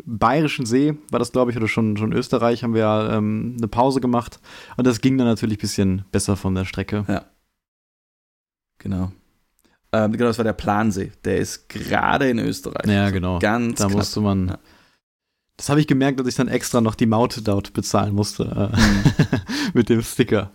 bayerischen 0.04 0.66
See, 0.66 0.96
war 1.12 1.20
das 1.20 1.30
glaube 1.30 1.52
ich, 1.52 1.56
oder 1.56 1.68
schon, 1.68 1.96
schon 1.96 2.12
Österreich, 2.12 2.64
haben 2.64 2.74
wir 2.74 2.80
ja 2.80 3.16
ähm, 3.16 3.54
eine 3.58 3.68
Pause 3.68 4.00
gemacht. 4.00 4.40
Und 4.76 4.88
das 4.88 5.00
ging 5.00 5.18
dann 5.18 5.28
natürlich 5.28 5.58
ein 5.58 5.60
bisschen 5.60 6.04
besser 6.10 6.34
von 6.34 6.56
der 6.56 6.64
Strecke. 6.64 7.04
Ja. 7.06 7.24
Genau. 8.78 9.12
Ähm, 9.92 10.10
genau, 10.10 10.24
das 10.24 10.38
war 10.38 10.44
der 10.44 10.52
Plansee. 10.52 11.12
Der 11.24 11.36
ist 11.36 11.68
gerade 11.68 12.28
in 12.28 12.40
Österreich. 12.40 12.90
Ja, 12.90 13.10
genau. 13.10 13.38
Ganz 13.38 13.78
Da 13.78 13.86
knapp. 13.86 13.98
musste 13.98 14.20
man. 14.20 14.48
Ja. 14.48 14.58
Das 15.56 15.68
habe 15.70 15.80
ich 15.80 15.86
gemerkt, 15.86 16.20
dass 16.20 16.26
ich 16.26 16.34
dann 16.34 16.48
extra 16.48 16.80
noch 16.80 16.94
die 16.94 17.06
Maut 17.06 17.40
dort 17.44 17.72
bezahlen 17.72 18.14
musste. 18.14 18.72
Äh, 18.72 19.38
mit 19.74 19.88
dem 19.88 20.02
Sticker. 20.02 20.52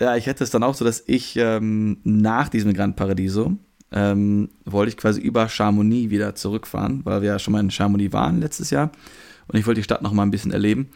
Ja, 0.00 0.16
ich 0.16 0.26
hätte 0.26 0.42
es 0.42 0.50
dann 0.50 0.64
auch 0.64 0.74
so, 0.74 0.84
dass 0.84 1.04
ich 1.06 1.36
ähm, 1.36 1.98
nach 2.02 2.48
diesem 2.48 2.74
Gran 2.74 2.96
Paradiso 2.96 3.56
ähm, 3.92 4.50
wollte 4.64 4.90
ich 4.90 4.96
quasi 4.96 5.20
über 5.20 5.48
Chamonix 5.48 6.10
wieder 6.10 6.34
zurückfahren, 6.34 7.02
weil 7.04 7.22
wir 7.22 7.28
ja 7.28 7.38
schon 7.38 7.52
mal 7.52 7.60
in 7.60 7.70
Chamonix 7.70 8.12
waren 8.12 8.40
letztes 8.40 8.70
Jahr 8.70 8.90
und 9.46 9.58
ich 9.58 9.66
wollte 9.66 9.80
die 9.80 9.84
Stadt 9.84 10.02
noch 10.02 10.12
mal 10.12 10.22
ein 10.22 10.32
bisschen 10.32 10.50
erleben. 10.50 10.90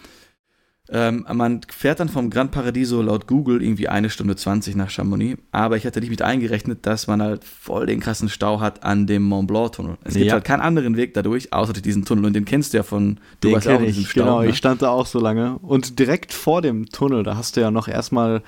Ähm, 0.90 1.26
man 1.34 1.60
fährt 1.68 2.00
dann 2.00 2.08
vom 2.08 2.30
Gran 2.30 2.50
Paradiso 2.50 3.02
laut 3.02 3.26
Google 3.26 3.62
irgendwie 3.62 3.88
eine 3.88 4.08
Stunde 4.08 4.36
20 4.36 4.74
nach 4.74 4.88
Chamonix, 4.88 5.38
aber 5.52 5.76
ich 5.76 5.84
hatte 5.84 6.00
nicht 6.00 6.08
mit 6.08 6.22
eingerechnet, 6.22 6.86
dass 6.86 7.06
man 7.06 7.20
halt 7.20 7.44
voll 7.44 7.84
den 7.86 8.00
krassen 8.00 8.28
Stau 8.30 8.60
hat 8.60 8.84
an 8.84 9.06
dem 9.06 9.22
Mont 9.24 9.48
Blanc 9.48 9.72
Tunnel. 9.72 9.98
Es 10.04 10.14
gibt 10.14 10.26
Ja. 10.26 10.32
halt 10.34 10.44
keinen 10.44 10.60
anderen 10.62 10.96
Weg 10.96 11.12
dadurch, 11.12 11.52
außer 11.52 11.74
durch 11.74 11.82
diesen 11.82 12.04
Tunnel 12.06 12.24
und 12.24 12.32
den 12.32 12.46
kennst 12.46 12.72
du 12.72 12.78
ja 12.78 12.82
von, 12.82 13.18
du 13.42 13.48
Den 13.48 13.54
warst 13.56 13.68
auch 13.68 13.80
in 13.80 13.86
diesem 13.86 14.04
Stau. 14.06 14.20
genau. 14.22 14.40
ne? 14.40 14.48
Ich 14.48 14.56
stand 14.56 14.80
da 14.80 14.88
auch 14.88 15.06
so 15.06 15.20
lange. 15.20 15.58
Und 15.58 15.98
direkt 15.98 16.32
vor 16.32 16.62
dem 16.62 16.86
Tunnel, 16.86 17.22
da 17.22 17.36
hast 17.36 17.56
du 17.56 17.60
ja 17.60 17.70
noch 17.70 17.86
erstmal 17.88 18.42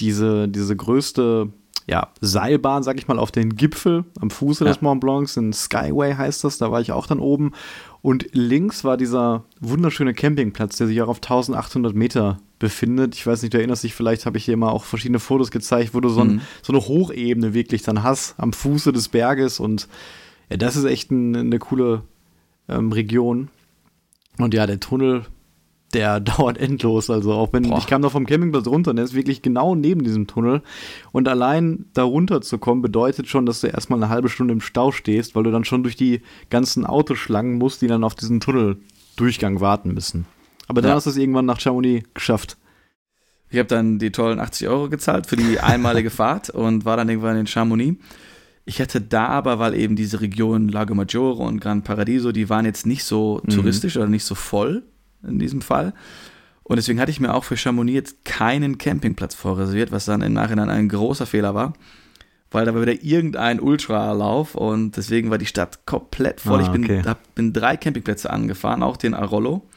diese, 0.00 0.48
diese 0.48 0.74
größte 0.76 1.48
ja, 1.88 2.08
Seilbahn, 2.20 2.82
sag 2.82 2.98
ich 2.98 3.06
mal, 3.06 3.18
auf 3.20 3.30
den 3.30 3.54
Gipfel 3.54 4.04
am 4.20 4.30
Fuße 4.30 4.64
Ja. 4.64 4.70
des 4.72 4.82
Mont 4.82 5.00
Blancs. 5.00 5.36
In 5.36 5.52
Skyway 5.52 6.14
heißt 6.16 6.42
das, 6.42 6.58
da 6.58 6.72
war 6.72 6.80
ich 6.80 6.90
auch 6.90 7.06
dann 7.06 7.20
oben. 7.20 7.52
Und 8.06 8.28
links 8.30 8.84
war 8.84 8.96
dieser 8.96 9.42
wunderschöne 9.58 10.14
Campingplatz, 10.14 10.76
der 10.76 10.86
sich 10.86 11.02
auch 11.02 11.08
auf 11.08 11.16
1800 11.16 11.92
Meter 11.92 12.38
befindet. 12.60 13.16
Ich 13.16 13.26
weiß 13.26 13.42
nicht, 13.42 13.52
du 13.52 13.58
erinnerst 13.58 13.82
dich, 13.82 13.94
vielleicht 13.94 14.26
habe 14.26 14.38
ich 14.38 14.44
dir 14.44 14.56
mal 14.56 14.68
auch 14.68 14.84
verschiedene 14.84 15.18
Fotos 15.18 15.50
gezeigt, 15.50 15.92
wo 15.92 15.98
du 15.98 16.08
so, 16.08 16.20
ein, 16.20 16.34
Mhm. 16.34 16.40
so 16.62 16.72
eine 16.72 16.82
Hochebene 16.86 17.52
wirklich 17.52 17.82
dann 17.82 18.04
hast, 18.04 18.36
am 18.38 18.52
Fuße 18.52 18.92
des 18.92 19.08
Berges. 19.08 19.58
Und 19.58 19.88
ja, 20.48 20.56
das 20.56 20.76
ist 20.76 20.84
echt 20.84 21.10
ein, 21.10 21.34
eine 21.34 21.58
coole 21.58 22.04
ähm, 22.68 22.92
Region. 22.92 23.48
Und 24.38 24.54
ja, 24.54 24.68
der 24.68 24.78
Tunnel, 24.78 25.26
der 25.94 26.20
dauert 26.20 26.58
endlos. 26.58 27.10
Also 27.10 27.32
auch 27.32 27.52
wenn 27.52 27.64
Boah. 27.64 27.78
ich 27.78 27.86
kam 27.86 28.02
da 28.02 28.08
vom 28.10 28.26
Campingplatz 28.26 28.66
runter 28.66 28.90
und 28.90 28.96
der 28.96 29.04
ist 29.04 29.14
wirklich 29.14 29.42
genau 29.42 29.74
neben 29.74 30.02
diesem 30.04 30.26
Tunnel. 30.26 30.62
Und 31.12 31.28
allein 31.28 31.86
da 31.94 32.02
runter 32.02 32.40
zu 32.40 32.58
kommen, 32.58 32.82
bedeutet 32.82 33.28
schon, 33.28 33.46
dass 33.46 33.60
du 33.60 33.68
erstmal 33.68 34.02
eine 34.02 34.08
halbe 34.10 34.28
Stunde 34.28 34.52
im 34.52 34.60
Stau 34.60 34.92
stehst, 34.92 35.34
weil 35.34 35.44
du 35.44 35.50
dann 35.50 35.64
schon 35.64 35.82
durch 35.82 35.96
die 35.96 36.20
ganzen 36.50 36.84
Autoschlangen 36.86 37.56
musst, 37.58 37.82
die 37.82 37.86
dann 37.86 38.04
auf 38.04 38.14
diesen 38.14 38.40
Tunneldurchgang 38.40 39.60
warten 39.60 39.94
müssen. 39.94 40.26
Aber 40.68 40.82
dann 40.82 40.90
Ja. 40.90 40.96
hast 40.96 41.06
du 41.06 41.10
es 41.10 41.16
irgendwann 41.16 41.46
nach 41.46 41.60
Chamonix 41.60 42.08
geschafft. 42.14 42.56
Ich 43.48 43.58
habe 43.58 43.68
dann 43.68 44.00
die 44.00 44.10
tollen 44.10 44.40
80 44.40 44.66
Euro 44.68 44.88
gezahlt 44.88 45.26
für 45.26 45.36
die 45.36 45.60
einmalige 45.60 46.10
Fahrt 46.10 46.50
und 46.50 46.84
war 46.84 46.96
dann 46.96 47.08
irgendwann 47.08 47.36
in 47.36 47.46
Chamonix. 47.46 48.02
Ich 48.64 48.80
hätte 48.80 49.00
da 49.00 49.28
aber, 49.28 49.60
weil 49.60 49.74
eben 49.74 49.94
diese 49.94 50.20
Region 50.20 50.68
Lago 50.68 50.92
Maggiore 50.96 51.44
und 51.44 51.60
Gran 51.60 51.82
Paradiso, 51.82 52.32
die 52.32 52.48
waren 52.50 52.64
jetzt 52.64 52.84
nicht 52.86 53.04
so 53.04 53.40
Mhm. 53.44 53.50
touristisch 53.50 53.96
oder 53.96 54.08
nicht 54.08 54.24
so 54.24 54.34
voll 54.34 54.82
in 55.26 55.38
diesem 55.38 55.60
Fall. 55.60 55.92
Und 56.62 56.76
deswegen 56.76 57.00
hatte 57.00 57.12
ich 57.12 57.20
mir 57.20 57.32
auch 57.32 57.44
für 57.44 57.56
Chamonix 57.56 57.94
jetzt 57.94 58.24
keinen 58.24 58.76
Campingplatz 58.78 59.34
vorreserviert, 59.34 59.92
was 59.92 60.06
dann 60.06 60.22
im 60.22 60.32
Nachhinein 60.32 60.68
ein 60.68 60.88
großer 60.88 61.26
Fehler 61.26 61.54
war. 61.54 61.74
Weil 62.50 62.64
da 62.64 62.74
war 62.74 62.82
wieder 62.82 63.02
irgendein 63.02 63.60
Ultralauf 63.60 64.54
und 64.54 64.96
deswegen 64.96 65.30
war 65.30 65.38
die 65.38 65.46
Stadt 65.46 65.86
komplett 65.86 66.40
voll. 66.40 66.60
Ah, 66.60 66.62
ich 66.62 66.68
bin, 66.68 66.84
okay. 66.84 67.02
hab, 67.04 67.34
bin 67.34 67.52
drei 67.52 67.76
Campingplätze 67.76 68.30
angefahren, 68.30 68.82
auch 68.82 68.96
den 68.96 69.14
Arollo. 69.14 69.68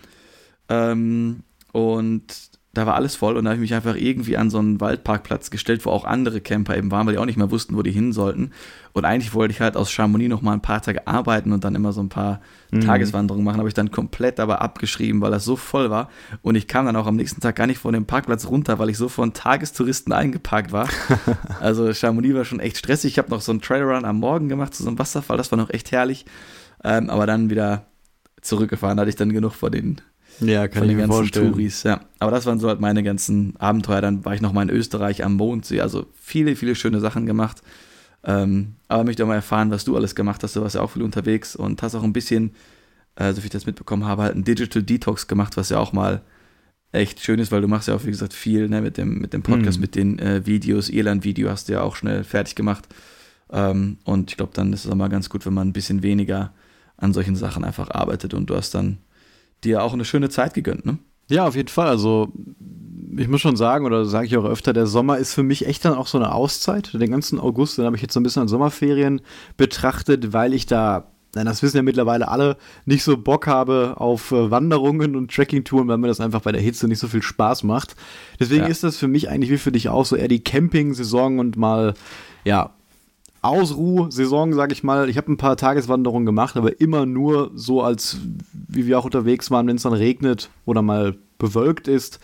Ähm, 0.68 1.44
und 1.72 2.49
da 2.74 2.86
war 2.86 2.96
alles 2.96 3.16
voll 3.16 3.36
und 3.36 3.46
da 3.46 3.52
habe 3.52 3.56
ich 3.56 3.62
mich 3.62 3.74
einfach 3.74 3.96
irgendwie 3.96 4.38
an 4.38 4.50
so 4.50 4.60
einen 4.60 4.80
Waldparkplatz 4.80 5.50
gestellt, 5.50 5.86
wo 5.86 5.90
auch 5.90 6.06
andere 6.06 6.40
Camper 6.40 6.78
eben 6.78 6.92
waren, 6.92 7.08
weil 7.08 7.14
die 7.14 7.20
auch 7.20 7.26
nicht 7.26 7.38
mehr 7.38 7.50
wussten, 7.50 7.76
wo 7.76 7.82
die 7.82 7.92
hin 7.92 8.14
sollten. 8.14 8.52
Und 8.94 9.06
eigentlich 9.06 9.34
wollte 9.34 9.54
ich 9.54 9.62
halt 9.62 9.76
aus 9.76 9.92
Chamonix 9.92 10.30
noch 10.30 10.42
mal 10.42 10.54
ein 10.54 10.62
paar 10.62 10.82
Tage 10.82 11.08
arbeiten 11.08 11.52
und 11.52 11.64
dann 11.64 11.76
immer 11.76 11.94
so 11.94 12.02
ein 12.02 12.10
paar 12.10 12.42
Mhm. 12.72 12.82
Tageswanderungen 12.82 13.44
machen, 13.44 13.58
habe 13.58 13.68
ich 13.68 13.74
dann 13.74 13.90
komplett 13.90 14.40
aber 14.40 14.62
abgeschrieben, 14.62 15.22
weil 15.22 15.32
das 15.32 15.44
so 15.44 15.56
voll 15.56 15.90
war. 15.90 16.10
Und 16.44 16.56
ich 16.56 16.68
kam 16.68 16.86
dann 16.86 16.96
auch 16.96 17.08
am 17.08 17.16
nächsten 17.16 17.42
Tag 17.42 17.56
gar 17.56 17.66
nicht 17.66 17.80
von 17.80 17.94
dem 17.94 18.06
Parkplatz 18.06 18.46
runter, 18.46 18.78
weil 18.78 18.90
ich 18.90 18.98
so 18.98 19.10
von 19.10 19.34
Tagestouristen 19.34 20.14
eingeparkt 20.14 20.72
war. 20.72 20.88
also 21.60 21.92
Chamonix 21.94 22.36
war 22.36 22.46
schon 22.46 22.60
echt 22.60 22.78
stressig. 22.78 23.14
Ich 23.14 23.18
habe 23.18 23.32
noch 23.32 23.42
so 23.42 23.52
einen 23.52 23.62
Trailrun 23.62 24.06
am 24.06 24.20
Morgen 24.20 24.50
gemacht 24.50 24.76
zu 24.76 24.84
so 24.84 24.90
einem 24.90 25.00
Wasserfall, 25.00 25.38
das 25.38 25.52
war 25.52 25.58
noch 25.58 25.72
echt 25.72 25.92
herrlich. 25.92 26.26
Ähm, 26.84 27.10
aber 27.10 27.26
dann 27.26 27.50
wieder 27.50 27.88
zurückgefahren, 28.42 28.98
da 28.98 29.02
hatte 29.02 29.10
ich 29.10 29.16
dann 29.16 29.34
genug 29.34 29.54
vor 29.54 29.72
den 29.72 30.00
Ja, 30.42 30.68
kann 30.68 30.80
von 30.80 30.84
ich 30.84 30.90
den 30.90 30.98
mir 30.98 31.04
ganzen 31.04 31.18
vorstellen. 31.18 31.52
Touris, 31.52 31.84
ja. 31.84 32.02
Aber 32.20 32.32
das 32.32 32.46
waren 32.46 32.60
so 32.60 32.68
halt 32.68 32.80
meine 32.80 33.04
ganzen 33.04 33.56
Abenteuer. 33.58 34.02
Dann 34.02 34.24
war 34.26 34.34
ich 34.34 34.42
noch 34.42 34.54
mal 34.54 34.64
in 34.64 34.70
Österreich 34.70 35.24
am 35.24 35.36
Mondsee. 35.36 35.82
Also 35.82 36.06
viele, 36.20 36.56
viele 36.56 36.76
schöne 36.76 37.00
Sachen 37.00 37.26
gemacht. 37.26 37.62
Ähm, 38.24 38.76
aber 38.88 39.04
möchte 39.06 39.24
auch 39.24 39.28
mal 39.28 39.36
erfahren, 39.36 39.72
was 39.72 39.86
du 39.86 39.96
alles 39.96 40.16
gemacht 40.16 40.44
hast. 40.44 40.56
Du 40.56 40.62
warst 40.62 40.76
ja 40.76 40.82
auch 40.82 40.92
viel 40.92 41.04
unterwegs 41.04 41.56
und 41.56 41.82
hast 41.82 41.96
auch 41.96 42.04
ein 42.04 42.14
bisschen, 42.14 42.52
äh, 43.16 43.32
so 43.34 43.42
wie 43.42 43.46
ich 43.46 43.52
das 43.52 43.66
mitbekommen 43.66 44.06
habe, 44.06 44.24
halt 44.24 44.34
einen 44.36 44.44
Digital 44.44 44.84
Detox 44.84 45.28
gemacht, 45.28 45.56
was 45.58 45.70
ja 45.70 45.80
auch 45.80 45.94
mal 45.94 46.22
echt 46.92 47.20
schön 47.24 47.40
ist, 47.40 47.52
weil 47.52 47.62
du 47.62 47.68
machst 47.68 47.88
ja 47.88 47.96
auch, 47.96 48.04
wie 48.06 48.10
gesagt, 48.12 48.34
viel 48.34 48.68
ne, 48.68 48.82
mit, 48.82 48.98
dem, 48.98 49.20
mit 49.20 49.32
dem 49.34 49.44
Podcast, 49.44 49.78
Mhm. 49.78 49.82
mit 49.82 49.96
den 49.96 50.20
äh, 50.20 50.46
Videos. 50.46 50.90
Irland-Video 50.90 51.50
hast 51.50 51.70
du 51.70 51.74
ja 51.74 51.82
auch 51.82 51.96
schnell 51.96 52.24
fertig 52.24 52.56
gemacht. 52.56 52.88
Ähm, 53.52 53.98
und 54.04 54.32
ich 54.32 54.38
glaube, 54.38 54.52
dann 54.54 54.74
ist 54.74 54.86
es 54.86 54.92
auch 54.92 54.96
mal 54.96 55.08
ganz 55.10 55.30
gut, 55.30 55.46
wenn 55.46 55.54
man 55.54 55.70
ein 55.70 55.74
bisschen 55.74 56.04
weniger 56.04 56.52
an 56.98 57.14
solchen 57.14 57.36
Sachen 57.36 57.64
einfach 57.64 57.90
arbeitet 57.92 58.34
und 58.34 58.50
du 58.50 58.56
hast 58.56 58.76
dann 58.76 58.98
dir 59.64 59.84
auch 59.84 59.94
eine 59.94 60.06
schöne 60.06 60.30
Zeit 60.30 60.54
gegönnt, 60.54 60.86
ne? 60.86 60.98
Ja, 61.30 61.48
auf 61.48 61.56
jeden 61.56 61.68
Fall. 61.70 61.88
Also 61.88 62.32
ich 63.18 63.28
muss 63.28 63.42
schon 63.42 63.56
sagen, 63.56 63.86
oder 63.86 64.06
sage 64.06 64.26
ich 64.28 64.38
auch 64.38 64.46
öfter, 64.46 64.74
der 64.74 64.88
Sommer 64.88 65.18
ist 65.18 65.34
für 65.34 65.44
mich 65.44 65.68
echt 65.68 65.86
dann 65.86 65.94
auch 65.94 66.08
so 66.08 66.18
eine 66.18 66.34
Auszeit. 66.34 66.94
Den 66.94 67.12
ganzen 67.12 67.40
August, 67.40 67.78
den 67.78 67.86
habe 67.86 67.96
ich 67.96 68.02
jetzt 68.02 68.14
so 68.14 68.20
ein 68.20 68.24
bisschen 68.24 68.42
an 68.44 68.48
Sommerferien 68.48 69.22
betrachtet, 69.58 70.34
weil 70.34 70.54
ich 70.54 70.66
da, 70.66 71.12
nein, 71.36 71.46
das 71.46 71.62
wissen 71.62 71.78
ja 71.78 71.84
mittlerweile 71.84 72.28
alle, 72.30 72.58
nicht 72.86 73.04
so 73.04 73.18
Bock 73.18 73.46
habe 73.48 73.96
auf 73.98 74.32
äh, 74.32 74.50
Wanderungen 74.50 75.16
und 75.16 75.34
Trekkingtouren, 75.34 75.88
weil 75.88 75.98
mir 75.98 76.08
das 76.08 76.20
einfach 76.22 76.42
bei 76.42 76.52
der 76.52 76.62
Hitze 76.62 76.88
nicht 76.88 77.00
so 77.00 77.08
viel 77.08 77.22
Spaß 77.22 77.64
macht. 77.64 77.96
Deswegen 78.40 78.64
Ja. 78.64 78.68
ist 78.70 78.84
das 78.84 78.98
für 78.98 79.08
mich 79.08 79.30
eigentlich 79.30 79.52
wie 79.52 79.58
für 79.58 79.72
dich 79.72 79.90
auch 79.90 80.06
so 80.06 80.16
eher 80.16 80.28
die 80.30 80.44
Camping-Saison 80.44 81.40
und 81.40 81.58
mal, 81.58 81.94
ja, 82.46 82.72
Ausruh-Saison, 83.42 84.54
sage 84.54 84.74
ich 84.74 84.84
mal. 84.84 85.10
Ich 85.10 85.18
habe 85.18 85.32
ein 85.32 85.38
paar 85.38 85.58
Tageswanderungen 85.58 86.26
gemacht, 86.26 86.58
aber 86.58 86.80
immer 86.82 87.06
nur 87.06 87.52
so, 87.56 87.82
als 87.82 88.18
wie 88.68 88.86
wir 88.86 89.00
auch 89.00 89.06
unterwegs 89.06 89.50
waren, 89.52 89.68
wenn 89.68 89.78
es 89.78 89.84
dann 89.84 89.94
regnet 89.94 90.50
oder 90.66 90.82
mal 90.82 91.16
bewölkt 91.38 91.88
ist. 91.88 92.20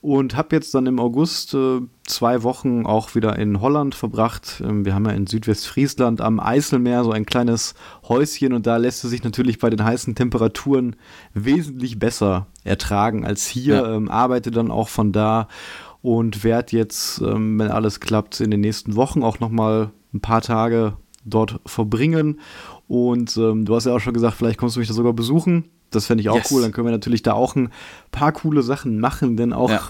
Und 0.00 0.36
habe 0.36 0.54
jetzt 0.54 0.72
dann 0.74 0.86
im 0.86 1.00
August 1.00 1.54
äh, 1.54 1.80
zwei 2.06 2.44
Wochen 2.44 2.86
auch 2.86 3.16
wieder 3.16 3.36
in 3.36 3.60
Holland 3.60 3.96
verbracht. 3.96 4.62
Ähm, 4.64 4.84
wir 4.84 4.94
haben 4.94 5.06
ja 5.06 5.10
in 5.10 5.26
Südwestfriesland 5.26 6.20
am 6.20 6.38
Eiselmeer 6.38 7.02
so 7.02 7.10
ein 7.10 7.26
kleines 7.26 7.74
Häuschen 8.08 8.52
und 8.52 8.64
da 8.68 8.76
lässt 8.76 9.02
es 9.02 9.10
sich 9.10 9.24
natürlich 9.24 9.58
bei 9.58 9.70
den 9.70 9.82
heißen 9.82 10.14
Temperaturen 10.14 10.94
wesentlich 11.34 11.98
besser 11.98 12.46
ertragen 12.62 13.26
als 13.26 13.48
hier. 13.48 13.74
Ja. 13.74 13.94
Ähm, 13.96 14.08
arbeite 14.08 14.52
dann 14.52 14.70
auch 14.70 14.88
von 14.88 15.10
da 15.10 15.48
und 16.00 16.44
werde 16.44 16.76
jetzt, 16.76 17.20
ähm, 17.20 17.58
wenn 17.58 17.72
alles 17.72 17.98
klappt, 17.98 18.40
in 18.40 18.52
den 18.52 18.60
nächsten 18.60 18.94
Wochen 18.94 19.24
auch 19.24 19.40
noch 19.40 19.50
mal 19.50 19.90
ein 20.14 20.20
paar 20.20 20.40
Tage 20.42 20.96
dort 21.24 21.60
verbringen. 21.66 22.40
Und 22.86 23.36
ähm, 23.36 23.64
du 23.64 23.74
hast 23.74 23.84
ja 23.86 23.94
auch 23.94 24.00
schon 24.00 24.14
gesagt, 24.14 24.34
vielleicht 24.36 24.58
kommst 24.58 24.76
du 24.76 24.80
mich 24.80 24.88
da 24.88 24.94
sogar 24.94 25.12
besuchen. 25.12 25.64
Das 25.90 26.06
fände 26.06 26.20
ich 26.22 26.28
auch 26.30 26.36
Yes. 26.36 26.50
cool. 26.52 26.62
Dann 26.62 26.72
können 26.72 26.86
wir 26.86 26.92
natürlich 26.92 27.22
da 27.22 27.32
auch 27.34 27.54
ein 27.56 27.70
paar 28.10 28.32
coole 28.32 28.62
Sachen 28.62 29.00
machen, 29.00 29.36
denn 29.36 29.52
auch 29.52 29.70
Ja. 29.70 29.80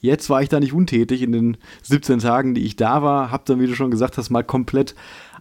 jetzt 0.00 0.30
war 0.30 0.42
ich 0.42 0.48
da 0.48 0.60
nicht 0.60 0.72
untätig 0.72 1.22
in 1.22 1.32
den 1.32 1.56
17 1.82 2.18
Tagen, 2.20 2.54
die 2.54 2.62
ich 2.64 2.76
da 2.76 3.02
war. 3.02 3.30
Hab 3.30 3.44
dann, 3.46 3.60
wie 3.60 3.66
du 3.66 3.74
schon 3.74 3.90
gesagt 3.90 4.18
hast, 4.18 4.30
mal 4.30 4.42
komplett 4.44 4.94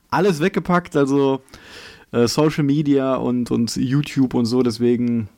alles 0.10 0.40
weggepackt. 0.40 0.96
Also 0.96 1.42
äh, 2.12 2.28
Social 2.28 2.64
Media 2.64 3.16
und, 3.16 3.52
und 3.52 3.76
YouTube 3.76 4.34
und 4.36 4.46
so. 4.46 4.62
Deswegen 4.64 5.30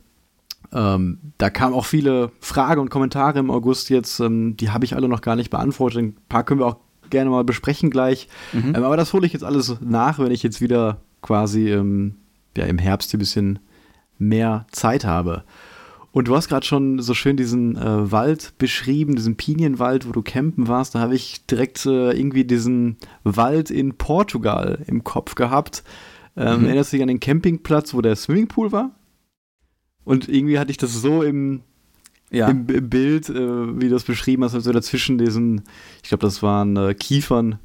ähm, 0.74 1.20
da 1.38 1.50
kamen 1.50 1.74
auch 1.74 1.86
viele 1.86 2.32
Fragen 2.40 2.82
und 2.82 2.90
Kommentare 2.90 3.40
im 3.40 3.52
August 3.52 3.90
jetzt. 3.90 4.20
Ähm, 4.20 4.58
die 4.58 4.72
habe 4.72 4.84
ich 4.86 4.96
alle 4.96 5.08
noch 5.08 5.22
gar 5.22 5.36
nicht 5.36 5.50
beantwortet. 5.52 6.00
Ein 6.02 6.16
paar 6.28 6.44
können 6.44 6.60
wir 6.60 6.68
auch 6.68 6.78
gerne 7.10 7.30
mal 7.30 7.44
besprechen 7.44 7.90
gleich. 7.90 8.28
Mhm. 8.54 8.76
Ähm, 8.76 8.84
aber 8.84 8.98
das 8.98 9.14
hole 9.14 9.26
ich 9.26 9.34
jetzt 9.34 9.44
alles 9.44 9.78
nach, 9.82 10.20
wenn 10.20 10.32
ich 10.32 10.44
jetzt 10.44 10.62
wieder 10.62 11.02
quasi 11.22 11.70
ähm, 11.72 12.16
ja, 12.58 12.66
im 12.66 12.78
Herbst 12.78 13.12
hier 13.12 13.18
ein 13.18 13.20
bisschen 13.20 13.60
mehr 14.18 14.66
Zeit 14.72 15.06
habe. 15.06 15.44
Und 16.12 16.30
du 16.30 16.36
hast 16.36 16.48
gerade 16.48 16.66
schon 16.66 17.00
so 17.02 17.14
schön 17.14 17.36
diesen 17.36 17.76
äh, 17.76 18.12
Wald 18.12 18.54
beschrieben, 18.58 19.16
diesen 19.18 19.36
Pinienwald, 19.36 20.08
wo 20.08 20.14
du 20.14 20.22
campen 20.22 20.70
warst. 20.70 20.96
Da 20.96 21.00
habe 21.00 21.14
ich 21.14 21.46
direkt 21.46 21.86
äh, 21.86 22.12
irgendwie 22.12 22.46
diesen 22.46 22.96
Wald 23.26 23.70
in 23.70 23.96
Portugal 23.96 24.80
im 24.88 25.04
Kopf 25.04 25.36
gehabt. 25.36 25.84
Ähm, 26.38 26.62
Mhm. 26.62 26.66
Erinnerst 26.68 26.92
du 26.94 26.98
dich 26.98 27.02
an 27.02 27.10
den 27.10 27.20
Campingplatz, 27.20 27.94
wo 27.94 28.02
der 28.02 28.16
Swimmingpool 28.16 28.72
war? 28.72 28.92
Und 30.06 30.30
irgendwie 30.30 30.60
hatte 30.60 30.72
ich 30.72 30.78
das 30.78 30.94
so 30.94 31.22
im, 31.22 31.62
Ja. 32.36 32.50
im, 32.50 32.68
im 32.68 32.90
Bild, 32.90 33.30
äh, 33.30 33.80
wie 33.80 33.88
du 33.88 33.90
das 33.90 34.04
beschrieben 34.04 34.44
hast, 34.44 34.56
als 34.56 34.66
wir 34.66 34.74
dazwischen 34.74 35.18
diesen, 35.18 35.64
ich 36.04 36.10
glaube, 36.10 36.26
das 36.26 36.44
waren 36.44 36.76
äh, 36.78 36.94
Kiefern, 36.94 37.60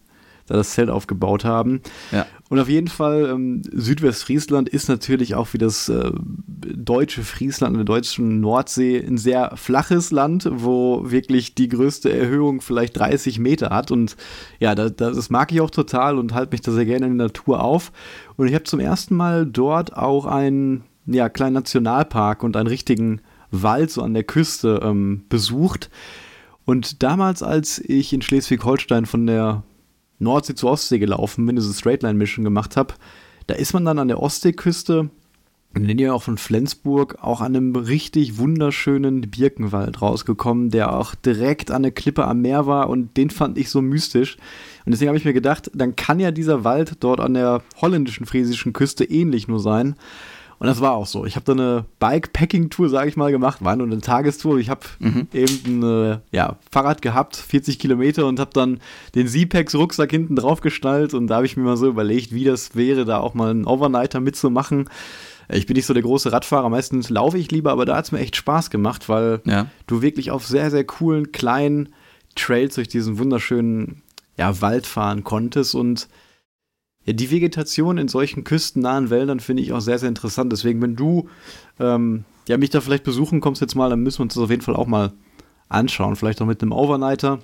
da 0.50 0.56
das 0.56 0.72
Zelt 0.72 0.90
aufgebaut 0.90 1.44
haben. 1.44 1.80
Ja. 2.10 2.26
Und 2.48 2.58
auf 2.58 2.68
jeden 2.68 2.88
Fall, 2.88 3.30
ähm, 3.30 3.62
Südwestfriesland 3.72 4.68
ist 4.68 4.88
natürlich 4.88 5.36
auch 5.36 5.52
wie 5.52 5.58
das 5.58 5.88
äh, 5.88 6.10
deutsche 6.16 7.22
Friesland 7.22 7.74
in 7.74 7.78
der 7.78 7.84
deutschen 7.84 8.40
Nordsee 8.40 8.98
ein 8.98 9.16
sehr 9.16 9.52
flaches 9.56 10.10
Land, 10.10 10.48
wo 10.52 11.08
wirklich 11.08 11.54
die 11.54 11.68
größte 11.68 12.12
Erhöhung 12.12 12.60
vielleicht 12.60 12.98
30 12.98 13.38
Meter 13.38 13.70
hat. 13.70 13.92
Und 13.92 14.16
ja, 14.58 14.74
das, 14.74 14.96
das 14.96 15.30
mag 15.30 15.52
ich 15.52 15.60
auch 15.60 15.70
total 15.70 16.18
und 16.18 16.34
halte 16.34 16.52
mich 16.52 16.62
da 16.62 16.72
sehr 16.72 16.84
gerne 16.84 17.06
in 17.06 17.16
der 17.16 17.28
Natur 17.28 17.62
auf. 17.62 17.92
Und 18.36 18.48
ich 18.48 18.54
habe 18.54 18.64
zum 18.64 18.80
ersten 18.80 19.14
Mal 19.14 19.46
dort 19.46 19.96
auch 19.96 20.26
einen 20.26 20.82
ja, 21.06 21.28
kleinen 21.28 21.54
Nationalpark 21.54 22.42
und 22.42 22.56
einen 22.56 22.66
richtigen 22.66 23.20
Wald 23.50 23.90
so 23.90 24.02
an 24.02 24.14
der 24.14 24.24
Küste 24.24 24.80
ähm, 24.82 25.24
besucht. 25.28 25.90
Und 26.64 27.02
damals, 27.02 27.42
als 27.42 27.78
ich 27.78 28.12
in 28.12 28.22
Schleswig-Holstein 28.22 29.06
von 29.06 29.26
der 29.26 29.62
Nordsee 30.18 30.54
zur 30.54 30.70
Ostsee 30.70 30.98
gelaufen 30.98 31.46
bin, 31.46 31.56
diese 31.56 31.72
Straightline-Mission 31.72 32.44
gemacht 32.44 32.76
habe, 32.76 32.94
da 33.46 33.54
ist 33.54 33.72
man 33.72 33.84
dann 33.84 33.98
an 33.98 34.08
der 34.08 34.22
Ostseeküste, 34.22 35.10
in 35.74 35.86
der 35.86 35.94
Nähe 35.94 36.12
auch 36.12 36.22
von 36.22 36.36
Flensburg, 36.36 37.18
auch 37.22 37.40
an 37.40 37.54
einem 37.54 37.76
richtig 37.76 38.38
wunderschönen 38.38 39.22
Birkenwald 39.22 40.02
rausgekommen, 40.02 40.70
der 40.70 40.92
auch 40.92 41.14
direkt 41.14 41.70
an 41.70 41.82
der 41.82 41.92
Klippe 41.92 42.26
am 42.26 42.42
Meer 42.42 42.66
war 42.66 42.88
und 42.88 43.16
den 43.16 43.30
fand 43.30 43.56
ich 43.56 43.70
so 43.70 43.80
mystisch. 43.80 44.36
Und 44.84 44.92
deswegen 44.92 45.08
habe 45.08 45.18
ich 45.18 45.24
mir 45.24 45.32
gedacht, 45.32 45.70
dann 45.74 45.94
kann 45.94 46.18
ja 46.18 46.32
dieser 46.32 46.64
Wald 46.64 46.96
dort 47.00 47.20
an 47.20 47.34
der 47.34 47.62
holländischen 47.80 48.26
friesischen 48.26 48.72
Küste 48.72 49.04
ähnlich 49.04 49.46
nur 49.46 49.60
sein. 49.60 49.94
Und 50.60 50.66
das 50.66 50.82
war 50.82 50.92
auch 50.92 51.06
so. 51.06 51.24
Ich 51.24 51.36
habe 51.36 51.46
da 51.46 51.52
eine 51.52 51.86
Bikepacking-Tour, 52.00 52.90
sage 52.90 53.08
ich 53.08 53.16
mal, 53.16 53.32
gemacht. 53.32 53.64
War 53.64 53.76
nur 53.76 53.86
eine 53.86 53.98
Tagestour. 54.02 54.58
Ich 54.58 54.68
habe 54.68 54.82
mhm. 54.98 55.26
eben 55.32 55.80
ein 55.80 55.82
äh, 56.12 56.18
ja, 56.32 56.56
Fahrrad 56.70 57.00
gehabt, 57.00 57.36
40 57.36 57.78
Kilometer 57.78 58.26
und 58.26 58.38
habe 58.38 58.50
dann 58.52 58.78
den 59.14 59.26
Z-Packs-Rucksack 59.26 60.10
hinten 60.10 60.36
drauf 60.36 60.60
gestaltet. 60.60 61.14
Und 61.14 61.28
da 61.28 61.36
habe 61.36 61.46
ich 61.46 61.56
mir 61.56 61.62
mal 61.62 61.78
so 61.78 61.88
überlegt, 61.88 62.34
wie 62.34 62.44
das 62.44 62.76
wäre, 62.76 63.06
da 63.06 63.20
auch 63.20 63.32
mal 63.32 63.50
einen 63.50 63.64
Overnighter 63.64 64.20
mitzumachen. 64.20 64.90
Ich 65.48 65.64
bin 65.64 65.76
nicht 65.76 65.86
so 65.86 65.94
der 65.94 66.02
große 66.02 66.30
Radfahrer, 66.30 66.68
meistens 66.68 67.08
laufe 67.08 67.38
ich 67.38 67.50
lieber, 67.50 67.72
aber 67.72 67.86
da 67.86 67.96
hat 67.96 68.04
es 68.04 68.12
mir 68.12 68.20
echt 68.20 68.36
Spaß 68.36 68.68
gemacht, 68.68 69.08
weil 69.08 69.40
ja. 69.46 69.66
du 69.86 70.02
wirklich 70.02 70.30
auf 70.30 70.46
sehr, 70.46 70.70
sehr 70.70 70.84
coolen, 70.84 71.32
kleinen 71.32 71.88
Trails 72.36 72.74
durch 72.74 72.88
diesen 72.88 73.18
wunderschönen 73.18 74.02
ja, 74.36 74.60
Wald 74.60 74.86
fahren 74.86 75.24
konntest 75.24 75.74
und 75.74 76.06
die 77.12 77.30
Vegetation 77.30 77.98
in 77.98 78.08
solchen 78.08 78.44
küstennahen 78.44 79.10
Wäldern 79.10 79.40
finde 79.40 79.62
ich 79.62 79.72
auch 79.72 79.80
sehr, 79.80 79.98
sehr 79.98 80.08
interessant. 80.08 80.52
Deswegen, 80.52 80.82
wenn 80.82 80.96
du 80.96 81.28
ähm, 81.78 82.24
ja, 82.48 82.56
mich 82.56 82.70
da 82.70 82.80
vielleicht 82.80 83.04
besuchen 83.04 83.40
kommst 83.40 83.60
jetzt 83.60 83.74
mal, 83.74 83.90
dann 83.90 84.00
müssen 84.00 84.18
wir 84.18 84.24
uns 84.24 84.34
das 84.34 84.42
auf 84.42 84.50
jeden 84.50 84.62
Fall 84.62 84.76
auch 84.76 84.86
mal 84.86 85.12
anschauen. 85.68 86.16
Vielleicht 86.16 86.42
auch 86.42 86.46
mit 86.46 86.62
einem 86.62 86.72
Overnighter. 86.72 87.40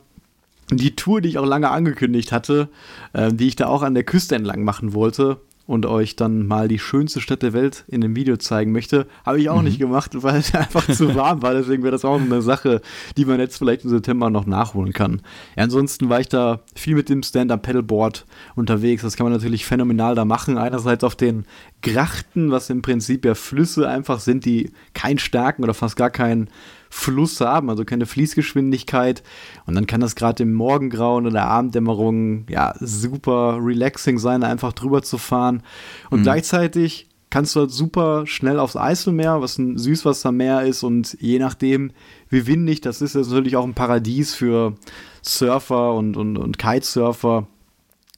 Die 0.70 0.96
Tour, 0.96 1.20
die 1.20 1.29
ich 1.29 1.38
auch 1.38 1.46
lange 1.46 1.70
angekündigt 1.70 2.33
hatte, 2.33 2.68
äh, 3.12 3.33
die 3.33 3.46
ich 3.46 3.57
da 3.57 3.68
auch 3.68 3.83
an 3.83 3.94
der 3.94 4.02
Küste 4.05 4.35
entlang 4.35 4.64
machen 4.64 4.94
wollte, 4.94 5.40
und 5.66 5.85
euch 5.87 6.16
dann 6.16 6.46
mal 6.46 6.68
die 6.68 6.79
schönste 6.79 7.20
Stadt 7.20 7.42
der 7.42 7.52
Welt 7.52 7.85
in 7.88 8.02
einem 8.02 8.14
Video 8.14 8.37
zeigen 8.37 8.72
möchte. 8.72 9.07
Habe 9.24 9.40
ich 9.40 9.48
auch 9.48 9.59
mhm. 9.59 9.64
nicht 9.64 9.79
gemacht, 9.79 10.12
weil 10.22 10.37
es 10.37 10.55
einfach 10.55 10.87
zu 10.87 11.14
warm 11.14 11.42
war. 11.42 11.55
Deswegen 11.55 11.83
wäre 11.83 11.92
das 11.92 12.05
auch 12.05 12.20
eine 12.20 12.42
Sache, 12.42 12.81
die 13.16 13.24
man 13.24 13.40
jetzt 13.40 13.59
vielleicht 13.59 13.85
im 13.85 13.90
September 13.90 14.31
noch 14.31 14.46
nachholen 14.46 14.92
kann. 14.92 15.22
Ja, 15.57 15.64
ansonsten 15.64 16.09
war 16.09 16.20
ich 16.20 16.29
da 16.29 16.61
viel 16.74 16.94
mit 16.94 17.09
dem 17.09 17.22
Stand-Up-Pedalboard 17.22 18.26
unterwegs. 18.55 19.02
Das 19.02 19.16
kann 19.16 19.24
man 19.24 19.33
natürlich 19.33 19.66
phänomenal 19.66 20.14
da 20.14 20.24
machen. 20.24 20.59
Einerseits 20.59 21.05
auf 21.05 21.16
den 21.16 21.44
Grachten, 21.83 22.50
was 22.50 22.70
im 22.70 22.83
Prinzip 22.83 23.24
ja 23.24 23.35
Flüsse 23.35 23.88
einfach 23.88 24.20
sind, 24.20 24.44
die 24.44 24.70
keinen 24.94 25.18
starken 25.18 25.62
oder 25.64 25.74
fast 25.74 25.96
gar 25.96 26.11
keinen 26.11 26.48
Fluss 26.90 27.40
haben, 27.40 27.70
also 27.70 27.85
keine 27.85 28.07
Fließgeschwindigkeit. 28.07 29.22
Und 29.66 29.75
dann 29.75 29.87
kann 29.87 30.01
das 30.01 30.14
gerade 30.14 30.42
im 30.42 30.53
Morgengrauen 30.55 31.27
oder 31.27 31.33
der 31.33 31.49
Abenddämmerung 31.49 32.46
ja 32.49 32.75
super 32.81 33.59
relaxing 33.61 34.18
sein, 34.18 34.42
einfach 34.42 34.72
drüber 34.72 35.03
zu 35.03 35.18
fahren. 35.18 35.62
Und 36.11 36.20
mhm. 36.20 36.25
gleichzeitig 36.25 37.09
kannst 37.31 37.57
du 37.57 37.61
halt 37.61 37.70
super 37.70 38.27
schnell 38.27 38.59
aufs 38.59 38.77
Eiselmeer, 38.77 39.42
was 39.42 39.59
ein 39.59 39.77
Süßwassermeer 39.77 40.62
ist 40.62 40.83
und 40.83 41.16
je 41.20 41.38
nachdem, 41.38 41.90
wie 42.31 42.46
windig 42.46 42.81
das 42.81 43.03
ist, 43.03 43.14
ist 43.14 43.29
natürlich 43.29 43.57
auch 43.57 43.64
ein 43.64 43.75
Paradies 43.75 44.35
für 44.35 44.75
Surfer 45.22 45.94
und, 45.94 46.16
und, 46.16 46.38
und 46.38 46.59
Kitesurfer. 46.59 47.46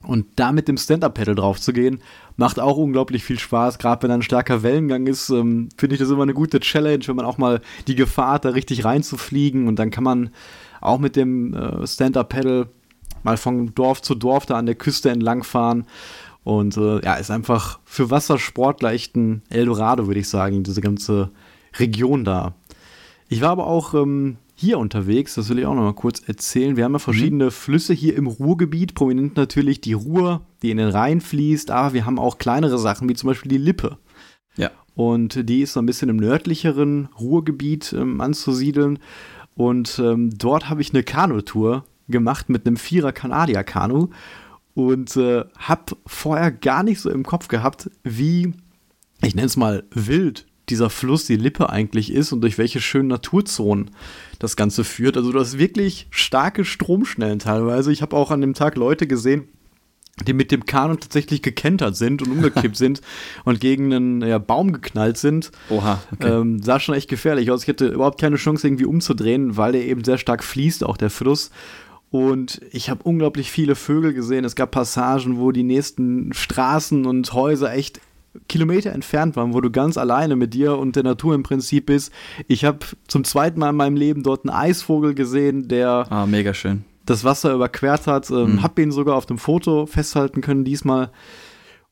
Und 0.03 0.27
da 0.37 0.53
mit 0.53 0.69
dem 0.69 0.77
Stand-Up-Pedal 0.77 1.35
drauf 1.35 1.61
zu 1.61 1.73
gehen, 1.73 2.01
macht 2.37 2.61
auch 2.61 2.77
unglaublich 2.77 3.25
viel 3.25 3.39
Spaß. 3.39 3.79
Gerade 3.79 4.05
wenn 4.05 4.13
ein 4.13 4.23
starker 4.23 4.63
Wellengang 4.63 5.07
ist, 5.07 5.29
ähm, 5.31 5.69
finde 5.77 5.97
ich 5.97 6.01
das 6.01 6.11
immer 6.11 6.23
eine 6.23 6.35
gute 6.35 6.61
Challenge, 6.61 7.05
wenn 7.07 7.17
man 7.17 7.27
auch 7.27 7.39
mal 7.39 7.61
die 7.89 7.97
Gefahr 7.97 8.35
hat, 8.35 8.45
da 8.45 8.51
richtig 8.51 8.85
reinzufliegen. 8.85 9.67
Und 9.67 9.79
dann 9.79 9.91
kann 9.91 10.05
man 10.05 10.31
auch 10.81 10.99
mit 10.99 11.17
dem 11.17 11.53
äh, 11.53 11.87
Stand-Up-Pedal 11.87 12.69
mal 13.25 13.37
von 13.37 13.75
Dorf 13.75 14.01
zu 14.01 14.15
Dorf 14.15 14.47
da 14.47 14.57
an 14.57 14.67
der 14.67 14.77
Küste 14.77 15.11
entlang 15.11 15.43
fahren. 15.43 15.85
Und 16.45 16.77
äh, 16.77 17.05
ja, 17.05 17.15
ist 17.15 17.31
einfach 17.31 17.81
für 17.85 18.11
Wassersportler 18.11 18.93
echt 18.93 19.17
ein 19.17 19.43
Eldorado, 19.51 20.07
würde 20.07 20.21
ich 20.21 20.29
sagen, 20.29 20.63
diese 20.63 20.81
ganze 20.81 21.31
Region 21.79 22.25
da. 22.25 22.55
Ich 23.29 23.41
war 23.41 23.51
aber 23.51 23.67
auch 23.67 23.95
ähm, 23.95 24.39
hier 24.61 24.81
unterwegs, 24.81 25.37
das 25.37 25.49
will 25.49 25.61
ich 25.61 25.67
auch 25.67 25.75
noch 25.77 25.83
mal 25.83 25.95
kurz 25.95 26.21
erzählen. 26.27 26.77
Wir 26.77 26.83
haben 26.83 26.93
ja 26.93 26.99
verschiedene 26.99 27.45
mhm. 27.45 27.51
Flüsse 27.53 27.95
hier 27.95 28.17
im 28.17 28.27
Ruhrgebiet, 28.27 28.95
prominent 28.95 29.37
natürlich 29.37 29.81
die 29.81 29.93
Ruhr, 29.93 30.41
die 30.63 30.73
in 30.73 30.79
den 30.79 30.89
Rhein 30.89 31.21
fließt, 31.21 31.71
aber 31.71 31.93
wir 31.93 32.07
haben 32.07 32.19
auch 32.19 32.39
kleinere 32.39 32.77
Sachen, 32.77 33.09
wie 33.09 33.15
zum 33.15 33.29
Beispiel 33.29 33.51
die 33.51 33.59
Lippe. 33.59 33.99
Ja. 34.57 34.73
Und 34.97 35.49
die 35.49 35.61
ist 35.61 35.75
so 35.75 35.81
ein 35.81 35.87
bisschen 35.87 36.09
im 36.09 36.17
nördlicheren 36.17 37.09
Ruhrgebiet 37.21 37.93
ähm, 37.93 38.21
anzusiedeln. 38.21 38.99
Und 39.55 40.01
ähm, 40.01 40.37
dort 40.37 40.69
habe 40.69 40.81
ich 40.81 40.93
eine 40.93 41.05
Kanutour 41.05 41.85
gemacht 42.09 42.49
mit 42.49 42.67
einem 42.67 42.77
Vierer 42.77 43.13
Kanadier-Kanu 43.13 44.09
und 44.75 45.17
äh, 45.17 45.45
habe 45.57 45.97
vorher 46.05 46.51
gar 46.51 46.83
nicht 46.83 46.99
so 46.99 47.11
im 47.11 47.23
Kopf 47.23 47.47
gehabt, 47.47 47.93
wie, 48.03 48.55
ich 49.23 49.37
nenne 49.37 49.47
es 49.47 49.57
mal, 49.57 49.85
wild 49.93 50.48
dieser 50.71 50.91
Fluss, 50.91 51.27
die 51.27 51.37
Lippe 51.37 51.71
eigentlich 51.71 52.13
ist 52.13 52.33
und 52.33 52.41
durch 52.41 52.59
welche 52.59 52.81
schönen 52.81 53.09
Naturzonen 53.09 53.91
das 54.39 54.57
Ganze 54.57 54.85
führt. 54.85 55.17
Also 55.17 55.33
du 55.33 55.41
hast 55.41 55.59
wirklich 55.59 56.07
starke 56.11 56.65
Stromschnellen 56.65 57.39
teilweise. 57.39 57.93
Ich 57.93 58.03
habe 58.03 58.17
auch 58.17 58.31
an 58.31 58.41
dem 58.41 58.55
Tag 58.55 58.77
Leute 58.77 59.07
gesehen, 59.07 59.49
die 60.27 60.33
mit 60.33 60.51
dem 60.51 60.67
Kanu 60.67 60.97
tatsächlich 60.97 61.43
gekentert 61.43 61.97
sind 61.97 62.23
und 62.23 62.33
umgekippt 62.33 62.77
sind 62.79 63.01
und 63.45 63.61
gegen 63.61 63.93
einen 63.93 64.23
ja, 64.23 64.39
Baum 64.39 64.73
geknallt 64.73 65.17
sind. 65.17 65.53
Oha. 65.71 66.03
Okay. 66.13 66.29
Ähm, 66.29 66.63
sah 66.63 66.81
schon 66.81 66.95
echt 66.95 67.09
gefährlich 67.09 67.51
aus. 67.51 67.63
Ich 67.63 67.69
hätte 67.69 67.89
überhaupt 67.89 68.21
keine 68.21 68.37
Chance, 68.37 68.67
irgendwie 68.67 68.85
umzudrehen, 68.85 69.57
weil 69.57 69.73
der 69.73 69.87
eben 69.87 70.05
sehr 70.05 70.19
stark 70.19 70.43
fließt, 70.43 70.85
auch 70.85 70.97
der 70.97 71.11
Fluss. 71.11 71.51
Und 72.11 72.63
ich 72.73 72.89
habe 72.89 73.03
unglaublich 73.03 73.51
viele 73.51 73.75
Vögel 73.75 74.15
gesehen. 74.15 74.45
Es 74.45 74.55
gab 74.57 74.71
Passagen, 74.71 75.39
wo 75.39 75.53
die 75.53 75.63
nächsten 75.63 76.33
Straßen 76.33 77.05
und 77.05 77.33
Häuser 77.35 77.73
echt 77.73 78.01
Kilometer 78.49 78.93
entfernt 78.93 79.37
waren, 79.37 79.55
wo 79.55 79.61
du 79.61 79.71
ganz 79.71 79.97
alleine 79.97 80.37
mit 80.37 80.55
dir 80.55 80.79
und 80.79 80.97
der 80.97 81.03
Natur 81.03 81.35
im 81.35 81.43
Prinzip 81.43 81.87
bist. 81.87 82.13
Ich 82.47 82.65
habe 82.65 82.79
zum 83.07 83.25
zweiten 83.25 83.61
Mal 83.61 83.71
in 83.71 83.77
meinem 83.77 83.97
Leben 83.97 84.23
dort 84.23 84.45
einen 84.45 84.55
Eisvogel 84.55 85.15
gesehen, 85.15 85.69
der 85.69 86.07
ah, 86.11 86.27
mega 86.27 86.55
schön. 86.55 86.85
das 87.07 87.25
Wasser 87.25 87.53
überquert 87.53 88.07
hat. 88.07 88.31
Ähm, 88.31 88.55
mhm. 88.55 88.63
Hab 88.63 88.79
ihn 88.79 88.93
sogar 88.93 89.17
auf 89.17 89.27
dem 89.27 89.39
Foto 89.39 89.87
festhalten 89.87 90.41
können 90.41 90.65
diesmal. 90.65 91.11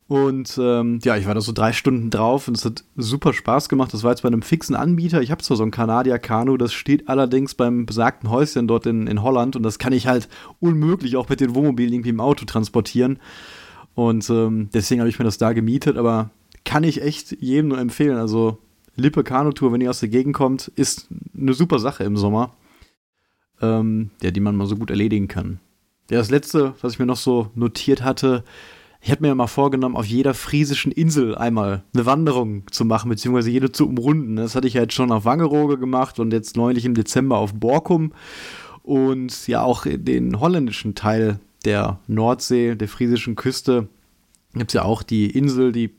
Und 0.09 0.57
ähm, 0.63 1.01
ja, 1.03 1.17
ich 1.17 1.27
war 1.27 1.35
da 1.35 1.41
so 1.41 1.51
drei 1.51 1.73
Stunden 1.73 2.11
drauf 2.11 2.47
und 2.47 2.57
es 2.57 2.65
hat 2.65 2.85
super 2.97 3.33
Spaß 3.33 3.69
gemacht. 3.69 3.93
Das 3.93 4.05
war 4.05 4.13
jetzt 4.13 4.23
bei 4.23 4.29
einem 4.29 4.43
fixen 4.43 4.77
Anbieter. 4.77 5.21
Ich 5.21 5.33
habe 5.33 5.43
zwar 5.43 5.57
so 5.57 5.65
ein 5.65 5.73
Kanadier-Kanu, 5.73 6.57
das 6.57 6.73
steht 6.73 7.09
allerdings 7.09 7.57
beim 7.57 7.87
besagten 7.87 8.31
Häuschen 8.31 8.69
dort 8.69 8.87
in, 8.87 9.09
in 9.09 9.23
Holland 9.23 9.57
und 9.57 9.65
das 9.65 9.81
kann 9.81 9.93
ich 9.93 10.07
halt 10.07 10.29
unmöglich 10.61 11.17
auch 11.17 11.29
mit 11.29 11.41
den 11.41 11.57
Wohnmobilen 11.57 11.93
irgendwie 11.93 12.11
im 12.11 12.21
Auto 12.21 12.45
transportieren. 12.45 13.19
Und 13.97 14.29
ähm, 14.29 14.69
deswegen 14.75 15.01
habe 15.01 15.09
ich 15.09 15.19
mir 15.19 15.25
das 15.25 15.39
da 15.39 15.55
gemietet, 15.55 15.97
aber 15.97 16.31
kann 16.65 16.85
ich 16.85 17.01
echt 17.01 17.33
jedem 17.41 17.69
nur 17.69 17.79
empfehlen. 17.79 18.19
Also 18.19 18.59
Lippe 18.95 19.25
Kanutour, 19.25 19.73
wenn 19.73 19.81
ihr 19.81 19.89
aus 19.89 20.01
der 20.01 20.11
Gegend 20.11 20.37
kommt, 20.37 20.69
ist 20.77 21.09
eine 21.37 21.55
super 21.55 21.79
Sache 21.79 22.05
im 22.05 22.19
Sommer, 22.19 22.55
ähm, 23.63 24.11
ja, 24.23 24.31
die 24.31 24.41
man 24.41 24.55
mal 24.55 24.67
so 24.67 24.77
gut 24.77 24.91
erledigen 24.91 25.29
kann. 25.29 25.61
Ja, 26.11 26.19
das 26.19 26.31
letzte, 26.31 26.75
was 26.83 26.93
ich 26.93 26.99
mir 26.99 27.07
noch 27.07 27.17
so 27.17 27.51
notiert 27.55 28.05
hatte, 28.05 28.45
ich 29.01 29.11
hätte 29.11 29.23
mir 29.23 29.29
ja 29.29 29.35
mal 29.35 29.47
vorgenommen, 29.47 29.97
auf 29.97 30.05
jeder 30.05 30.35
friesischen 30.35 30.93
Insel 30.93 31.35
einmal 31.35 31.83
eine 31.95 32.05
Wanderung 32.05 32.65
zu 32.71 32.85
machen, 32.85 33.09
beziehungsweise 33.09 33.51
jede 33.51 33.73
zu 33.73 33.89
umrunden. 33.89 34.37
Das 34.37 34.55
hatte 34.55 34.67
ich 34.67 34.75
ja 34.75 34.83
jetzt 34.83 34.95
schon 34.95 35.13
auf 35.13 35.25
Wangerooge 35.25 35.79
gemacht 35.79 36.21
und 36.21 36.33
jetzt 36.33 36.57
neulich 36.57 36.85
im 36.85 36.95
Dezember 36.95 37.39
auf 37.39 37.55
Borkum. 37.55 38.13
Und 38.83 39.47
ja, 39.49 39.63
auch 39.63 39.87
den 39.87 40.39
holländischen 40.39 40.95
Teil 40.95 41.41
der 41.67 41.99
Nordsee, 42.07 42.75
der 42.75 42.89
friesischen 42.89 43.37
Küste, 43.37 43.89
gibt 44.55 44.71
es 44.71 44.75
ja 44.75 44.83
auch 44.83 45.03
die 45.03 45.31
Insel, 45.31 45.73
die 45.73 45.91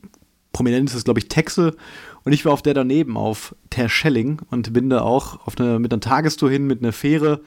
prominent 0.52 0.92
ist, 0.94 1.06
glaube 1.06 1.20
ich, 1.20 1.28
Texel. 1.28 1.76
Und 2.24 2.34
ich 2.34 2.44
war 2.46 2.54
auf 2.54 2.64
der 2.64 2.74
daneben, 2.74 3.16
auf 3.16 3.56
Terschelling 3.70 4.40
und 4.50 4.74
bin 4.74 4.90
da 4.90 5.02
auch 5.02 5.46
auf 5.46 5.60
eine, 5.60 5.78
mit 5.78 5.94
einer 5.94 6.00
Tagestour 6.00 6.50
hin, 6.50 6.66
mit 6.66 6.82
einer 6.82 6.94
Fähre, 6.94 7.42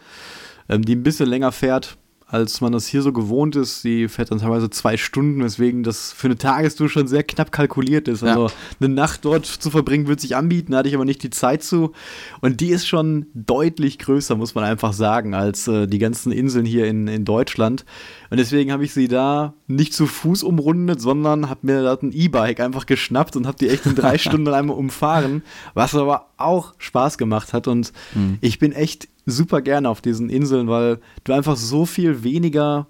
ähm, 0.69 0.85
die 0.85 0.95
ein 0.95 1.03
bisschen 1.03 1.29
länger 1.29 1.51
fährt 1.51 1.99
als 2.31 2.61
man 2.61 2.73
das 2.73 2.87
hier 2.87 3.03
so 3.03 3.13
gewohnt 3.13 3.57
ist. 3.57 3.83
Die 3.83 4.09
fährt 4.09 4.31
dann 4.31 4.39
teilweise 4.39 4.71
zwei 4.71 4.97
Stunden, 4.97 5.43
weswegen 5.43 5.83
das 5.83 6.13
für 6.13 6.29
eine 6.29 6.37
Tagestour 6.37 6.89
schon 6.89 7.09
sehr 7.09 7.25
knapp 7.25 7.51
kalkuliert 7.51 8.07
ist. 8.07 8.23
Also 8.23 8.47
ja. 8.47 8.53
eine 8.81 8.95
Nacht 8.95 9.25
dort 9.25 9.47
zu 9.47 9.71
verbringen, 9.71 10.07
würde 10.07 10.23
sich 10.23 10.37
anbieten, 10.37 10.77
hatte 10.77 10.89
ich 10.89 10.95
aber 10.95 11.05
nicht 11.05 11.23
die 11.23 11.31
Zeit 11.31 11.63
zu. 11.63 11.93
Und 12.41 12.61
die 12.61 12.71
ist 12.71 12.87
schon 12.87 13.27
deutlich 13.35 13.99
größer, 13.99 14.37
muss 14.37 14.55
man 14.55 14.65
einfach 14.65 14.93
sagen, 14.93 15.35
als 15.35 15.67
äh, 15.67 15.89
die 15.89 15.99
ganzen 15.99 16.31
Inseln 16.31 16.65
hier 16.65 16.87
in, 16.87 17.09
in 17.09 17.25
Deutschland. 17.25 17.85
Und 18.31 18.37
deswegen 18.37 18.71
habe 18.71 18.85
ich 18.85 18.95
sie 18.95 19.09
da 19.09 19.55
nicht 19.67 19.93
zu 19.93 20.07
Fuß 20.07 20.45
umrundet, 20.45 21.01
sondern 21.01 21.51
habe 21.51 21.67
mir 21.67 21.83
da 21.83 21.99
ein 22.01 22.13
E-Bike 22.13 22.61
einfach 22.61 22.87
geschnappt 22.87 23.35
und 23.35 23.47
habe 23.47 23.59
die 23.59 23.69
echt 23.69 23.87
in 23.87 23.97
drei 23.97 24.19
Stunden 24.19 24.49
einmal 24.49 24.77
umfahren, 24.77 25.43
was 25.75 25.95
aber 25.97 26.29
auch 26.37 26.75
Spaß 26.79 27.19
gemacht 27.19 27.53
hat. 27.53 27.67
Und 27.67 27.93
mhm. 28.15 28.39
ich 28.41 28.61
bin 28.61 28.71
echt 28.71 29.09
super 29.27 29.63
gerne 29.63 29.89
auf 29.89 30.01
diesen 30.01 30.31
Inseln, 30.31 30.69
weil 30.69 31.01
du 31.25 31.33
einfach 31.33 31.57
so 31.57 31.87
viel 31.87 32.23
weniger 32.23 32.87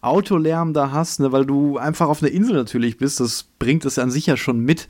Autolärm 0.00 0.72
da 0.72 0.90
hast, 0.90 1.20
ne, 1.20 1.30
weil 1.30 1.46
du 1.46 1.78
einfach 1.78 2.08
auf 2.08 2.22
einer 2.22 2.32
Insel 2.32 2.54
natürlich 2.54 2.96
bist. 2.96 3.20
Das 3.20 3.44
bringt 3.58 3.84
es 3.84 3.98
an 3.98 4.10
sich 4.10 4.26
ja 4.26 4.36
schon 4.36 4.60
mit, 4.60 4.88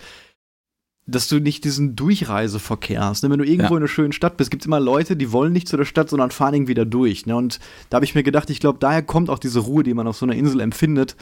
dass 1.11 1.29
du 1.29 1.41
nicht 1.41 1.65
diesen 1.65 1.97
Durchreiseverkehr 1.97 3.05
hast. 3.05 3.23
Ne? 3.23 3.31
Wenn 3.31 3.39
du 3.39 3.45
irgendwo 3.45 3.75
ja. 3.75 3.77
in 3.79 3.83
einer 3.83 3.89
schönen 3.89 4.13
Stadt 4.13 4.37
bist, 4.37 4.51
gibt 4.51 4.63
es 4.63 4.67
immer 4.67 4.81
Leute, 4.81 5.17
die 5.17 5.33
wollen 5.33 5.53
nicht 5.53 5.69
zu 5.69 5.77
der 5.77 5.85
Stadt, 5.85 6.11
sondern 6.11 6.31
fahren 6.31 6.55
irgendwie 6.55 6.75
da 6.75 6.85
durch. 6.85 7.27
Ne? 7.27 7.37
Und 7.37 7.59
da 7.89 7.97
habe 7.97 8.05
ich 8.05 8.15
mir 8.15 8.23
gedacht, 8.23 8.51
ich 8.51 8.61
glaube, 8.61 8.79
daher 8.79 9.03
kommt 9.03 9.31
auch 9.31 9.39
diese 9.39 9.61
Ruhe, 9.61 9.83
die 9.83 9.95
man 9.95 10.07
auf 10.07 10.17
so 10.17 10.27
einer 10.27 10.35
Insel 10.35 10.61
empfindet, 10.61 11.17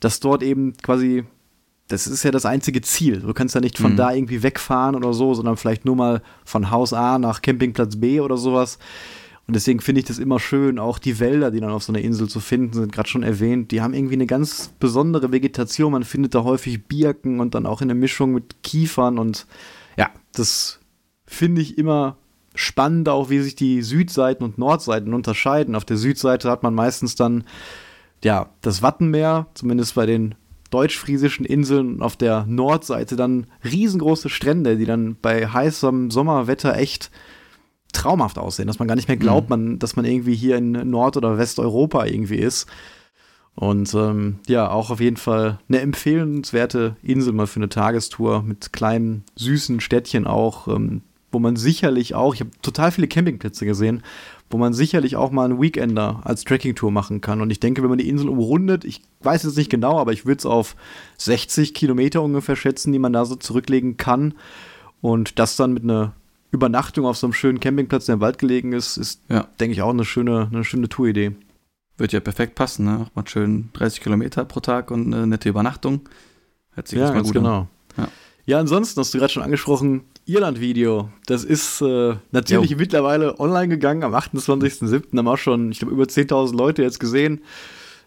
dass 0.00 0.20
dort 0.20 0.42
eben 0.42 0.76
quasi 0.78 1.24
das 1.90 2.06
ist 2.06 2.22
ja 2.22 2.30
das 2.30 2.46
einzige 2.46 2.82
Ziel. 2.82 3.20
Du 3.20 3.34
kannst 3.34 3.54
ja 3.56 3.60
nicht 3.60 3.76
von 3.76 3.92
mhm. 3.92 3.96
da 3.96 4.12
irgendwie 4.12 4.44
wegfahren 4.44 4.94
oder 4.94 5.12
so, 5.12 5.34
sondern 5.34 5.56
vielleicht 5.56 5.84
nur 5.84 5.96
mal 5.96 6.22
von 6.44 6.70
Haus 6.70 6.92
A 6.92 7.18
nach 7.18 7.42
Campingplatz 7.42 7.96
B 7.96 8.20
oder 8.20 8.36
sowas. 8.36 8.78
Und 9.46 9.54
deswegen 9.54 9.80
finde 9.80 10.00
ich 10.00 10.06
das 10.06 10.18
immer 10.18 10.38
schön. 10.38 10.78
Auch 10.78 10.98
die 10.98 11.18
Wälder, 11.18 11.50
die 11.50 11.60
dann 11.60 11.70
auf 11.70 11.82
so 11.82 11.92
einer 11.92 12.02
Insel 12.02 12.28
zu 12.28 12.40
finden 12.40 12.72
sind, 12.72 12.92
gerade 12.92 13.08
schon 13.08 13.22
erwähnt, 13.22 13.72
die 13.72 13.80
haben 13.80 13.94
irgendwie 13.94 14.14
eine 14.14 14.26
ganz 14.26 14.72
besondere 14.78 15.32
Vegetation. 15.32 15.92
Man 15.92 16.04
findet 16.04 16.34
da 16.34 16.44
häufig 16.44 16.86
Birken 16.86 17.40
und 17.40 17.54
dann 17.54 17.66
auch 17.66 17.82
in 17.82 17.88
der 17.88 17.96
Mischung 17.96 18.32
mit 18.32 18.62
Kiefern. 18.62 19.18
Und 19.18 19.46
ja, 19.96 20.10
das 20.32 20.78
finde 21.26 21.62
ich 21.62 21.78
immer 21.78 22.16
spannend, 22.54 23.08
auch 23.08 23.30
wie 23.30 23.40
sich 23.40 23.56
die 23.56 23.82
Südseiten 23.82 24.44
und 24.44 24.58
Nordseiten 24.58 25.14
unterscheiden. 25.14 25.74
Auf 25.74 25.84
der 25.84 25.96
Südseite 25.96 26.50
hat 26.50 26.62
man 26.62 26.74
meistens 26.74 27.14
dann 27.14 27.44
ja 28.22 28.50
das 28.60 28.82
Wattenmeer, 28.82 29.46
zumindest 29.54 29.94
bei 29.94 30.06
den 30.06 30.34
deutsch-friesischen 30.70 31.44
Inseln 31.44 32.00
auf 32.02 32.16
der 32.16 32.44
Nordseite 32.46 33.16
dann 33.16 33.46
riesengroße 33.64 34.28
Strände, 34.28 34.76
die 34.76 34.84
dann 34.84 35.16
bei 35.20 35.46
heißem 35.46 36.10
Sommerwetter 36.10 36.76
echt 36.76 37.10
traumhaft 37.92 38.38
aussehen, 38.38 38.66
dass 38.66 38.78
man 38.78 38.88
gar 38.88 38.94
nicht 38.94 39.08
mehr 39.08 39.16
glaubt, 39.16 39.48
mhm. 39.48 39.50
man, 39.50 39.78
dass 39.78 39.96
man 39.96 40.04
irgendwie 40.04 40.34
hier 40.34 40.56
in 40.56 40.72
Nord- 40.90 41.16
oder 41.16 41.38
Westeuropa 41.38 42.06
irgendwie 42.06 42.38
ist. 42.38 42.66
Und 43.54 43.92
ähm, 43.94 44.38
ja, 44.46 44.70
auch 44.70 44.90
auf 44.90 45.00
jeden 45.00 45.16
Fall 45.16 45.58
eine 45.68 45.80
empfehlenswerte 45.80 46.96
Insel 47.02 47.32
mal 47.32 47.46
für 47.46 47.60
eine 47.60 47.68
Tagestour 47.68 48.42
mit 48.42 48.72
kleinen, 48.72 49.24
süßen 49.36 49.80
Städtchen 49.80 50.26
auch, 50.26 50.68
ähm, 50.68 51.02
wo 51.32 51.38
man 51.38 51.56
sicherlich 51.56 52.14
auch, 52.14 52.34
ich 52.34 52.40
habe 52.40 52.50
total 52.62 52.90
viele 52.90 53.08
Campingplätze 53.08 53.66
gesehen, 53.66 54.02
wo 54.48 54.58
man 54.58 54.72
sicherlich 54.72 55.16
auch 55.16 55.30
mal 55.30 55.44
einen 55.44 55.60
Weekender 55.60 56.22
als 56.24 56.44
Trekkingtour 56.44 56.90
machen 56.90 57.20
kann. 57.20 57.40
Und 57.40 57.50
ich 57.50 57.60
denke, 57.60 57.82
wenn 57.82 57.90
man 57.90 57.98
die 57.98 58.08
Insel 58.08 58.28
umrundet, 58.28 58.84
ich 58.84 59.02
weiß 59.22 59.44
jetzt 59.44 59.56
nicht 59.56 59.70
genau, 59.70 59.98
aber 59.98 60.12
ich 60.12 60.26
würde 60.26 60.38
es 60.38 60.46
auf 60.46 60.74
60 61.18 61.74
Kilometer 61.74 62.22
ungefähr 62.22 62.56
schätzen, 62.56 62.92
die 62.92 62.98
man 62.98 63.12
da 63.12 63.24
so 63.24 63.36
zurücklegen 63.36 63.96
kann. 63.96 64.34
Und 65.00 65.38
das 65.38 65.56
dann 65.56 65.72
mit 65.72 65.84
einer 65.84 66.14
Übernachtung 66.50 67.06
auf 67.06 67.16
so 67.16 67.26
einem 67.26 67.34
schönen 67.34 67.60
Campingplatz, 67.60 68.06
der 68.06 68.14
im 68.14 68.20
Wald 68.20 68.38
gelegen 68.38 68.72
ist, 68.72 68.96
ist, 68.96 69.22
ja. 69.28 69.46
denke 69.60 69.72
ich, 69.72 69.82
auch 69.82 69.90
eine 69.90 70.04
schöne, 70.04 70.48
eine 70.52 70.64
schöne 70.64 70.88
Touridee. 70.88 71.32
Wird 71.96 72.12
ja 72.12 72.20
perfekt 72.20 72.54
passen, 72.54 72.86
ne? 72.86 73.06
Macht 73.14 73.30
schön 73.30 73.68
30 73.74 74.00
Kilometer 74.00 74.44
pro 74.44 74.60
Tag 74.60 74.90
und 74.90 75.12
eine 75.12 75.26
nette 75.26 75.48
Übernachtung. 75.48 76.08
Hört 76.72 76.88
sich 76.88 76.98
ja, 76.98 77.10
ganz 77.10 77.28
gut 77.28 77.34
genau. 77.34 77.68
Ja. 77.96 78.08
ja, 78.46 78.58
ansonsten 78.58 79.00
hast 79.00 79.12
du 79.12 79.18
gerade 79.18 79.32
schon 79.32 79.42
angesprochen, 79.42 80.04
Irland-Video. 80.24 81.10
Das 81.26 81.44
ist 81.44 81.82
äh, 81.82 82.14
natürlich 82.30 82.70
jo. 82.70 82.76
mittlerweile 82.78 83.38
online 83.38 83.68
gegangen 83.68 84.02
am 84.02 84.14
28.07. 84.14 85.16
Haben 85.16 85.28
auch 85.28 85.36
schon, 85.36 85.72
ich 85.72 85.80
glaube, 85.80 85.92
über 85.92 86.04
10.000 86.04 86.56
Leute 86.56 86.82
jetzt 86.82 87.00
gesehen. 87.00 87.42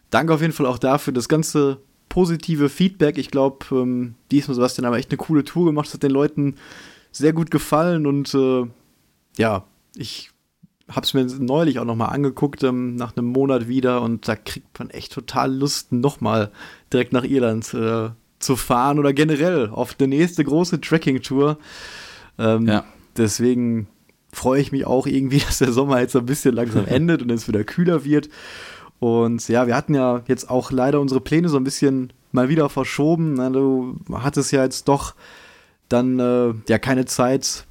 Danke 0.09 0.33
auf 0.33 0.41
jeden 0.41 0.53
Fall 0.53 0.65
auch 0.65 0.79
dafür. 0.79 1.13
Das 1.13 1.29
ganze 1.29 1.79
positive 2.09 2.69
Feedback. 2.69 3.17
Ich 3.17 3.31
glaube, 3.31 3.65
ähm, 3.71 4.15
diesmal 4.31 4.55
Sebastian 4.55 4.85
aber 4.85 4.97
echt 4.97 5.11
eine 5.11 5.17
coole 5.17 5.43
Tour 5.43 5.65
gemacht. 5.65 5.87
Das 5.87 5.95
hat 5.95 6.03
den 6.03 6.11
Leuten 6.11 6.55
sehr 7.13 7.31
gut 7.31 7.51
gefallen 7.51 8.05
und 8.05 8.33
äh, 8.33 8.65
ja, 9.37 9.63
ich 9.95 10.31
habe 10.89 11.05
es 11.05 11.13
mir 11.13 11.25
neulich 11.25 11.79
auch 11.79 11.85
noch 11.85 11.95
mal 11.95 12.07
angeguckt, 12.07 12.63
ähm, 12.63 12.95
nach 12.95 13.15
einem 13.15 13.27
Monat 13.27 13.67
wieder 13.67 14.01
und 14.01 14.27
da 14.27 14.35
kriegt 14.35 14.77
man 14.77 14.89
echt 14.89 15.13
total 15.13 15.53
Lust, 15.53 15.91
noch 15.91 16.19
mal 16.19 16.51
direkt 16.91 17.13
nach 17.13 17.23
Irland 17.23 17.73
äh, 17.73 18.09
zu 18.39 18.55
fahren 18.55 18.99
oder 18.99 19.13
generell 19.13 19.69
auf 19.69 19.95
eine 19.97 20.09
nächste 20.09 20.43
große 20.43 20.81
Trekking-Tour. 20.81 21.57
Ähm, 22.37 22.67
ja. 22.67 22.83
Deswegen 23.15 23.87
freue 24.31 24.59
ich 24.59 24.71
mich 24.71 24.85
auch 24.85 25.07
irgendwie, 25.07 25.39
dass 25.45 25.59
der 25.59 25.71
Sommer 25.71 26.01
jetzt 26.01 26.15
ein 26.15 26.25
bisschen 26.25 26.53
langsam 26.55 26.85
endet 26.87 27.21
und 27.21 27.31
es 27.31 27.47
wieder 27.47 27.63
kühler 27.63 28.03
wird. 28.03 28.29
Und 28.99 29.47
ja, 29.47 29.67
wir 29.67 29.75
hatten 29.75 29.93
ja 29.93 30.21
jetzt 30.27 30.49
auch 30.49 30.71
leider 30.71 30.99
unsere 30.99 31.21
Pläne 31.21 31.49
so 31.49 31.57
ein 31.57 31.63
bisschen 31.63 32.13
mal 32.31 32.49
wieder 32.49 32.69
verschoben. 32.69 33.35
Du 33.35 33.97
hattest 34.13 34.51
ja 34.51 34.63
jetzt 34.63 34.87
doch 34.87 35.13
dann 35.89 36.19
äh, 36.19 36.53
ja 36.67 36.79
keine 36.79 37.05
Zeit 37.05 37.65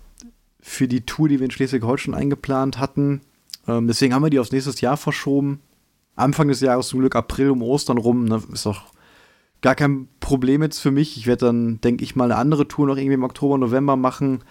für 0.60 0.88
die 0.88 1.04
Tour, 1.04 1.28
die 1.28 1.40
wir 1.40 1.44
in 1.44 1.50
Schleswig-Holstein 1.50 2.14
eingeplant 2.14 2.78
hatten. 2.78 3.20
Ähm, 3.66 3.86
deswegen 3.86 4.14
haben 4.14 4.22
wir 4.22 4.30
die 4.30 4.38
aufs 4.38 4.52
nächste 4.52 4.80
Jahr 4.80 4.96
verschoben. 4.96 5.60
Anfang 6.14 6.48
des 6.48 6.60
Jahres 6.60 6.88
zum 6.88 7.00
Glück 7.00 7.16
April 7.16 7.50
um 7.50 7.62
Ostern 7.62 7.98
rum. 7.98 8.24
Ne, 8.24 8.42
ist 8.52 8.66
doch 8.66 8.92
gar 9.60 9.74
kein 9.74 10.08
Problem 10.20 10.62
jetzt 10.62 10.78
für 10.78 10.90
mich. 10.90 11.16
Ich 11.16 11.26
werde 11.26 11.46
dann, 11.46 11.80
denke 11.80 12.04
ich 12.04 12.16
mal, 12.16 12.24
eine 12.24 12.36
andere 12.36 12.68
Tour 12.68 12.86
noch 12.86 12.96
irgendwie 12.96 13.14
im 13.14 13.24
Oktober, 13.24 13.58
November 13.58 13.96
machen. 13.96 14.44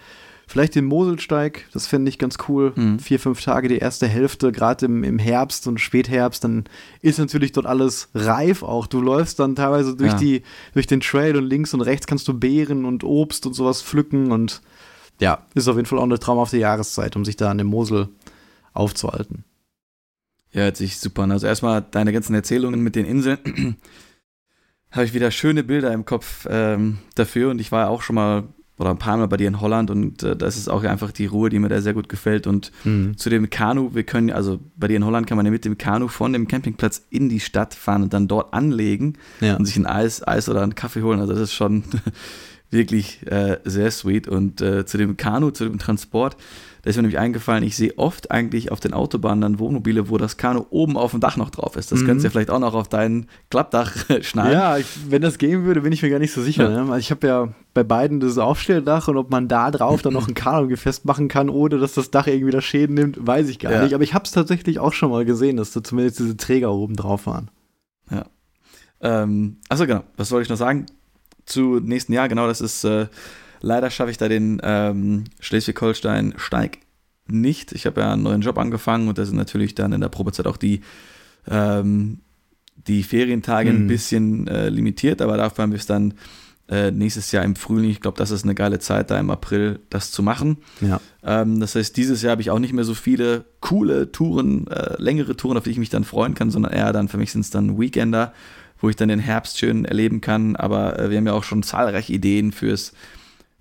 Vielleicht 0.46 0.74
den 0.74 0.84
Moselsteig, 0.84 1.66
das 1.72 1.86
fände 1.86 2.08
ich 2.08 2.18
ganz 2.18 2.36
cool. 2.48 2.72
Mhm. 2.74 2.98
Vier, 2.98 3.18
fünf 3.18 3.42
Tage 3.42 3.68
die 3.68 3.78
erste 3.78 4.06
Hälfte, 4.06 4.52
gerade 4.52 4.86
im, 4.86 5.04
im 5.04 5.18
Herbst 5.18 5.66
und 5.66 5.78
Spätherbst, 5.78 6.44
dann 6.44 6.64
ist 7.00 7.18
natürlich 7.18 7.52
dort 7.52 7.66
alles 7.66 8.08
reif 8.14 8.62
auch. 8.62 8.86
Du 8.86 9.00
läufst 9.00 9.38
dann 9.38 9.54
teilweise 9.54 9.96
durch, 9.96 10.12
ja. 10.12 10.18
die, 10.18 10.42
durch 10.74 10.86
den 10.86 11.00
Trail 11.00 11.36
und 11.36 11.44
links 11.44 11.72
und 11.74 11.80
rechts 11.80 12.06
kannst 12.06 12.28
du 12.28 12.34
Beeren 12.34 12.84
und 12.84 13.04
Obst 13.04 13.46
und 13.46 13.54
sowas 13.54 13.82
pflücken 13.82 14.32
und 14.32 14.62
ja, 15.20 15.46
ist 15.54 15.68
auf 15.68 15.76
jeden 15.76 15.86
Fall 15.86 15.98
auch 15.98 16.04
eine 16.04 16.18
traumhafte 16.18 16.58
Jahreszeit, 16.58 17.14
um 17.16 17.24
sich 17.24 17.36
da 17.36 17.50
an 17.50 17.58
dem 17.58 17.68
Mosel 17.68 18.08
aufzuhalten. 18.72 19.44
Ja, 20.52 20.62
hört 20.62 20.76
sich 20.76 20.98
super 20.98 21.22
an. 21.22 21.32
Also 21.32 21.46
erstmal 21.46 21.82
deine 21.82 22.12
ganzen 22.12 22.34
Erzählungen 22.34 22.82
mit 22.82 22.96
den 22.96 23.06
Inseln 23.06 23.76
habe 24.90 25.04
ich 25.06 25.14
wieder 25.14 25.30
schöne 25.30 25.64
Bilder 25.64 25.92
im 25.92 26.04
Kopf 26.04 26.46
ähm, 26.50 26.98
dafür 27.14 27.50
und 27.50 27.60
ich 27.60 27.72
war 27.72 27.88
auch 27.88 28.02
schon 28.02 28.16
mal 28.16 28.44
oder 28.82 28.90
ein 28.90 28.98
paar 28.98 29.16
Mal 29.16 29.28
bei 29.28 29.36
dir 29.36 29.48
in 29.48 29.60
Holland 29.60 29.90
und 29.90 30.22
äh, 30.22 30.36
das 30.36 30.56
ist 30.56 30.68
auch 30.68 30.84
einfach 30.84 31.10
die 31.12 31.26
Ruhe, 31.26 31.48
die 31.48 31.58
mir 31.58 31.68
da 31.68 31.80
sehr 31.80 31.94
gut 31.94 32.08
gefällt. 32.08 32.46
Und 32.46 32.70
mhm. 32.84 33.16
zu 33.16 33.30
dem 33.30 33.48
Kanu, 33.48 33.94
wir 33.94 34.02
können, 34.02 34.30
also 34.30 34.60
bei 34.76 34.88
dir 34.88 34.96
in 34.96 35.04
Holland 35.04 35.26
kann 35.26 35.36
man 35.36 35.46
ja 35.46 35.52
mit 35.52 35.64
dem 35.64 35.78
Kanu 35.78 36.08
von 36.08 36.32
dem 36.32 36.46
Campingplatz 36.48 37.06
in 37.10 37.28
die 37.28 37.40
Stadt 37.40 37.74
fahren 37.74 38.02
und 38.02 38.12
dann 38.12 38.28
dort 38.28 38.52
anlegen 38.52 39.14
ja. 39.40 39.56
und 39.56 39.64
sich 39.64 39.76
ein 39.76 39.86
Eis, 39.86 40.26
Eis 40.26 40.48
oder 40.48 40.62
einen 40.62 40.74
Kaffee 40.74 41.02
holen. 41.02 41.20
Also 41.20 41.32
das 41.32 41.42
ist 41.42 41.54
schon 41.54 41.84
wirklich 42.70 43.26
äh, 43.26 43.58
sehr 43.64 43.90
sweet. 43.90 44.28
Und 44.28 44.60
äh, 44.60 44.84
zu 44.84 44.98
dem 44.98 45.16
Kanu, 45.16 45.50
zu 45.50 45.64
dem 45.64 45.78
Transport, 45.78 46.36
da 46.82 46.90
ist 46.90 46.96
mir 46.96 47.02
nämlich 47.02 47.18
eingefallen, 47.20 47.62
ich 47.62 47.76
sehe 47.76 47.96
oft 47.96 48.32
eigentlich 48.32 48.72
auf 48.72 48.80
den 48.80 48.92
Autobahnen 48.92 49.40
dann 49.40 49.58
Wohnmobile, 49.60 50.08
wo 50.08 50.18
das 50.18 50.36
Kanu 50.36 50.66
oben 50.70 50.96
auf 50.96 51.12
dem 51.12 51.20
Dach 51.20 51.36
noch 51.36 51.50
drauf 51.50 51.76
ist. 51.76 51.92
Das 51.92 52.00
mhm. 52.00 52.06
könntest 52.06 52.24
du 52.24 52.26
ja 52.26 52.30
vielleicht 52.32 52.50
auch 52.50 52.58
noch 52.58 52.74
auf 52.74 52.88
dein 52.88 53.28
Klappdach 53.50 53.92
schnallen. 54.22 54.52
Ja, 54.52 54.78
ich, 54.78 54.86
wenn 55.08 55.22
das 55.22 55.38
gehen 55.38 55.64
würde, 55.64 55.82
bin 55.82 55.92
ich 55.92 56.02
mir 56.02 56.10
gar 56.10 56.18
nicht 56.18 56.32
so 56.32 56.42
sicher. 56.42 56.68
Ja. 56.68 56.82
Ne? 56.82 56.98
Ich 56.98 57.12
habe 57.12 57.24
ja 57.24 57.48
bei 57.72 57.84
beiden 57.84 58.18
das 58.18 58.36
Aufstelldach 58.36 59.06
und 59.06 59.16
ob 59.16 59.30
man 59.30 59.46
da 59.46 59.70
drauf 59.70 60.02
dann 60.02 60.12
noch 60.12 60.26
ein 60.28 60.34
Kanu 60.34 60.74
festmachen 60.76 61.28
kann, 61.28 61.50
ohne 61.50 61.78
dass 61.78 61.94
das 61.94 62.10
Dach 62.10 62.26
irgendwie 62.26 62.50
das 62.52 62.64
Schäden 62.64 62.94
nimmt, 62.94 63.24
weiß 63.24 63.48
ich 63.48 63.60
gar 63.60 63.70
ja. 63.70 63.84
nicht. 63.84 63.94
Aber 63.94 64.02
ich 64.02 64.12
habe 64.12 64.24
es 64.24 64.32
tatsächlich 64.32 64.80
auch 64.80 64.92
schon 64.92 65.12
mal 65.12 65.24
gesehen, 65.24 65.56
dass 65.56 65.70
da 65.70 65.84
zumindest 65.84 66.18
diese 66.18 66.36
Träger 66.36 66.72
oben 66.72 66.96
drauf 66.96 67.26
waren. 67.26 67.48
Ja. 68.10 68.24
Ähm, 69.00 69.58
achso, 69.68 69.86
genau. 69.86 70.02
Was 70.16 70.32
wollte 70.32 70.42
ich 70.42 70.48
noch 70.50 70.56
sagen? 70.56 70.86
Zu 71.46 71.78
nächsten 71.80 72.12
Jahr, 72.12 72.28
genau, 72.28 72.48
das 72.48 72.60
ist 72.60 72.82
äh, 72.82 73.06
Leider 73.62 73.90
schaffe 73.90 74.10
ich 74.10 74.18
da 74.18 74.28
den 74.28 74.60
ähm, 74.62 75.24
Schleswig-Holstein-Steig 75.40 76.78
nicht. 77.28 77.72
Ich 77.72 77.86
habe 77.86 78.00
ja 78.00 78.12
einen 78.12 78.24
neuen 78.24 78.40
Job 78.40 78.58
angefangen 78.58 79.08
und 79.08 79.16
da 79.18 79.24
sind 79.24 79.36
natürlich 79.36 79.74
dann 79.74 79.92
in 79.92 80.00
der 80.00 80.08
Probezeit 80.08 80.46
auch 80.46 80.56
die, 80.56 80.80
ähm, 81.48 82.18
die 82.88 83.04
Ferientage 83.04 83.70
hm. 83.70 83.76
ein 83.76 83.86
bisschen 83.86 84.48
äh, 84.48 84.68
limitiert, 84.68 85.22
aber 85.22 85.36
dafür 85.36 85.62
haben 85.62 85.72
wir 85.72 85.78
es 85.78 85.86
dann 85.86 86.14
äh, 86.68 86.90
nächstes 86.90 87.30
Jahr 87.32 87.44
im 87.44 87.54
Frühling. 87.54 87.90
Ich 87.90 88.00
glaube, 88.00 88.18
das 88.18 88.30
ist 88.32 88.44
eine 88.44 88.54
geile 88.54 88.80
Zeit, 88.80 89.10
da 89.10 89.20
im 89.20 89.30
April 89.30 89.78
das 89.90 90.10
zu 90.10 90.22
machen. 90.22 90.58
Ja. 90.80 91.00
Ähm, 91.22 91.60
das 91.60 91.74
heißt, 91.76 91.96
dieses 91.96 92.22
Jahr 92.22 92.32
habe 92.32 92.42
ich 92.42 92.50
auch 92.50 92.58
nicht 92.58 92.72
mehr 92.72 92.84
so 92.84 92.94
viele 92.94 93.44
coole 93.60 94.10
Touren, 94.10 94.66
äh, 94.68 95.00
längere 95.00 95.36
Touren, 95.36 95.56
auf 95.56 95.64
die 95.64 95.70
ich 95.70 95.78
mich 95.78 95.90
dann 95.90 96.04
freuen 96.04 96.34
kann, 96.34 96.50
sondern 96.50 96.72
eher 96.72 96.92
dann 96.92 97.08
für 97.08 97.18
mich 97.18 97.30
sind 97.30 97.42
es 97.42 97.50
dann 97.50 97.78
Weekender, 97.78 98.32
wo 98.80 98.88
ich 98.88 98.96
dann 98.96 99.08
den 99.08 99.20
Herbst 99.20 99.58
schön 99.58 99.84
erleben 99.84 100.20
kann. 100.20 100.56
Aber 100.56 100.98
äh, 100.98 101.10
wir 101.10 101.18
haben 101.18 101.26
ja 101.26 101.34
auch 101.34 101.44
schon 101.44 101.62
zahlreiche 101.62 102.12
Ideen 102.12 102.52
fürs 102.52 102.92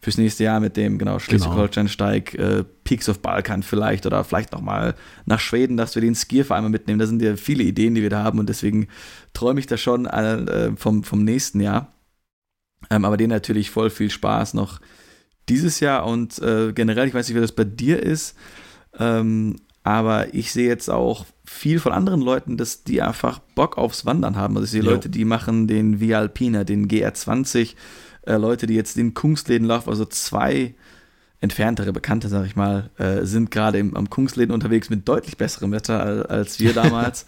fürs 0.02 0.18
nächste 0.18 0.44
Jahr 0.44 0.60
mit 0.60 0.78
dem, 0.78 0.98
genau, 0.98 1.20
Schleswig-Holstein-Steig, 1.20 2.34
äh, 2.34 2.64
Peaks 2.84 3.08
of 3.08 3.20
Balkan 3.20 3.62
vielleicht 3.62 4.06
oder 4.06 4.24
vielleicht 4.24 4.52
nochmal 4.52 4.96
nach 5.26 5.40
Schweden, 5.40 5.78
dass 5.78 5.94
wir 5.94 6.02
den 6.02 6.16
Skierverein 6.16 6.58
einmal 6.58 6.72
mitnehmen. 6.72 7.00
Da 7.00 7.06
sind 7.06 7.22
ja 7.22 7.36
viele 7.36 7.64
Ideen, 7.64 7.94
die 7.94 8.02
wir 8.02 8.10
da 8.10 8.24
haben 8.24 8.40
und 8.40 8.50
deswegen 8.50 8.88
träume 9.34 9.60
ich 9.60 9.68
da 9.68 9.78
schon 9.78 10.08
äh, 10.08 10.72
vom, 10.76 11.04
vom 11.04 11.24
nächsten 11.24 11.60
Jahr. 11.62 11.94
Ähm, 12.90 13.06
aber 13.06 13.16
denen 13.16 13.30
natürlich 13.30 13.70
voll 13.70 13.92
viel 13.92 14.10
Spaß 14.10 14.56
noch 14.56 14.82
dieses 15.50 15.80
Jahr 15.80 16.06
und 16.06 16.40
äh, 16.40 16.74
generell, 16.74 17.08
ich 17.08 17.14
weiß 17.14 17.28
nicht, 17.28 17.38
wie 17.38 17.42
das 17.42 17.52
bei 17.52 17.64
dir 17.64 18.02
ist, 18.02 18.36
ähm, 18.98 19.58
aber 19.84 20.34
ich 20.34 20.52
sehe 20.52 20.68
jetzt 20.68 20.90
auch 20.90 21.26
viel 21.46 21.80
von 21.80 21.92
anderen 21.92 22.22
Leuten, 22.22 22.58
dass 22.58 22.84
die 22.84 23.02
einfach 23.02 23.40
Bock 23.56 23.78
aufs 23.78 24.06
Wandern 24.06 24.36
haben. 24.36 24.56
Also 24.56 24.66
ich 24.66 24.72
sehe 24.72 24.84
jo. 24.84 24.92
Leute, 24.92 25.10
die 25.10 25.26
machen 25.26 25.68
den 25.68 26.00
Via 26.00 26.20
Alpina, 26.20 26.64
den 26.64 26.88
GR20, 26.88 27.76
äh, 28.24 28.36
Leute, 28.36 28.68
die 28.68 28.76
jetzt 28.76 28.98
den 28.98 29.14
Kungsläden 29.14 29.68
laufen, 29.68 29.90
also 29.90 30.06
zwei 30.06 30.74
entferntere 31.42 31.92
Bekannte, 31.92 32.30
sag 32.30 32.46
ich 32.46 32.56
mal, 32.56 32.92
äh, 32.98 33.26
sind 33.26 33.50
gerade 33.50 33.80
am 33.80 34.10
Kungsläden 34.10 34.54
unterwegs 34.54 34.92
mit 34.92 35.08
deutlich 35.08 35.38
besserem 35.38 35.72
Wetter 35.72 36.00
als, 36.00 36.26
als 36.28 36.60
wir 36.60 36.74
damals. 36.74 37.26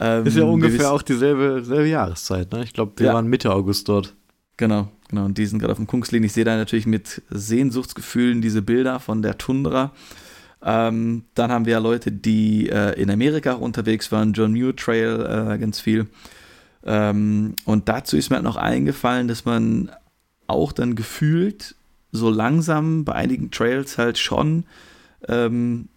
ähm, 0.00 0.26
ist 0.26 0.36
ja 0.36 0.44
ungefähr 0.44 0.92
auch 0.92 1.02
dieselbe, 1.02 1.60
dieselbe 1.60 1.88
Jahreszeit, 1.88 2.52
ne? 2.52 2.62
Ich 2.62 2.72
glaube, 2.72 2.92
wir 2.96 3.06
ja. 3.06 3.14
waren 3.14 3.26
Mitte 3.26 3.52
August 3.52 3.88
dort. 3.88 4.14
Genau, 4.56 4.88
genau. 5.08 5.24
Und 5.24 5.38
die 5.38 5.46
sind 5.46 5.58
gerade 5.58 5.72
auf 5.72 5.78
dem 5.78 5.88
Kungsläden. 5.88 6.24
Ich 6.24 6.32
sehe 6.32 6.44
da 6.44 6.56
natürlich 6.56 6.86
mit 6.86 7.20
Sehnsuchtsgefühlen 7.30 8.40
diese 8.40 8.62
Bilder 8.62 9.00
von 9.00 9.22
der 9.22 9.38
Tundra. 9.38 9.92
Ähm, 10.62 11.24
dann 11.34 11.50
haben 11.50 11.66
wir 11.66 11.72
ja 11.74 11.78
Leute, 11.78 12.12
die 12.12 12.68
äh, 12.68 13.00
in 13.00 13.10
Amerika 13.10 13.52
unterwegs 13.52 14.10
waren, 14.12 14.32
John 14.32 14.52
Muir 14.52 14.74
Trail 14.74 15.54
äh, 15.54 15.58
ganz 15.58 15.80
viel. 15.80 16.06
Ähm, 16.84 17.54
und 17.64 17.88
dazu 17.88 18.16
ist 18.16 18.30
mir 18.30 18.36
halt 18.36 18.44
noch 18.44 18.56
eingefallen, 18.56 19.28
dass 19.28 19.44
man 19.44 19.90
auch 20.48 20.72
dann 20.72 20.96
gefühlt 20.96 21.74
so 22.10 22.30
langsam 22.30 23.04
bei 23.04 23.12
einigen 23.14 23.50
Trails 23.50 23.98
halt 23.98 24.18
schon 24.18 24.64
ähm, 25.28 25.88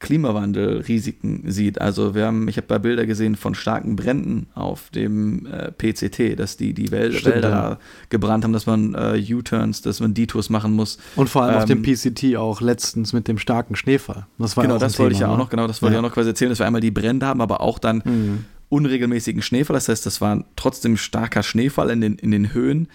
Klimawandelrisiken 0.00 1.50
sieht. 1.50 1.78
Also 1.80 2.14
wir 2.14 2.24
haben, 2.24 2.48
ich 2.48 2.56
habe 2.56 2.66
da 2.66 2.78
Bilder 2.78 3.04
gesehen 3.04 3.36
von 3.36 3.54
starken 3.54 3.96
Bränden 3.96 4.46
auf 4.54 4.88
dem 4.90 5.46
äh, 5.46 5.70
PCT, 5.70 6.38
dass 6.38 6.56
die 6.56 6.72
die 6.72 6.90
Wäl 6.90 7.12
Stimmt, 7.12 7.34
Wälder 7.34 7.50
ja. 7.50 7.78
gebrannt 8.08 8.44
haben, 8.44 8.54
dass 8.54 8.64
man 8.64 8.94
äh, 8.94 9.22
U-Turns, 9.34 9.82
dass 9.82 10.00
man 10.00 10.14
Detours 10.14 10.48
machen 10.48 10.72
muss. 10.72 10.98
Und 11.16 11.28
vor 11.28 11.42
allem 11.42 11.54
ähm, 11.54 11.60
auf 11.60 11.64
dem 11.66 11.84
ähm, 11.84 11.94
PCT 11.94 12.36
auch 12.36 12.62
letztens 12.62 13.12
mit 13.12 13.28
dem 13.28 13.36
starken 13.38 13.76
Schneefall. 13.76 14.26
Das 14.38 14.56
war 14.56 14.64
genau, 14.64 14.78
das 14.78 14.98
wollte 14.98 15.14
ich 15.14 15.20
ja 15.20 15.28
auch 15.28 15.38
noch, 15.38 15.50
genau, 15.50 15.66
das 15.66 15.82
wollte 15.82 15.94
ja. 15.94 16.00
ich 16.00 16.04
auch 16.04 16.08
noch 16.08 16.14
quasi 16.14 16.30
erzählen, 16.30 16.48
dass 16.48 16.58
wir 16.60 16.66
einmal 16.66 16.80
die 16.80 16.90
Brände 16.90 17.26
haben, 17.26 17.42
aber 17.42 17.60
auch 17.60 17.78
dann 17.78 18.02
mhm. 18.02 18.44
unregelmäßigen 18.70 19.42
Schneefall. 19.42 19.74
Das 19.74 19.90
heißt, 19.90 20.06
das 20.06 20.22
war 20.22 20.44
trotzdem 20.56 20.96
starker 20.96 21.42
Schneefall 21.42 21.90
in 21.90 22.00
den, 22.00 22.14
in 22.14 22.30
den 22.30 22.54
Höhen. 22.54 22.88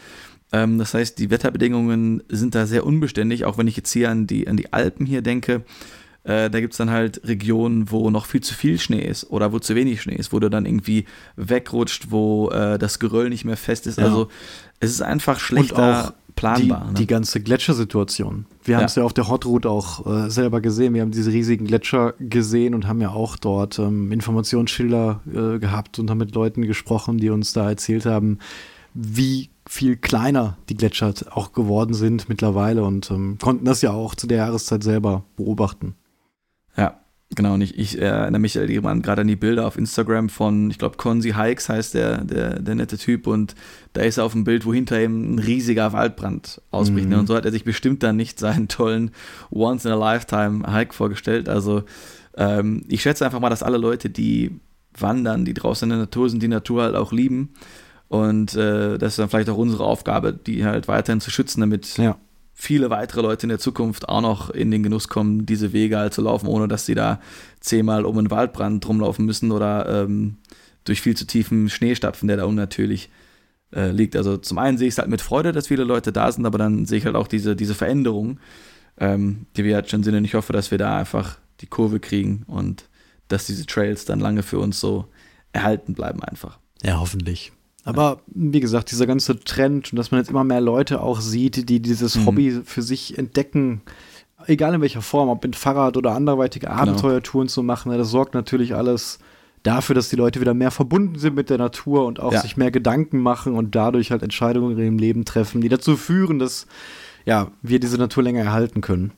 Ähm, 0.56 0.78
das 0.78 0.94
heißt, 0.94 1.20
die 1.20 1.30
Wetterbedingungen 1.30 2.24
sind 2.30 2.56
da 2.56 2.66
sehr 2.66 2.86
unbeständig, 2.86 3.46
auch 3.46 3.58
wenn 3.58 3.68
ich 3.68 3.78
jetzt 3.78 3.92
hier 3.92 4.10
an 4.10 4.28
die, 4.28 4.48
an 4.48 4.58
die 4.58 4.74
Alpen 4.74 5.06
hier 5.06 5.22
denke 5.22 5.64
äh, 6.26 6.50
da 6.50 6.60
gibt 6.60 6.74
es 6.74 6.78
dann 6.78 6.90
halt 6.90 7.22
Regionen, 7.26 7.92
wo 7.92 8.10
noch 8.10 8.26
viel 8.26 8.42
zu 8.42 8.56
viel 8.56 8.80
Schnee 8.80 9.04
ist 9.06 9.30
oder 9.30 9.54
wo 9.54 9.60
zu 9.60 9.76
wenig 9.76 10.02
Schnee 10.02 10.16
ist, 10.16 10.34
wo 10.34 10.40
du 10.40 10.50
dann 10.50 10.66
irgendwie 10.66 11.06
wegrutscht, 11.36 12.08
wo 12.10 12.50
äh, 12.50 12.80
das 12.80 12.98
Geröll 12.98 13.30
nicht 13.30 13.46
mehr 13.46 13.58
fest 13.58 13.86
ist. 13.86 14.00
Ja. 14.00 14.06
Also 14.06 14.30
es 14.80 14.90
ist 14.90 15.02
einfach 15.02 15.40
schlechter 15.40 16.16
planbar. 16.36 16.82
Die, 16.82 16.88
ne? 16.88 16.94
die 16.98 17.08
ganze 17.08 17.42
Gletschersituation. 17.42 18.48
Wir 18.64 18.78
haben 18.78 18.86
es 18.86 18.96
ja. 18.96 19.04
auf 19.04 19.14
der 19.14 19.30
Hot 19.30 19.46
Route 19.46 19.70
auch 19.70 20.06
äh, 20.06 20.30
selber 20.32 20.62
gesehen. 20.62 20.96
Wir 20.96 21.02
haben 21.02 21.12
diese 21.12 21.32
riesigen 21.32 21.66
Gletscher 21.66 22.16
gesehen 22.20 22.74
und 22.74 22.88
haben 22.88 23.02
ja 23.02 23.12
auch 23.12 23.38
dort 23.38 23.78
ähm, 23.78 24.12
Informationsschilder 24.12 25.22
äh, 25.28 25.60
gehabt 25.60 26.00
und 26.00 26.10
haben 26.10 26.18
mit 26.18 26.34
Leuten 26.34 26.64
gesprochen, 26.64 27.20
die 27.20 27.30
uns 27.30 27.54
da 27.54 27.70
erzählt 27.70 28.08
haben, 28.08 28.40
wie 28.96 29.50
viel 29.68 29.98
kleiner 29.98 30.58
die 30.70 30.78
Gletscher 30.78 31.14
auch 31.32 31.54
geworden 31.54 31.94
sind 31.94 32.30
mittlerweile 32.30 32.84
und 32.84 33.10
ähm, 33.10 33.38
konnten 33.42 33.66
das 33.66 33.82
ja 33.82 33.92
auch 33.92 34.16
zu 34.16 34.28
der 34.28 34.38
Jahreszeit 34.38 34.84
selber 34.84 35.24
beobachten. 35.36 35.96
Ja, 36.78 37.00
genau. 37.34 37.56
Und 37.56 37.62
ich, 37.62 37.78
ich 37.78 38.00
erinnere 38.00 38.40
mich 38.40 38.54
gerade 38.54 39.22
an 39.22 39.28
die 39.28 39.36
Bilder 39.36 39.66
auf 39.66 39.78
Instagram 39.78 40.30
von, 40.30 40.70
ich 40.70 40.78
glaube, 40.78 40.98
Konzi 40.98 41.32
Hikes 41.32 41.70
heißt 41.70 41.94
der, 41.96 42.24
der, 42.24 42.62
der 42.62 42.76
nette 42.76 42.98
Typ. 42.98 43.26
Und 43.28 43.56
da 43.94 44.02
ist 44.02 44.18
er 44.18 44.26
auf 44.26 44.34
dem 44.34 44.44
Bild, 44.44 44.66
wo 44.66 44.74
hinter 44.74 45.02
ihm 45.02 45.36
ein 45.36 45.40
riesiger 45.40 45.94
Waldbrand 45.94 46.62
ausbricht. 46.72 47.08
Ne? 47.08 47.16
Mhm. 47.16 47.22
Und 47.22 47.28
so 47.28 47.36
hat 47.36 47.46
er 47.46 47.52
sich 47.52 47.64
bestimmt 47.64 48.04
dann 48.04 48.18
nicht 48.18 48.40
seinen 48.40 48.68
tollen 48.68 49.12
Once-in-a-Lifetime-Hike 49.52 50.94
vorgestellt. 50.94 51.50
Also 51.50 51.84
ähm, 52.38 52.84
ich 52.88 53.02
schätze 53.02 53.26
einfach 53.26 53.40
mal, 53.40 53.50
dass 53.50 53.64
alle 53.64 53.78
Leute, 53.78 54.10
die 54.10 54.60
wandern, 54.98 55.44
die 55.46 55.54
draußen 55.54 55.86
in 55.86 55.90
der 55.90 56.00
Natur 56.00 56.30
sind, 56.30 56.44
die 56.44 56.48
Natur 56.48 56.84
halt 56.84 56.96
auch 56.96 57.12
lieben. 57.12 57.54
Und 58.08 58.56
äh, 58.56 58.98
das 58.98 59.14
ist 59.14 59.20
dann 59.20 59.30
vielleicht 59.30 59.50
auch 59.50 59.58
unsere 59.58 59.84
Aufgabe, 59.84 60.34
die 60.34 60.66
halt 60.66 60.88
weiterhin 60.88 61.22
zu 61.22 61.32
schützen, 61.32 61.62
damit 61.62 61.98
ja 61.98 62.18
viele 62.56 62.90
weitere 62.90 63.22
Leute 63.22 63.44
in 63.44 63.50
der 63.50 63.60
Zukunft 63.60 64.08
auch 64.08 64.22
noch 64.22 64.50
in 64.50 64.72
den 64.72 64.82
Genuss 64.82 65.10
kommen, 65.10 65.46
diese 65.46 65.74
Wege 65.74 65.98
halt 65.98 66.14
zu 66.14 66.22
laufen, 66.22 66.48
ohne 66.48 66.68
dass 66.68 66.86
sie 66.86 66.96
da 66.96 67.20
zehnmal 67.60 68.06
um 68.06 68.18
einen 68.18 68.32
Waldbrand 68.32 68.88
rumlaufen 68.88 69.26
müssen 69.26 69.52
oder 69.52 70.04
ähm, 70.04 70.38
durch 70.86 71.02
viel 71.02 71.18
zu 71.18 71.28
tiefen 71.28 71.70
Schnee 71.70 71.96
stapfen, 71.96 72.28
der 72.28 72.38
da 72.38 72.46
unnatürlich 72.46 73.10
äh, 73.74 73.92
liegt. 73.92 74.16
Also 74.16 74.38
zum 74.38 74.58
einen 74.58 74.78
sehe 74.78 74.88
ich 74.88 74.94
es 74.94 74.98
halt 74.98 75.10
mit 75.10 75.22
Freude, 75.22 75.52
dass 75.52 75.68
viele 75.68 75.84
Leute 75.84 76.14
da 76.14 76.32
sind, 76.32 76.46
aber 76.46 76.58
dann 76.58 76.86
sehe 76.86 77.00
ich 77.00 77.06
halt 77.06 77.16
auch 77.16 77.28
diese, 77.28 77.58
diese 77.58 77.76
Veränderung, 77.76 78.40
ähm, 78.98 79.48
die 79.58 79.66
wir 79.66 79.76
halt 79.76 79.90
schon 79.90 80.04
sind. 80.04 80.16
Und 80.16 80.24
ich 80.24 80.34
hoffe, 80.34 80.54
dass 80.54 80.72
wir 80.72 80.78
da 80.78 80.98
einfach 80.98 81.38
die 81.60 81.68
Kurve 81.68 82.00
kriegen 82.00 82.44
und 82.48 82.88
dass 83.28 83.48
diese 83.48 83.66
Trails 83.66 84.06
dann 84.06 84.22
lange 84.22 84.44
für 84.44 84.60
uns 84.60 84.80
so 84.80 85.10
erhalten 85.52 85.94
bleiben 85.94 86.24
einfach. 86.24 86.60
Ja, 86.84 87.00
hoffentlich. 87.00 87.52
Aber 87.86 88.22
wie 88.26 88.60
gesagt, 88.60 88.92
dieser 88.92 89.06
ganze 89.06 89.40
Trend 89.40 89.94
und 89.94 89.98
dass 89.98 90.10
man 90.10 90.20
jetzt 90.20 90.32
immer 90.32 90.44
mehr 90.44 90.60
Leute 90.60 91.02
auch 91.02 91.22
sieht, 91.22 91.70
die 91.70 91.80
dieses 91.80 92.18
mhm. 92.18 92.26
Hobby 92.26 92.62
für 92.66 92.82
sich 92.82 93.18
entdecken, 93.18 93.82
egal 94.48 94.74
in 94.74 94.82
welcher 94.82 95.04
Form, 95.04 95.30
ob 95.30 95.44
mit 95.44 95.56
Fahrrad 95.56 95.96
oder 95.96 96.16
anderweitige 96.16 96.66
genau. 96.66 96.80
Abenteuertouren 96.80 97.48
zu 97.48 97.62
machen, 97.62 97.96
das 97.96 98.10
sorgt 98.10 98.34
natürlich 98.34 98.76
alles 98.76 99.20
dafür, 99.62 99.94
dass 99.94 100.10
die 100.10 100.16
Leute 100.16 100.42
wieder 100.42 100.56
mehr 100.56 100.72
verbunden 100.72 101.20
sind 101.20 101.36
mit 101.36 101.52
der 101.52 101.60
Natur 101.60 102.06
und 102.06 102.20
auch 102.20 102.34
ja. 102.34 102.42
sich 102.42 102.58
mehr 102.58 102.72
Gedanken 102.72 103.20
machen 103.20 103.54
und 103.54 103.76
dadurch 103.76 104.12
halt 104.12 104.24
Entscheidungen 104.24 104.78
in 104.78 104.84
ihrem 104.84 104.98
Leben 104.98 105.24
treffen, 105.24 105.62
die 105.62 105.70
dazu 105.70 105.96
führen, 105.96 106.40
dass 106.40 106.66
ja, 107.24 107.52
wir 107.62 107.80
diese 107.80 107.98
Natur 107.98 108.24
länger 108.24 108.42
erhalten 108.42 108.82
können. 108.82 109.12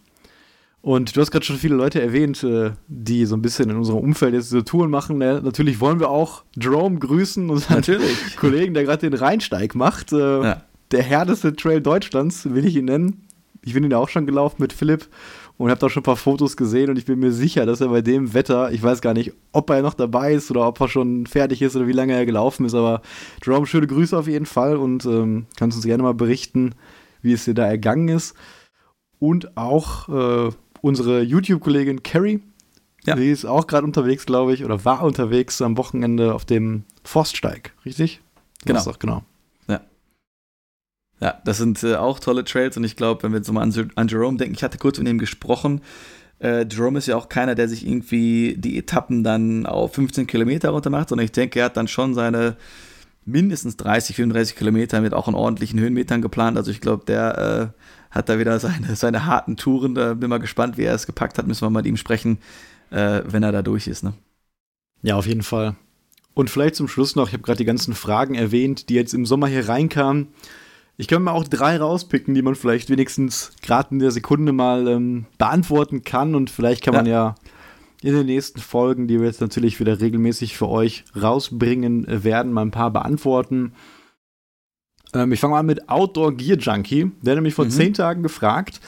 Und 0.88 1.18
du 1.18 1.20
hast 1.20 1.32
gerade 1.32 1.44
schon 1.44 1.58
viele 1.58 1.76
Leute 1.76 2.02
erwähnt, 2.02 2.46
äh, 2.46 2.72
die 2.88 3.26
so 3.26 3.36
ein 3.36 3.42
bisschen 3.42 3.70
in 3.70 3.76
unserem 3.76 4.00
Umfeld 4.00 4.34
jetzt 4.34 4.54
diese 4.54 4.64
Touren 4.64 4.90
machen. 4.90 5.18
Natürlich 5.18 5.82
wollen 5.82 6.00
wir 6.00 6.10
auch 6.10 6.46
Jerome 6.56 6.98
grüßen, 6.98 7.50
unseren 7.50 7.76
Natürlich. 7.76 8.18
Kollegen, 8.38 8.74
der 8.74 8.86
gerade 8.86 9.10
den 9.10 9.20
Rheinsteig 9.20 9.76
macht. 9.76 10.14
Äh, 10.14 10.44
ja. 10.44 10.64
Der 10.92 11.04
härteste 11.04 11.54
Trail 11.54 11.82
Deutschlands, 11.82 12.50
will 12.50 12.66
ich 12.66 12.78
ihn 12.78 12.86
nennen. 12.86 13.28
Ich 13.66 13.74
bin 13.74 13.84
ihn 13.84 13.92
ja 13.92 13.98
auch 13.98 14.08
schon 14.08 14.26
gelaufen 14.26 14.62
mit 14.62 14.72
Philipp 14.72 15.10
und 15.58 15.70
habe 15.70 15.82
da 15.82 15.90
schon 15.90 16.00
ein 16.00 16.06
paar 16.06 16.16
Fotos 16.16 16.56
gesehen 16.56 16.90
und 16.90 16.98
ich 16.98 17.04
bin 17.04 17.20
mir 17.20 17.34
sicher, 17.34 17.66
dass 17.66 17.82
er 17.82 17.90
bei 17.90 18.02
dem 18.02 18.34
Wetter, 18.34 18.72
ich 18.72 18.82
weiß 18.82 19.02
gar 19.02 19.14
nicht, 19.14 19.34
ob 19.52 19.70
er 19.70 19.82
noch 19.82 19.94
dabei 19.94 20.36
ist 20.36 20.50
oder 20.52 20.66
ob 20.66 20.80
er 20.80 20.88
schon 20.88 21.26
fertig 21.26 21.62
ist 21.62 21.76
oder 21.76 21.88
wie 21.88 21.92
lange 21.92 22.14
er 22.14 22.26
gelaufen 22.26 22.66
ist, 22.66 22.76
aber 22.76 23.02
Jerome, 23.46 23.66
schöne 23.66 23.88
Grüße 23.88 24.18
auf 24.18 24.30
jeden 24.30 24.46
Fall 24.46 24.78
und 24.78 25.04
ähm, 25.04 25.48
kannst 25.58 25.76
uns 25.76 25.86
gerne 25.86 26.04
mal 26.04 26.14
berichten, 26.14 26.76
wie 27.22 27.34
es 27.34 27.44
dir 27.44 27.56
da 27.56 27.66
ergangen 27.66 28.08
ist. 28.08 28.36
Und 29.20 29.58
auch 29.58 30.10
äh, 30.10 30.52
unsere 30.82 31.22
YouTube-Kollegin 31.22 32.04
Carrie, 32.04 32.42
ja. 33.06 33.16
die 33.16 33.30
ist 33.30 33.46
auch 33.46 33.68
gerade 33.68 33.86
unterwegs, 33.86 34.26
glaube 34.26 34.54
ich, 34.54 34.64
oder 34.64 34.84
war 34.86 35.04
unterwegs 35.04 35.62
am 35.62 35.78
Wochenende 35.78 36.34
auf 36.34 36.46
dem 36.46 36.84
Forststeig, 37.04 37.74
richtig? 37.86 38.22
Genau. 38.66 38.82
Auch, 38.82 39.00
genau. 39.00 39.24
Ja. 39.68 39.82
Ja, 41.20 41.42
das 41.46 41.58
sind 41.58 41.84
äh, 41.84 41.96
auch 41.96 42.20
tolle 42.20 42.44
Trails 42.44 42.78
und 42.78 42.84
ich 42.84 42.96
glaube, 42.96 43.24
wenn 43.24 43.32
wir 43.32 43.38
jetzt 43.38 43.52
mal 43.52 43.62
an, 43.62 43.92
an, 43.96 44.08
Jerome 44.08 44.38
denken, 44.38 44.56
ich 44.56 44.64
hatte 44.64 44.78
kurz 44.78 45.00
mit 45.00 45.08
ihm 45.08 45.20
gesprochen. 45.20 45.82
Äh, 46.40 46.66
Jerome 46.70 47.00
ist 47.00 47.08
ja 47.08 47.16
auch 47.16 47.30
keiner, 47.30 47.56
der 47.56 47.68
sich 47.68 47.88
irgendwie 47.88 48.56
die 48.58 48.78
Etappen 48.78 49.24
dann 49.24 49.66
auf 49.66 49.96
15 49.96 50.28
Kilometer 50.28 50.70
runter 50.70 50.90
macht, 50.90 51.10
sondern 51.10 51.26
ich 51.26 51.32
denke, 51.32 51.60
er 51.60 51.66
hat 51.66 51.78
dann 51.78 51.88
schon 51.88 52.14
seine 52.14 52.58
mindestens 53.26 53.76
30, 53.78 54.16
34 54.16 54.56
Kilometer 54.56 55.02
mit 55.02 55.14
auch 55.14 55.28
in 55.28 55.36
ordentlichen 55.36 55.80
Höhenmetern 55.80 56.22
geplant. 56.22 56.58
Also 56.58 56.72
ich 56.72 56.82
glaube, 56.82 57.06
der 57.06 57.74
äh, 57.76 57.82
hat 58.12 58.30
da 58.30 58.40
wieder 58.40 58.60
seine, 58.60 58.96
seine 58.96 59.26
harten 59.26 59.58
Touren. 59.58 59.96
Da 59.96 60.14
bin 60.14 60.30
mal 60.30 60.40
gespannt, 60.40 60.78
wie 60.78 60.84
er 60.84 60.96
es 60.96 61.06
gepackt 61.06 61.38
hat. 61.38 61.48
Müssen 61.48 61.62
wir 61.62 61.70
mal 61.70 61.80
mit 61.80 61.88
ihm 61.88 61.98
sprechen, 61.98 62.40
äh, 62.90 63.22
wenn 63.26 63.44
er 63.44 63.52
da 63.52 63.62
durch 63.62 63.88
ist. 63.88 64.04
Ne? 64.04 64.14
Ja, 65.02 65.16
auf 65.16 65.28
jeden 65.28 65.44
Fall. 65.44 65.76
Und 66.34 66.50
vielleicht 66.50 66.76
zum 66.76 66.88
Schluss 66.88 67.16
noch, 67.16 67.28
ich 67.28 67.34
habe 67.34 67.44
gerade 67.44 67.58
die 67.58 67.66
ganzen 67.66 67.96
Fragen 67.96 68.36
erwähnt, 68.36 68.90
die 68.90 68.94
jetzt 68.94 69.14
im 69.14 69.26
Sommer 69.26 69.48
hier 69.48 69.68
reinkamen. 69.68 70.28
Ich 70.96 71.08
kann 71.08 71.24
mir 71.24 71.32
auch 71.32 71.48
drei 71.48 71.78
rauspicken, 71.78 72.34
die 72.34 72.42
man 72.42 72.56
vielleicht 72.56 72.90
wenigstens 72.90 73.52
gerade 73.62 73.90
in 73.92 74.00
der 74.00 74.12
Sekunde 74.12 74.52
mal 74.52 74.88
ähm, 74.88 75.26
beantworten 75.38 76.04
kann. 76.04 76.36
Und 76.36 76.50
vielleicht 76.50 76.84
kann 76.84 76.94
man 76.94 77.06
ja. 77.06 77.12
ja 77.14 77.36
in 78.02 78.14
den 78.14 78.26
nächsten 78.28 78.60
Folgen, 78.60 79.08
die 79.08 79.20
wir 79.20 79.28
jetzt 79.28 79.42
natürlich 79.42 79.80
wieder 79.80 80.00
regelmäßig 80.00 80.58
für 80.58 80.70
euch 80.70 81.06
rausbringen 81.20 82.06
werden, 82.24 82.52
mal 82.52 82.62
ein 82.62 82.72
paar 82.72 82.92
beantworten. 82.92 83.74
Ähm, 85.14 85.32
ich 85.32 85.40
fange 85.40 85.54
mal 85.54 85.60
an 85.60 85.66
mit 85.66 85.90
Outdoor 85.90 86.36
Gear 86.36 86.58
Junkie. 86.58 87.12
Der 87.22 87.32
hat 87.32 87.38
nämlich 87.38 87.54
vor 87.54 87.66
mhm. 87.66 87.72
zehn 87.72 87.94
Tagen 87.94 88.24
gefragt, 88.24 88.82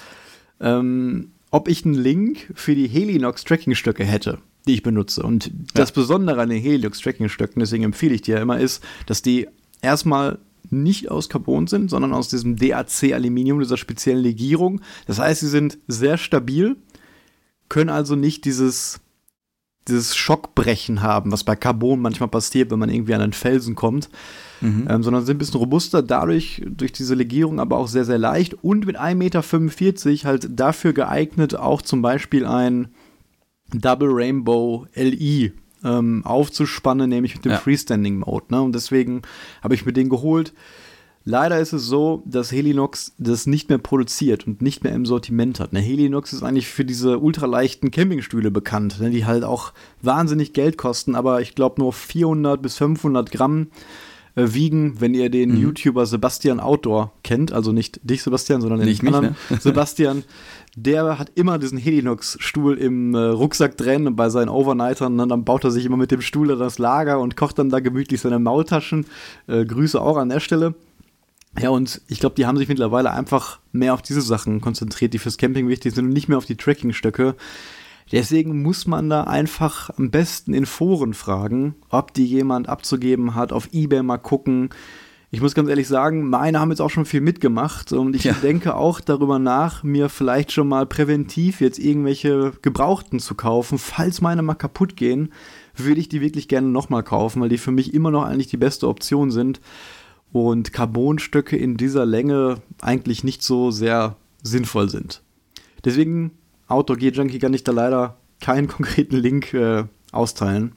ähm, 0.59 1.31
ob 1.51 1.67
ich 1.67 1.85
einen 1.85 1.95
Link 1.95 2.51
für 2.53 2.75
die 2.75 2.87
Helinox 2.87 3.43
Tracking-Stöcke 3.43 4.03
hätte, 4.03 4.39
die 4.67 4.75
ich 4.75 4.83
benutze. 4.83 5.23
Und 5.23 5.47
ja. 5.47 5.51
das 5.73 5.91
Besondere 5.91 6.41
an 6.41 6.49
den 6.49 6.61
Helinox 6.61 6.99
Tracking-Stöcken, 6.99 7.59
deswegen 7.59 7.83
empfehle 7.83 8.13
ich 8.13 8.21
dir 8.21 8.35
ja 8.35 8.41
immer, 8.41 8.59
ist, 8.59 8.83
dass 9.05 9.21
die 9.21 9.47
erstmal 9.81 10.39
nicht 10.69 11.09
aus 11.09 11.29
Carbon 11.29 11.67
sind, 11.67 11.89
sondern 11.89 12.13
aus 12.13 12.29
diesem 12.29 12.55
DAC-Aluminium, 12.57 13.59
dieser 13.59 13.77
speziellen 13.77 14.21
Legierung. 14.21 14.81
Das 15.07 15.19
heißt, 15.19 15.41
sie 15.41 15.47
sind 15.47 15.79
sehr 15.87 16.17
stabil, 16.17 16.75
können 17.69 17.89
also 17.89 18.15
nicht 18.15 18.45
dieses, 18.45 18.99
dieses 19.89 20.15
Schockbrechen 20.15 21.01
haben, 21.01 21.31
was 21.31 21.43
bei 21.43 21.55
Carbon 21.55 21.99
manchmal 21.99 22.29
passiert, 22.29 22.71
wenn 22.71 22.79
man 22.79 22.89
irgendwie 22.89 23.13
an 23.13 23.21
einen 23.21 23.33
Felsen 23.33 23.75
kommt. 23.75 24.09
Mhm. 24.61 24.87
Ähm, 24.89 25.03
sondern 25.03 25.25
sind 25.25 25.35
ein 25.35 25.39
bisschen 25.39 25.59
robuster, 25.59 26.01
dadurch 26.01 26.61
durch 26.67 26.91
diese 26.91 27.15
Legierung 27.15 27.59
aber 27.59 27.77
auch 27.77 27.87
sehr, 27.87 28.03
sehr 28.03 28.17
leicht 28.17 28.55
und 28.61 28.85
mit 28.85 28.99
1,45 28.99 29.15
Meter 29.15 30.27
halt 30.27 30.49
dafür 30.59 30.93
geeignet, 30.93 31.55
auch 31.55 31.81
zum 31.81 32.01
Beispiel 32.01 32.45
ein 32.45 32.89
Double 33.73 34.09
Rainbow 34.11 34.85
LI 34.95 35.53
ähm, 35.83 36.25
aufzuspannen, 36.25 37.09
nämlich 37.09 37.35
mit 37.35 37.45
dem 37.45 37.53
ja. 37.53 37.57
Freestanding 37.57 38.19
Mode. 38.19 38.45
Ne? 38.49 38.61
Und 38.61 38.75
deswegen 38.75 39.21
habe 39.61 39.75
ich 39.75 39.85
mir 39.85 39.93
den 39.93 40.09
geholt. 40.09 40.53
Leider 41.25 41.59
ist 41.59 41.73
es 41.73 41.85
so, 41.85 42.23
dass 42.25 42.51
Helinox 42.51 43.13
das 43.17 43.45
nicht 43.45 43.69
mehr 43.69 43.77
produziert 43.77 44.47
und 44.47 44.61
nicht 44.61 44.83
mehr 44.83 44.93
im 44.93 45.05
Sortiment 45.05 45.59
hat. 45.59 45.73
Ne, 45.73 45.79
Helinox 45.79 46.33
ist 46.33 46.43
eigentlich 46.43 46.67
für 46.67 46.85
diese 46.85 47.19
ultraleichten 47.19 47.91
Campingstühle 47.91 48.51
bekannt, 48.51 48.99
ne, 48.99 49.09
die 49.09 49.25
halt 49.25 49.43
auch 49.43 49.73
wahnsinnig 50.01 50.53
Geld 50.53 50.77
kosten, 50.77 51.15
aber 51.15 51.41
ich 51.41 51.55
glaube 51.55 51.81
nur 51.81 51.93
400 51.93 52.61
bis 52.61 52.77
500 52.77 53.31
Gramm 53.31 53.67
äh, 54.35 54.53
wiegen, 54.53 55.01
wenn 55.01 55.13
ihr 55.13 55.29
den 55.29 55.51
mhm. 55.51 55.61
YouTuber 55.61 56.05
Sebastian 56.05 56.59
Outdoor 56.59 57.11
kennt, 57.23 57.51
also 57.51 57.71
nicht 57.71 57.99
dich 58.03 58.23
Sebastian, 58.23 58.61
sondern 58.61 58.79
den 58.79 58.89
nicht 58.89 59.05
anderen 59.05 59.29
mich, 59.29 59.49
ne? 59.49 59.57
Sebastian, 59.61 60.23
der 60.75 61.19
hat 61.19 61.31
immer 61.35 61.57
diesen 61.57 61.77
Helinox-Stuhl 61.77 62.77
im 62.77 63.13
äh, 63.13 63.17
Rucksack 63.17 63.75
drin 63.75 64.15
bei 64.15 64.29
seinen 64.29 64.49
Overnightern. 64.49 65.19
Und 65.19 65.29
dann 65.29 65.43
baut 65.43 65.63
er 65.63 65.71
sich 65.71 65.85
immer 65.85 65.97
mit 65.97 66.11
dem 66.11 66.21
Stuhl 66.21 66.47
da 66.47 66.55
das 66.55 66.77
Lager 66.77 67.19
und 67.19 67.35
kocht 67.35 67.59
dann 67.59 67.69
da 67.69 67.79
gemütlich 67.79 68.21
seine 68.21 68.39
Maultaschen. 68.39 69.05
Äh, 69.47 69.65
Grüße 69.65 69.99
auch 69.99 70.17
an 70.17 70.29
der 70.29 70.39
Stelle. 70.39 70.75
Ja, 71.57 71.69
und 71.69 72.01
ich 72.07 72.19
glaube, 72.19 72.35
die 72.35 72.45
haben 72.45 72.57
sich 72.57 72.67
mittlerweile 72.67 73.11
einfach 73.11 73.59
mehr 73.71 73.93
auf 73.93 74.01
diese 74.01 74.21
Sachen 74.21 74.61
konzentriert, 74.61 75.13
die 75.13 75.19
fürs 75.19 75.37
Camping 75.37 75.67
wichtig 75.67 75.95
sind 75.95 76.05
und 76.05 76.13
nicht 76.13 76.29
mehr 76.29 76.37
auf 76.37 76.45
die 76.45 76.57
Tracking-Stöcke. 76.57 77.35
Deswegen 78.11 78.61
muss 78.61 78.87
man 78.87 79.09
da 79.09 79.23
einfach 79.23 79.91
am 79.97 80.09
besten 80.09 80.53
in 80.53 80.65
Foren 80.65 81.13
fragen, 81.13 81.75
ob 81.89 82.13
die 82.13 82.25
jemand 82.25 82.69
abzugeben 82.69 83.35
hat, 83.35 83.51
auf 83.51 83.69
Ebay 83.71 84.01
mal 84.01 84.17
gucken. 84.17 84.69
Ich 85.31 85.41
muss 85.41 85.53
ganz 85.53 85.69
ehrlich 85.69 85.87
sagen, 85.87 86.27
meine 86.27 86.59
haben 86.59 86.71
jetzt 86.71 86.81
auch 86.81 86.89
schon 86.89 87.05
viel 87.05 87.21
mitgemacht 87.21 87.93
und 87.93 88.15
ich 88.15 88.23
ja. 88.23 88.33
denke 88.33 88.73
auch 88.73 88.99
darüber 88.99 89.37
nach, 89.37 89.83
mir 89.83 90.09
vielleicht 90.09 90.51
schon 90.51 90.67
mal 90.67 90.87
präventiv 90.87 91.61
jetzt 91.61 91.77
irgendwelche 91.77 92.53
Gebrauchten 92.63 93.19
zu 93.19 93.35
kaufen. 93.35 93.77
Falls 93.77 94.21
meine 94.21 94.41
mal 94.41 94.55
kaputt 94.55 94.95
gehen, 94.95 95.31
würde 95.75 96.01
ich 96.01 96.09
die 96.09 96.21
wirklich 96.21 96.47
gerne 96.47 96.67
nochmal 96.67 97.03
kaufen, 97.03 97.41
weil 97.41 97.49
die 97.49 97.59
für 97.59 97.71
mich 97.71 97.93
immer 97.93 98.09
noch 98.09 98.23
eigentlich 98.23 98.47
die 98.47 98.57
beste 98.57 98.87
Option 98.87 99.29
sind 99.29 99.61
und 100.31 100.73
Carbonstöcke 100.73 101.57
in 101.57 101.77
dieser 101.77 102.05
Länge 102.05 102.61
eigentlich 102.81 103.23
nicht 103.23 103.43
so 103.43 103.71
sehr 103.71 104.15
sinnvoll 104.43 104.89
sind. 104.89 105.21
Deswegen, 105.83 106.31
Outdoor 106.67 106.97
Gear 106.97 107.13
Junkie 107.13 107.39
kann 107.39 107.53
ich 107.53 107.63
da 107.63 107.71
leider 107.71 108.17
keinen 108.41 108.67
konkreten 108.69 109.17
Link 109.17 109.53
äh, 109.53 109.85
austeilen. 110.11 110.73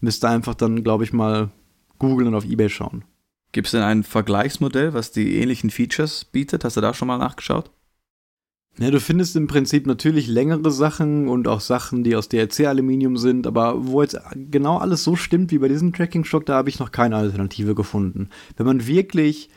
Müsste 0.00 0.28
einfach 0.28 0.54
dann, 0.54 0.82
glaube 0.82 1.04
ich, 1.04 1.12
mal 1.12 1.50
googeln 1.98 2.28
und 2.28 2.34
auf 2.34 2.44
Ebay 2.44 2.68
schauen. 2.68 3.04
Gibt 3.52 3.66
es 3.66 3.72
denn 3.72 3.82
ein 3.82 4.02
Vergleichsmodell, 4.02 4.94
was 4.94 5.12
die 5.12 5.36
ähnlichen 5.36 5.70
Features 5.70 6.24
bietet? 6.24 6.64
Hast 6.64 6.76
du 6.76 6.80
da 6.80 6.94
schon 6.94 7.08
mal 7.08 7.18
nachgeschaut? 7.18 7.70
Ja, 8.78 8.90
du 8.90 9.00
findest 9.00 9.36
im 9.36 9.48
Prinzip 9.48 9.86
natürlich 9.86 10.28
längere 10.28 10.70
Sachen 10.70 11.28
und 11.28 11.46
auch 11.46 11.60
Sachen, 11.60 12.04
die 12.04 12.16
aus 12.16 12.28
DRC-Aluminium 12.28 13.18
sind, 13.18 13.46
aber 13.46 13.86
wo 13.86 14.00
jetzt 14.00 14.18
genau 14.50 14.78
alles 14.78 15.04
so 15.04 15.14
stimmt 15.14 15.50
wie 15.50 15.58
bei 15.58 15.68
diesem 15.68 15.92
Tracking-Stock, 15.92 16.46
da 16.46 16.54
habe 16.54 16.70
ich 16.70 16.78
noch 16.78 16.90
keine 16.90 17.16
Alternative 17.16 17.74
gefunden. 17.74 18.30
Wenn 18.56 18.66
man 18.66 18.86
wirklich, 18.86 19.50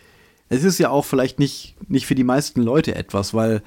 es 0.50 0.66
ist 0.66 0.80
ja 0.80 0.90
auch 0.90 1.06
vielleicht 1.06 1.40
nicht, 1.40 1.76
nicht 1.88 2.06
für 2.06 2.16
die 2.16 2.26
meisten 2.26 2.62
Leute 2.62 2.94
etwas, 2.94 3.34
weil 3.34 3.64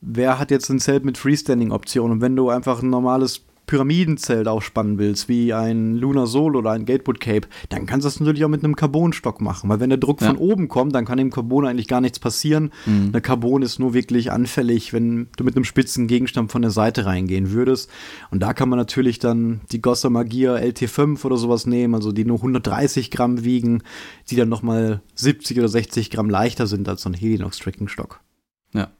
wer 0.00 0.38
hat 0.38 0.50
jetzt 0.50 0.70
ein 0.70 0.80
Zelt 0.80 1.04
mit 1.04 1.18
Freestanding-Option 1.18 2.10
und 2.10 2.20
wenn 2.22 2.34
du 2.34 2.48
einfach 2.48 2.82
ein 2.82 2.88
normales 2.88 3.42
Pyramidenzelt 3.66 4.46
aufspannen 4.46 4.98
willst, 4.98 5.28
wie 5.28 5.52
ein 5.52 5.96
Lunar 5.96 6.26
Soul 6.26 6.56
oder 6.56 6.70
ein 6.70 6.84
Gatewood 6.84 7.20
Cape, 7.20 7.48
dann 7.68 7.86
kannst 7.86 8.04
du 8.04 8.08
das 8.08 8.20
natürlich 8.20 8.44
auch 8.44 8.48
mit 8.48 8.62
einem 8.62 8.76
Carbonstock 8.76 9.40
machen. 9.40 9.68
Weil 9.68 9.80
wenn 9.80 9.90
der 9.90 9.98
Druck 9.98 10.20
ja. 10.20 10.28
von 10.28 10.36
oben 10.36 10.68
kommt, 10.68 10.94
dann 10.94 11.04
kann 11.04 11.18
dem 11.18 11.30
Carbon 11.30 11.66
eigentlich 11.66 11.88
gar 11.88 12.00
nichts 12.00 12.18
passieren. 12.18 12.70
Mhm. 12.86 13.12
Der 13.12 13.20
Carbon 13.20 13.62
ist 13.62 13.78
nur 13.78 13.92
wirklich 13.92 14.30
anfällig, 14.30 14.92
wenn 14.92 15.28
du 15.36 15.44
mit 15.44 15.56
einem 15.56 15.64
spitzen 15.64 16.06
Gegenstand 16.06 16.52
von 16.52 16.62
der 16.62 16.70
Seite 16.70 17.06
reingehen 17.06 17.50
würdest. 17.50 17.90
Und 18.30 18.40
da 18.40 18.54
kann 18.54 18.68
man 18.68 18.78
natürlich 18.78 19.18
dann 19.18 19.60
die 19.72 19.82
Gossa 19.82 20.10
Magia 20.10 20.54
LT5 20.54 21.24
oder 21.24 21.36
sowas 21.36 21.66
nehmen, 21.66 21.94
also 21.94 22.12
die 22.12 22.24
nur 22.24 22.38
130 22.38 23.10
Gramm 23.10 23.44
wiegen, 23.44 23.82
die 24.30 24.36
dann 24.36 24.48
nochmal 24.48 25.02
70 25.16 25.58
oder 25.58 25.68
60 25.68 26.10
Gramm 26.10 26.30
leichter 26.30 26.66
sind 26.66 26.88
als 26.88 27.02
so 27.02 27.10
ein 27.10 27.14
Helinox 27.14 27.58
Tracking 27.58 27.88
Stock. 27.88 28.20
Ja. 28.72 28.90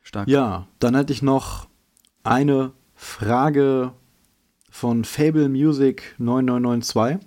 Stark. 0.00 0.28
Ja, 0.28 0.66
dann 0.78 0.94
hätte 0.94 1.12
ich 1.12 1.22
noch 1.22 1.68
eine 2.22 2.72
Frage 3.02 3.92
von 4.70 5.04
Fable 5.04 5.48
Music 5.48 6.14
9992. 6.18 7.26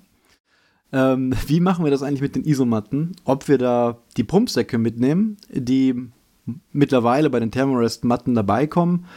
Ähm, 0.91 1.34
wie 1.47 1.59
machen 1.59 1.84
wir 1.84 1.89
das 1.89 2.03
eigentlich 2.03 2.21
mit 2.21 2.36
den 2.36 2.45
Isomatten? 2.45 3.15
Ob 3.26 3.47
wir 3.47 3.57
da 3.57 3.97
die 4.15 4.24
Pumpsäcke 4.24 4.78
mitnehmen, 4.78 5.38
die 5.49 6.09
mittlerweile 6.71 7.32
bei 7.32 7.39
den 7.39 7.49
Thermarest-Matten 7.49 8.36
dabei 8.36 8.67
kommen, 8.67 9.07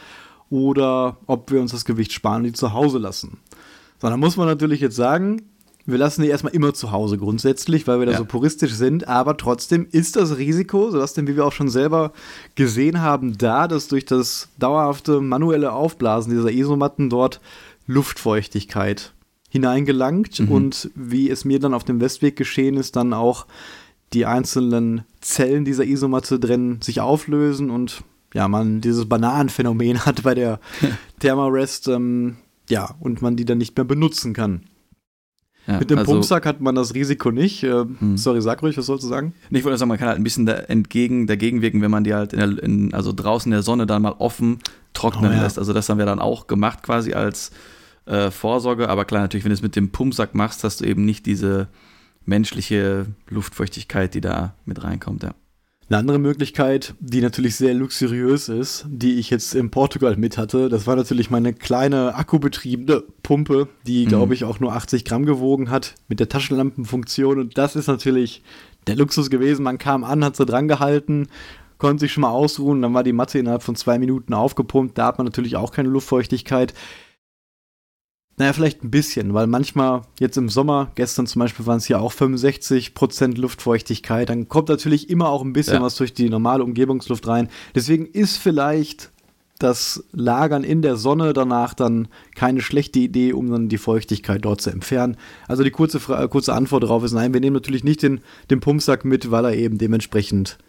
oder 0.49 1.17
ob 1.27 1.51
wir 1.51 1.61
uns 1.61 1.73
das 1.73 1.85
Gewicht 1.85 2.11
sparen 2.11 2.37
und 2.37 2.43
die 2.45 2.53
zu 2.53 2.73
Hause 2.73 2.97
lassen. 2.97 3.37
So, 4.01 4.09
dann 4.09 4.19
muss 4.19 4.35
man 4.35 4.47
natürlich 4.47 4.81
jetzt 4.81 4.95
sagen, 4.95 5.43
wir 5.87 5.97
lassen 5.97 6.21
die 6.21 6.27
erstmal 6.27 6.53
immer 6.53 6.73
zu 6.73 6.91
Hause 6.91 7.17
grundsätzlich, 7.17 7.87
weil 7.87 7.99
wir 7.99 8.05
da 8.05 8.11
ja. 8.11 8.17
so 8.17 8.25
puristisch 8.25 8.73
sind. 8.73 9.07
Aber 9.07 9.37
trotzdem 9.37 9.87
ist 9.89 10.17
das 10.17 10.37
Risiko, 10.37 10.91
so 10.91 10.99
dass 10.99 11.13
denn, 11.13 11.27
wie 11.27 11.37
wir 11.37 11.45
auch 11.45 11.53
schon 11.53 11.69
selber 11.69 12.11
gesehen 12.55 13.01
haben, 13.01 13.37
da, 13.37 13.69
dass 13.69 13.87
durch 13.87 14.03
das 14.03 14.49
dauerhafte 14.59 15.21
manuelle 15.21 15.71
Aufblasen 15.71 16.33
dieser 16.33 16.51
Isomatten 16.51 17.09
dort 17.09 17.39
Luftfeuchtigkeit 17.87 19.13
hineingelangt 19.49 20.41
mhm. 20.41 20.51
und 20.51 20.91
wie 20.93 21.29
es 21.29 21.45
mir 21.45 21.59
dann 21.59 21.73
auf 21.73 21.85
dem 21.85 22.01
Westweg 22.01 22.35
geschehen 22.35 22.75
ist, 22.75 22.97
dann 22.97 23.13
auch 23.13 23.47
die 24.11 24.25
einzelnen 24.25 25.05
Zellen 25.21 25.63
dieser 25.63 25.85
Isomatte 25.85 26.37
drin 26.37 26.79
sich 26.81 26.99
auflösen 26.99 27.69
und 27.69 28.03
ja, 28.33 28.49
man 28.49 28.81
dieses 28.81 29.07
Bananenphänomen 29.07 29.99
hat 30.05 30.23
bei 30.23 30.35
der 30.35 30.59
Thermarest, 31.19 31.87
ähm, 31.87 32.35
ja, 32.69 32.93
und 32.99 33.21
man 33.21 33.37
die 33.37 33.45
dann 33.45 33.57
nicht 33.57 33.77
mehr 33.77 33.85
benutzen 33.85 34.33
kann. 34.33 34.63
Ja, 35.67 35.79
Mit 35.79 35.89
dem 35.89 35.99
also, 35.99 36.13
Pumpsack 36.13 36.45
hat 36.45 36.61
man 36.61 36.75
das 36.75 36.93
Risiko 36.93 37.29
nicht. 37.29 37.63
Äh, 37.63 37.83
hm. 37.99 38.17
Sorry, 38.17 38.41
sag 38.41 38.63
ruhig, 38.63 38.77
was 38.77 38.85
sollst 38.85 39.03
du 39.03 39.09
sagen? 39.09 39.33
Ich 39.49 39.65
wollte 39.65 39.77
sagen, 39.77 39.89
man 39.89 39.97
kann 39.97 40.07
halt 40.07 40.17
ein 40.17 40.23
bisschen 40.23 40.45
da 40.45 40.53
entgegen, 40.53 41.27
dagegen 41.27 41.61
wirken, 41.61 41.81
wenn 41.81 41.91
man 41.91 42.05
die 42.05 42.13
halt 42.13 42.31
in 42.31 42.39
der, 42.39 42.63
in, 42.63 42.93
also 42.93 43.11
draußen 43.11 43.51
in 43.51 43.55
der 43.55 43.63
Sonne 43.63 43.85
dann 43.85 44.01
mal 44.01 44.15
offen 44.17 44.59
trocknen 44.93 45.31
oh, 45.31 45.35
ja. 45.35 45.43
lässt. 45.43 45.59
Also 45.59 45.73
das 45.73 45.89
haben 45.89 45.97
wir 45.97 46.05
dann 46.05 46.19
auch 46.19 46.47
gemacht 46.47 46.83
quasi 46.83 47.13
als 47.13 47.51
äh, 48.05 48.31
Vorsorge. 48.31 48.87
Aber 48.87 49.03
klar, 49.03 49.21
natürlich, 49.21 49.43
wenn 49.43 49.49
du 49.49 49.55
es 49.55 49.61
mit 49.61 49.75
dem 49.75 49.89
Pumpsack 49.91 50.35
machst, 50.35 50.63
hast 50.63 50.79
du 50.79 50.85
eben 50.85 51.03
nicht 51.03 51.25
diese 51.25 51.67
menschliche 52.25 53.07
Luftfeuchtigkeit, 53.29 54.13
die 54.13 54.21
da 54.21 54.53
mit 54.65 54.83
reinkommt. 54.83 55.23
Ja. 55.23 55.33
Eine 55.89 55.99
andere 55.99 56.19
Möglichkeit, 56.19 56.95
die 56.99 57.21
natürlich 57.21 57.55
sehr 57.55 57.73
luxuriös 57.73 58.49
ist, 58.49 58.85
die 58.89 59.19
ich 59.19 59.29
jetzt 59.29 59.55
in 59.55 59.71
Portugal 59.71 60.17
mit 60.17 60.37
hatte, 60.37 60.67
das 60.67 60.85
war 60.85 60.97
natürlich 60.97 61.29
meine 61.29 61.53
kleine 61.53 62.13
akkubetriebene 62.15 63.03
Pumpe, 63.23 63.69
die, 63.85 64.03
mhm. 64.03 64.09
glaube 64.09 64.33
ich, 64.33 64.43
auch 64.43 64.59
nur 64.59 64.73
80 64.73 65.05
Gramm 65.05 65.25
gewogen 65.25 65.69
hat, 65.69 65.95
mit 66.09 66.19
der 66.19 66.27
Taschenlampenfunktion. 66.27 67.39
Und 67.39 67.57
das 67.57 67.77
ist 67.77 67.87
natürlich 67.87 68.43
der 68.87 68.97
Luxus 68.97 69.29
gewesen. 69.29 69.63
Man 69.63 69.77
kam 69.77 70.03
an, 70.03 70.25
hat 70.25 70.35
sie 70.35 70.45
dran 70.45 70.67
gehalten, 70.67 71.29
konnte 71.77 72.01
sich 72.01 72.11
schon 72.11 72.21
mal 72.21 72.31
ausruhen, 72.31 72.81
dann 72.81 72.93
war 72.93 73.03
die 73.03 73.13
Matte 73.13 73.39
innerhalb 73.39 73.63
von 73.63 73.77
zwei 73.77 73.97
Minuten 73.97 74.33
aufgepumpt. 74.33 74.97
Da 74.97 75.05
hat 75.05 75.17
man 75.19 75.25
natürlich 75.25 75.55
auch 75.55 75.71
keine 75.71 75.87
Luftfeuchtigkeit. 75.87 76.73
Naja, 78.39 78.53
vielleicht 78.53 78.83
ein 78.83 78.91
bisschen, 78.91 79.33
weil 79.33 79.47
manchmal 79.47 80.03
jetzt 80.19 80.37
im 80.37 80.47
Sommer, 80.47 80.91
gestern 80.93 81.25
zum 81.25 81.39
Beispiel 81.39 81.65
waren 81.65 81.79
es 81.79 81.87
ja 81.87 81.97
auch 81.97 82.13
65% 82.13 83.35
Luftfeuchtigkeit, 83.35 84.29
dann 84.29 84.47
kommt 84.47 84.69
natürlich 84.69 85.09
immer 85.09 85.29
auch 85.29 85.41
ein 85.41 85.53
bisschen 85.53 85.75
ja. 85.75 85.81
was 85.81 85.95
durch 85.95 86.13
die 86.13 86.29
normale 86.29 86.63
Umgebungsluft 86.63 87.27
rein. 87.27 87.49
Deswegen 87.73 88.05
ist 88.05 88.37
vielleicht 88.37 89.11
das 89.57 90.03
Lagern 90.11 90.63
in 90.63 90.83
der 90.83 90.97
Sonne 90.97 91.33
danach 91.33 91.73
dann 91.73 92.09
keine 92.35 92.61
schlechte 92.61 92.99
Idee, 92.99 93.33
um 93.33 93.49
dann 93.49 93.69
die 93.69 93.79
Feuchtigkeit 93.79 94.45
dort 94.45 94.61
zu 94.61 94.69
entfernen. 94.69 95.17
Also 95.47 95.63
die 95.63 95.71
kurze, 95.71 95.99
kurze 96.27 96.53
Antwort 96.53 96.83
darauf 96.83 97.03
ist 97.03 97.13
nein, 97.13 97.33
wir 97.33 97.41
nehmen 97.41 97.55
natürlich 97.55 97.83
nicht 97.83 98.03
den, 98.03 98.21
den 98.51 98.59
Pumpsack 98.59 99.03
mit, 99.03 99.31
weil 99.31 99.45
er 99.45 99.55
eben 99.55 99.79
dementsprechend 99.79 100.59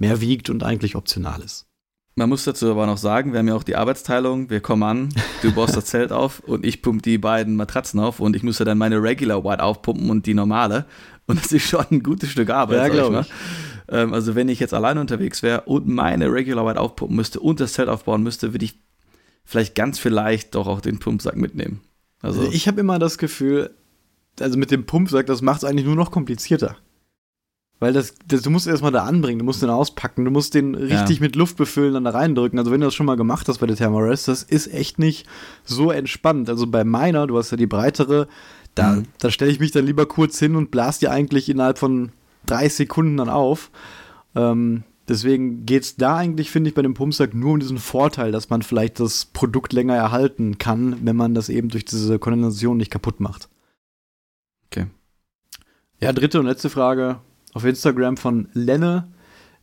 mehr 0.00 0.20
wiegt 0.20 0.50
und 0.50 0.64
eigentlich 0.64 0.96
optional 0.96 1.40
ist. 1.40 1.66
Man 2.14 2.28
muss 2.28 2.44
dazu 2.44 2.70
aber 2.70 2.86
noch 2.86 2.98
sagen, 2.98 3.32
wir 3.32 3.38
haben 3.38 3.48
ja 3.48 3.54
auch 3.54 3.62
die 3.62 3.76
Arbeitsteilung. 3.76 4.50
Wir 4.50 4.60
kommen 4.60 4.82
an, 4.82 5.08
du 5.40 5.52
baust 5.52 5.76
das 5.76 5.84
Zelt 5.86 6.12
auf 6.12 6.40
und 6.40 6.66
ich 6.66 6.82
pumpe 6.82 7.02
die 7.02 7.16
beiden 7.16 7.56
Matratzen 7.56 8.00
auf 8.00 8.20
und 8.20 8.36
ich 8.36 8.42
muss 8.42 8.58
ja 8.58 8.66
dann 8.66 8.76
meine 8.76 9.02
Regular 9.02 9.42
White 9.44 9.62
aufpumpen 9.62 10.10
und 10.10 10.26
die 10.26 10.34
normale. 10.34 10.84
Und 11.26 11.42
das 11.42 11.52
ist 11.52 11.68
schon 11.68 11.86
ein 11.90 12.02
gutes 12.02 12.30
Stück 12.30 12.50
Arbeit, 12.50 12.78
ja, 12.78 12.88
glaube 12.88 13.20
ich. 13.20 13.32
Ähm, 13.88 14.12
also 14.12 14.34
wenn 14.34 14.48
ich 14.48 14.60
jetzt 14.60 14.74
alleine 14.74 15.00
unterwegs 15.00 15.42
wäre 15.42 15.62
und 15.62 15.88
meine 15.88 16.30
Regular 16.30 16.66
White 16.66 16.80
aufpumpen 16.80 17.16
müsste 17.16 17.40
und 17.40 17.60
das 17.60 17.72
Zelt 17.72 17.88
aufbauen 17.88 18.22
müsste, 18.22 18.52
würde 18.52 18.64
ich 18.64 18.78
vielleicht 19.44 19.74
ganz 19.74 19.98
vielleicht 19.98 20.54
doch 20.54 20.66
auch 20.66 20.80
den 20.80 20.98
Pumpsack 20.98 21.36
mitnehmen. 21.36 21.80
Also 22.20 22.48
ich 22.50 22.68
habe 22.68 22.80
immer 22.80 22.98
das 22.98 23.18
Gefühl, 23.18 23.74
also 24.38 24.58
mit 24.58 24.70
dem 24.70 24.84
Pumpsack, 24.84 25.26
das 25.26 25.42
macht 25.42 25.62
es 25.62 25.64
eigentlich 25.64 25.86
nur 25.86 25.96
noch 25.96 26.10
komplizierter. 26.10 26.76
Weil 27.82 27.92
das, 27.92 28.14
das 28.28 28.42
du 28.42 28.50
musst 28.50 28.68
erstmal 28.68 28.92
da 28.92 29.02
anbringen, 29.06 29.40
du 29.40 29.44
musst 29.44 29.60
den 29.60 29.68
auspacken, 29.68 30.24
du 30.24 30.30
musst 30.30 30.54
den 30.54 30.76
richtig 30.76 31.16
ja. 31.16 31.20
mit 31.20 31.34
Luft 31.34 31.56
befüllen, 31.56 31.94
dann 31.94 32.04
da 32.04 32.10
reindrücken. 32.10 32.56
Also 32.56 32.70
wenn 32.70 32.80
du 32.80 32.86
das 32.86 32.94
schon 32.94 33.06
mal 33.06 33.16
gemacht 33.16 33.48
hast 33.48 33.58
bei 33.58 33.66
der 33.66 33.74
Thermarest, 33.74 34.28
das 34.28 34.44
ist 34.44 34.72
echt 34.72 35.00
nicht 35.00 35.26
so 35.64 35.90
entspannt. 35.90 36.48
Also 36.48 36.68
bei 36.68 36.84
meiner, 36.84 37.26
du 37.26 37.36
hast 37.36 37.50
ja 37.50 37.56
die 37.56 37.66
breitere, 37.66 38.28
da, 38.76 38.92
mhm. 38.92 39.06
da 39.18 39.32
stelle 39.32 39.50
ich 39.50 39.58
mich 39.58 39.72
dann 39.72 39.84
lieber 39.84 40.06
kurz 40.06 40.38
hin 40.38 40.54
und 40.54 40.70
blas 40.70 41.00
die 41.00 41.08
eigentlich 41.08 41.48
innerhalb 41.48 41.76
von 41.76 42.12
drei 42.46 42.68
Sekunden 42.68 43.16
dann 43.16 43.28
auf. 43.28 43.72
Ähm, 44.36 44.84
deswegen 45.08 45.66
geht 45.66 45.82
es 45.82 45.96
da 45.96 46.18
eigentlich, 46.18 46.52
finde 46.52 46.68
ich, 46.68 46.76
bei 46.76 46.82
dem 46.82 46.94
Pumpsack 46.94 47.34
nur 47.34 47.54
um 47.54 47.58
diesen 47.58 47.78
Vorteil, 47.78 48.30
dass 48.30 48.48
man 48.48 48.62
vielleicht 48.62 49.00
das 49.00 49.24
Produkt 49.24 49.72
länger 49.72 49.96
erhalten 49.96 50.56
kann, 50.56 50.98
wenn 51.04 51.16
man 51.16 51.34
das 51.34 51.48
eben 51.48 51.68
durch 51.68 51.84
diese 51.84 52.20
Kondensation 52.20 52.76
nicht 52.76 52.92
kaputt 52.92 53.18
macht. 53.18 53.48
Okay. 54.70 54.86
Ja, 56.00 56.12
dritte 56.12 56.38
und 56.38 56.46
letzte 56.46 56.70
Frage 56.70 57.18
auf 57.52 57.64
Instagram 57.64 58.16
von 58.16 58.48
Lenne 58.52 59.08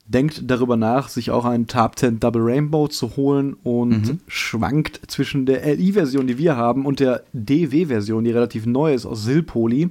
denkt 0.09 0.41
darüber 0.45 0.75
nach, 0.75 1.07
sich 1.07 1.29
auch 1.29 1.45
einen 1.45 1.67
Tab 1.67 1.97
10 1.97 2.19
Double 2.19 2.41
Rainbow 2.43 2.87
zu 2.87 3.15
holen 3.15 3.55
und 3.63 4.07
mhm. 4.07 4.19
schwankt 4.27 5.01
zwischen 5.07 5.45
der 5.45 5.75
LI-Version, 5.75 6.25
die 6.25 6.39
wir 6.39 6.55
haben, 6.55 6.85
und 6.85 6.99
der 6.99 7.23
DW-Version, 7.33 8.23
die 8.23 8.31
relativ 8.31 8.65
neu 8.65 8.93
ist 8.93 9.05
aus 9.05 9.23
Silpoly. 9.23 9.89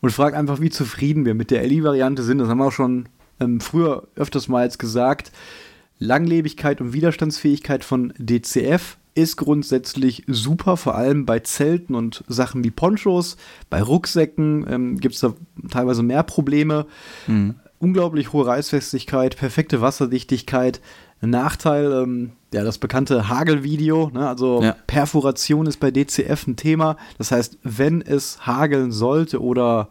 Und 0.00 0.10
fragt 0.10 0.36
einfach, 0.36 0.60
wie 0.60 0.70
zufrieden 0.70 1.24
wir 1.24 1.34
mit 1.34 1.50
der 1.50 1.66
LI-Variante 1.66 2.22
sind. 2.22 2.38
Das 2.38 2.48
haben 2.48 2.58
wir 2.58 2.66
auch 2.66 2.72
schon 2.72 3.08
ähm, 3.40 3.60
früher 3.60 4.06
öfters 4.16 4.48
mal 4.48 4.64
jetzt 4.64 4.78
gesagt. 4.78 5.32
Langlebigkeit 5.98 6.80
und 6.80 6.92
Widerstandsfähigkeit 6.92 7.84
von 7.84 8.12
DCF 8.18 8.97
ist 9.18 9.36
grundsätzlich 9.36 10.24
super, 10.28 10.76
vor 10.76 10.94
allem 10.94 11.26
bei 11.26 11.40
Zelten 11.40 11.94
und 11.94 12.24
Sachen 12.28 12.62
wie 12.62 12.70
Ponchos. 12.70 13.36
Bei 13.68 13.82
Rucksäcken 13.82 14.64
ähm, 14.70 15.00
gibt 15.00 15.16
es 15.16 15.20
da 15.20 15.34
teilweise 15.70 16.02
mehr 16.02 16.22
Probleme. 16.22 16.86
Mhm. 17.26 17.56
Unglaublich 17.80 18.32
hohe 18.32 18.46
Reißfestigkeit, 18.46 19.36
perfekte 19.36 19.80
Wasserdichtigkeit. 19.80 20.80
Nachteil, 21.20 21.90
ähm, 21.92 22.32
ja, 22.54 22.62
das 22.62 22.78
bekannte 22.78 23.28
Hagelvideo, 23.28 24.10
ne? 24.14 24.28
also 24.28 24.62
ja. 24.62 24.76
Perforation 24.86 25.66
ist 25.66 25.80
bei 25.80 25.90
DCF 25.90 26.46
ein 26.46 26.54
Thema. 26.54 26.96
Das 27.18 27.32
heißt, 27.32 27.58
wenn 27.64 28.02
es 28.02 28.46
hageln 28.46 28.92
sollte 28.92 29.42
oder 29.42 29.88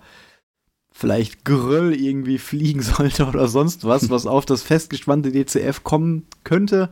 vielleicht 0.89 1.43
Geröll 1.43 1.93
irgendwie 1.93 2.37
fliegen 2.37 2.81
sollte 2.81 3.25
oder 3.25 3.49
sonst 3.49 3.83
was, 3.83 4.09
was 4.09 4.25
auf 4.25 4.45
das 4.45 4.63
festgespannte 4.63 5.33
DCF 5.33 5.83
kommen 5.83 6.25
könnte, 6.45 6.89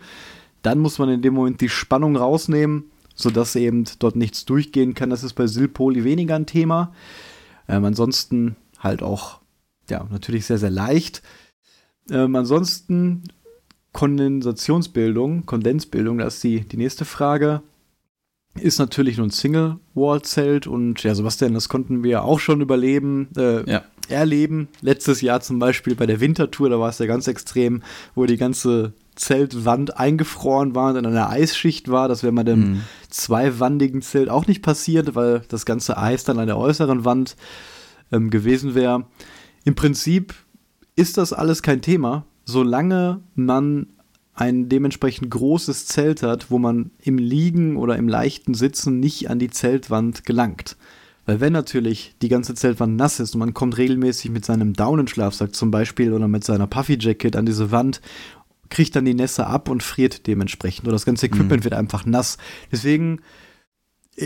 dann 0.65 0.79
muss 0.79 0.97
man 0.97 1.09
in 1.09 1.21
dem 1.21 1.35
Moment 1.35 1.61
die 1.61 1.69
Spannung 1.69 2.15
rausnehmen, 2.15 2.85
sodass 3.13 3.55
eben 3.55 3.85
dort 3.99 4.15
nichts 4.15 4.45
durchgehen 4.45 4.95
kann. 4.95 5.09
Das 5.11 5.23
ist 5.23 5.33
bei 5.33 5.47
Silpoli 5.47 6.03
weniger 6.03 6.35
ein 6.35 6.47
Thema. 6.47 6.93
Ähm, 7.67 7.85
ansonsten 7.85 8.55
halt 8.79 9.03
auch, 9.03 9.39
ja, 9.89 10.07
natürlich 10.09 10.45
sehr, 10.45 10.57
sehr 10.57 10.71
leicht. 10.71 11.21
Ähm, 12.09 12.35
ansonsten 12.35 13.23
Kondensationsbildung, 13.93 15.45
Kondensbildung, 15.45 16.17
das 16.17 16.35
ist 16.35 16.43
die, 16.43 16.61
die 16.61 16.77
nächste 16.77 17.05
Frage. 17.05 17.61
Ist 18.59 18.79
natürlich 18.79 19.17
nur 19.17 19.27
ein 19.27 19.31
Single-Wall-Zelt 19.31 20.65
und 20.65 21.03
ja, 21.03 21.13
Sebastian, 21.13 21.53
das 21.53 21.69
konnten 21.69 22.03
wir 22.03 22.23
auch 22.23 22.39
schon 22.39 22.61
überleben, 22.61 23.29
äh, 23.37 23.69
ja. 23.69 23.83
erleben. 24.09 24.69
Letztes 24.81 25.21
Jahr 25.21 25.41
zum 25.41 25.59
Beispiel 25.59 25.95
bei 25.95 26.05
der 26.05 26.21
Wintertour, 26.21 26.69
da 26.69 26.79
war 26.79 26.89
es 26.89 26.99
ja 26.99 27.05
ganz 27.05 27.27
extrem, 27.27 27.83
wo 28.15 28.25
die 28.25 28.37
ganze 28.37 28.93
Zeltwand 29.15 29.97
eingefroren 29.97 30.75
war 30.75 30.91
und 30.91 30.97
in 30.97 31.05
einer 31.05 31.29
Eisschicht 31.29 31.89
war. 31.89 32.07
Das 32.07 32.23
wäre 32.23 32.33
bei 32.33 32.43
dem 32.43 32.59
mhm. 32.59 32.81
zweiwandigen 33.09 34.01
Zelt 34.01 34.29
auch 34.29 34.47
nicht 34.47 34.61
passiert, 34.61 35.15
weil 35.15 35.43
das 35.47 35.65
ganze 35.65 35.97
Eis 35.97 36.23
dann 36.23 36.39
an 36.39 36.47
der 36.47 36.57
äußeren 36.57 37.05
Wand 37.05 37.35
ähm, 38.11 38.29
gewesen 38.29 38.75
wäre. 38.75 39.05
Im 39.63 39.75
Prinzip 39.75 40.33
ist 40.95 41.17
das 41.17 41.33
alles 41.33 41.61
kein 41.61 41.81
Thema, 41.81 42.25
solange 42.45 43.21
man 43.35 43.87
ein 44.33 44.67
dementsprechend 44.67 45.31
großes 45.31 45.85
Zelt 45.87 46.21
hat, 46.21 46.51
wo 46.51 46.59
man 46.59 46.91
im 47.01 47.17
Liegen 47.17 47.77
oder 47.77 47.95
im 47.95 48.07
leichten 48.07 48.53
Sitzen 48.53 48.99
nicht 48.99 49.29
an 49.29 49.39
die 49.39 49.49
Zeltwand 49.49 50.25
gelangt. 50.25 50.75
Weil 51.25 51.39
wenn 51.39 51.53
natürlich 51.53 52.15
die 52.21 52.29
ganze 52.29 52.53
Zeltwand 52.53 52.97
nass 52.97 53.19
ist 53.19 53.33
und 53.33 53.39
man 53.39 53.53
kommt 53.53 53.77
regelmäßig 53.77 54.29
mit 54.29 54.45
seinem 54.45 54.73
Daunenschlafsack 54.73 55.55
zum 55.55 55.71
Beispiel 55.71 56.13
oder 56.13 56.27
mit 56.27 56.43
seiner 56.43 56.67
Puffy 56.67 56.97
Jacket 56.99 57.35
an 57.35 57.47
diese 57.47 57.71
Wand 57.71 57.99
kriegt 58.69 58.95
dann 58.95 59.05
die 59.05 59.13
Nässe 59.13 59.47
ab 59.47 59.69
und 59.69 59.83
friert 59.83 60.27
dementsprechend. 60.27 60.85
Oder 60.85 60.93
das 60.93 61.05
ganze 61.05 61.27
Equipment 61.27 61.61
mhm. 61.61 61.63
wird 61.63 61.73
einfach 61.73 62.05
nass. 62.05 62.37
Deswegen, 62.71 63.21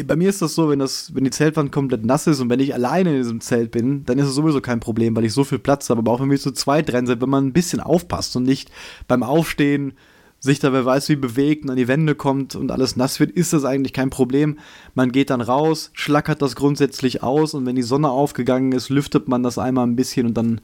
bei 0.06 0.16
mir 0.16 0.30
ist 0.30 0.42
das 0.42 0.56
so, 0.56 0.70
wenn, 0.70 0.80
das, 0.80 1.16
wenn 1.16 1.24
die 1.24 1.32
Zeltwand 1.32 1.72
komplett 1.72 2.06
nass 2.06 2.28
ist 2.28 2.40
und 2.40 2.50
wenn 2.50 2.60
ich 2.60 2.74
alleine 2.74 3.12
in 3.12 3.18
diesem 3.18 3.42
Zelt 3.42 3.72
bin, 3.72 4.06
dann 4.06 4.20
ist 4.20 4.28
es 4.28 4.36
sowieso 4.36 4.62
kein 4.62 4.80
Problem, 4.80 5.16
weil 5.16 5.26
ich 5.26 5.34
so 5.34 5.44
viel 5.44 5.60
Platz 5.60 5.90
habe. 5.90 6.00
Aber 6.00 6.12
auch 6.12 6.22
wenn 6.22 6.32
wir 6.32 6.40
zu 6.40 6.52
zweit 6.52 6.90
drin 6.90 7.08
sind, 7.08 7.22
wenn 7.22 7.30
man 7.30 7.48
ein 7.48 7.54
bisschen 7.54 7.80
aufpasst 7.80 8.36
und 8.36 8.44
nicht 8.44 8.72
beim 9.08 9.24
Aufstehen 9.24 9.94
sich 10.40 10.60
da 10.60 10.72
wer 10.72 10.86
weiß 10.86 11.10
wie 11.10 11.16
bewegt 11.16 11.64
und 11.64 11.72
an 11.72 11.76
die 11.76 11.88
Wände 11.88 12.16
kommt 12.16 12.56
und 12.56 12.72
alles 12.72 12.96
nass 12.96 13.20
wird, 13.20 13.32
ist 13.32 13.54
das 13.54 13.66
eigentlich 13.66 13.94
kein 13.94 14.10
Problem. 14.10 14.58
Man 14.94 15.12
geht 15.12 15.30
dann 15.30 15.42
raus, 15.42 15.92
schlackert 15.94 16.42
das 16.42 16.56
grundsätzlich 16.56 17.22
aus 17.22 17.54
und 17.54 17.66
wenn 17.66 17.76
die 17.76 17.82
Sonne 17.82 18.10
aufgegangen 18.10 18.72
ist, 18.72 18.90
lüftet 18.90 19.28
man 19.28 19.44
das 19.44 19.58
einmal 19.58 19.86
ein 19.86 19.96
bisschen 19.98 20.28
und 20.28 20.36
dann 20.36 20.62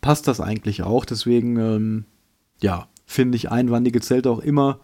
passt 0.00 0.26
das 0.26 0.40
eigentlich 0.40 0.82
auch. 0.82 1.04
Deswegen, 1.04 1.56
ähm, 1.58 2.04
ja, 2.60 2.88
finde 3.06 3.36
ich 3.36 3.50
einwandige 3.50 4.00
Zelte 4.00 4.30
auch 4.30 4.40
immer 4.40 4.80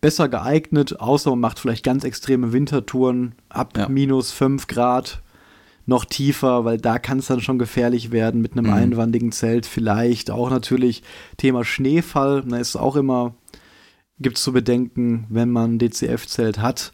besser 0.00 0.28
geeignet, 0.28 1.00
außer 1.00 1.30
man 1.30 1.40
macht 1.40 1.58
vielleicht 1.58 1.84
ganz 1.84 2.04
extreme 2.04 2.52
Wintertouren 2.52 3.34
ab 3.48 3.76
ja. 3.76 3.88
minus 3.88 4.32
5 4.32 4.66
Grad 4.66 5.22
noch 5.86 6.04
tiefer, 6.04 6.64
weil 6.64 6.78
da 6.78 6.98
kann 6.98 7.18
es 7.18 7.26
dann 7.26 7.40
schon 7.40 7.58
gefährlich 7.58 8.12
werden 8.12 8.40
mit 8.40 8.52
einem 8.52 8.66
mhm. 8.66 8.72
einwandigen 8.72 9.32
Zelt. 9.32 9.66
Vielleicht 9.66 10.30
auch 10.30 10.50
natürlich 10.50 11.02
Thema 11.36 11.64
Schneefall, 11.64 12.42
da 12.46 12.58
ist 12.58 12.76
auch 12.76 12.96
immer, 12.96 13.34
gibt 14.18 14.38
es 14.38 14.44
zu 14.44 14.52
bedenken, 14.52 15.26
wenn 15.28 15.50
man 15.50 15.78
DCF-Zelt 15.78 16.58
hat. 16.60 16.92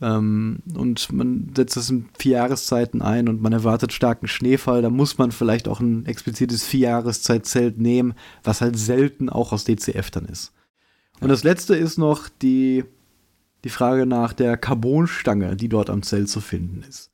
Ähm, 0.00 0.58
und 0.74 1.10
man 1.12 1.52
setzt 1.56 1.76
es 1.76 1.88
in 1.88 2.08
vier 2.18 2.32
Jahreszeiten 2.32 3.00
ein 3.00 3.28
und 3.28 3.40
man 3.40 3.52
erwartet 3.52 3.92
starken 3.92 4.28
Schneefall, 4.28 4.82
da 4.82 4.90
muss 4.90 5.16
man 5.16 5.32
vielleicht 5.32 5.68
auch 5.68 5.80
ein 5.80 6.04
explizites 6.04 6.64
Vierjahreszeitzelt 6.64 7.78
nehmen, 7.78 8.14
was 8.44 8.60
halt 8.60 8.78
selten 8.78 9.30
auch 9.30 9.52
aus 9.52 9.64
DCF 9.64 10.10
dann 10.10 10.26
ist. 10.26 10.52
Und 11.20 11.28
das 11.28 11.44
letzte 11.44 11.74
ist 11.74 11.96
noch 11.96 12.28
die, 12.28 12.84
die 13.64 13.70
Frage 13.70 14.04
nach 14.04 14.34
der 14.34 14.58
Carbonstange, 14.58 15.56
die 15.56 15.70
dort 15.70 15.88
am 15.88 16.02
Zelt 16.02 16.28
zu 16.28 16.40
finden 16.40 16.84
ist. 16.86 17.10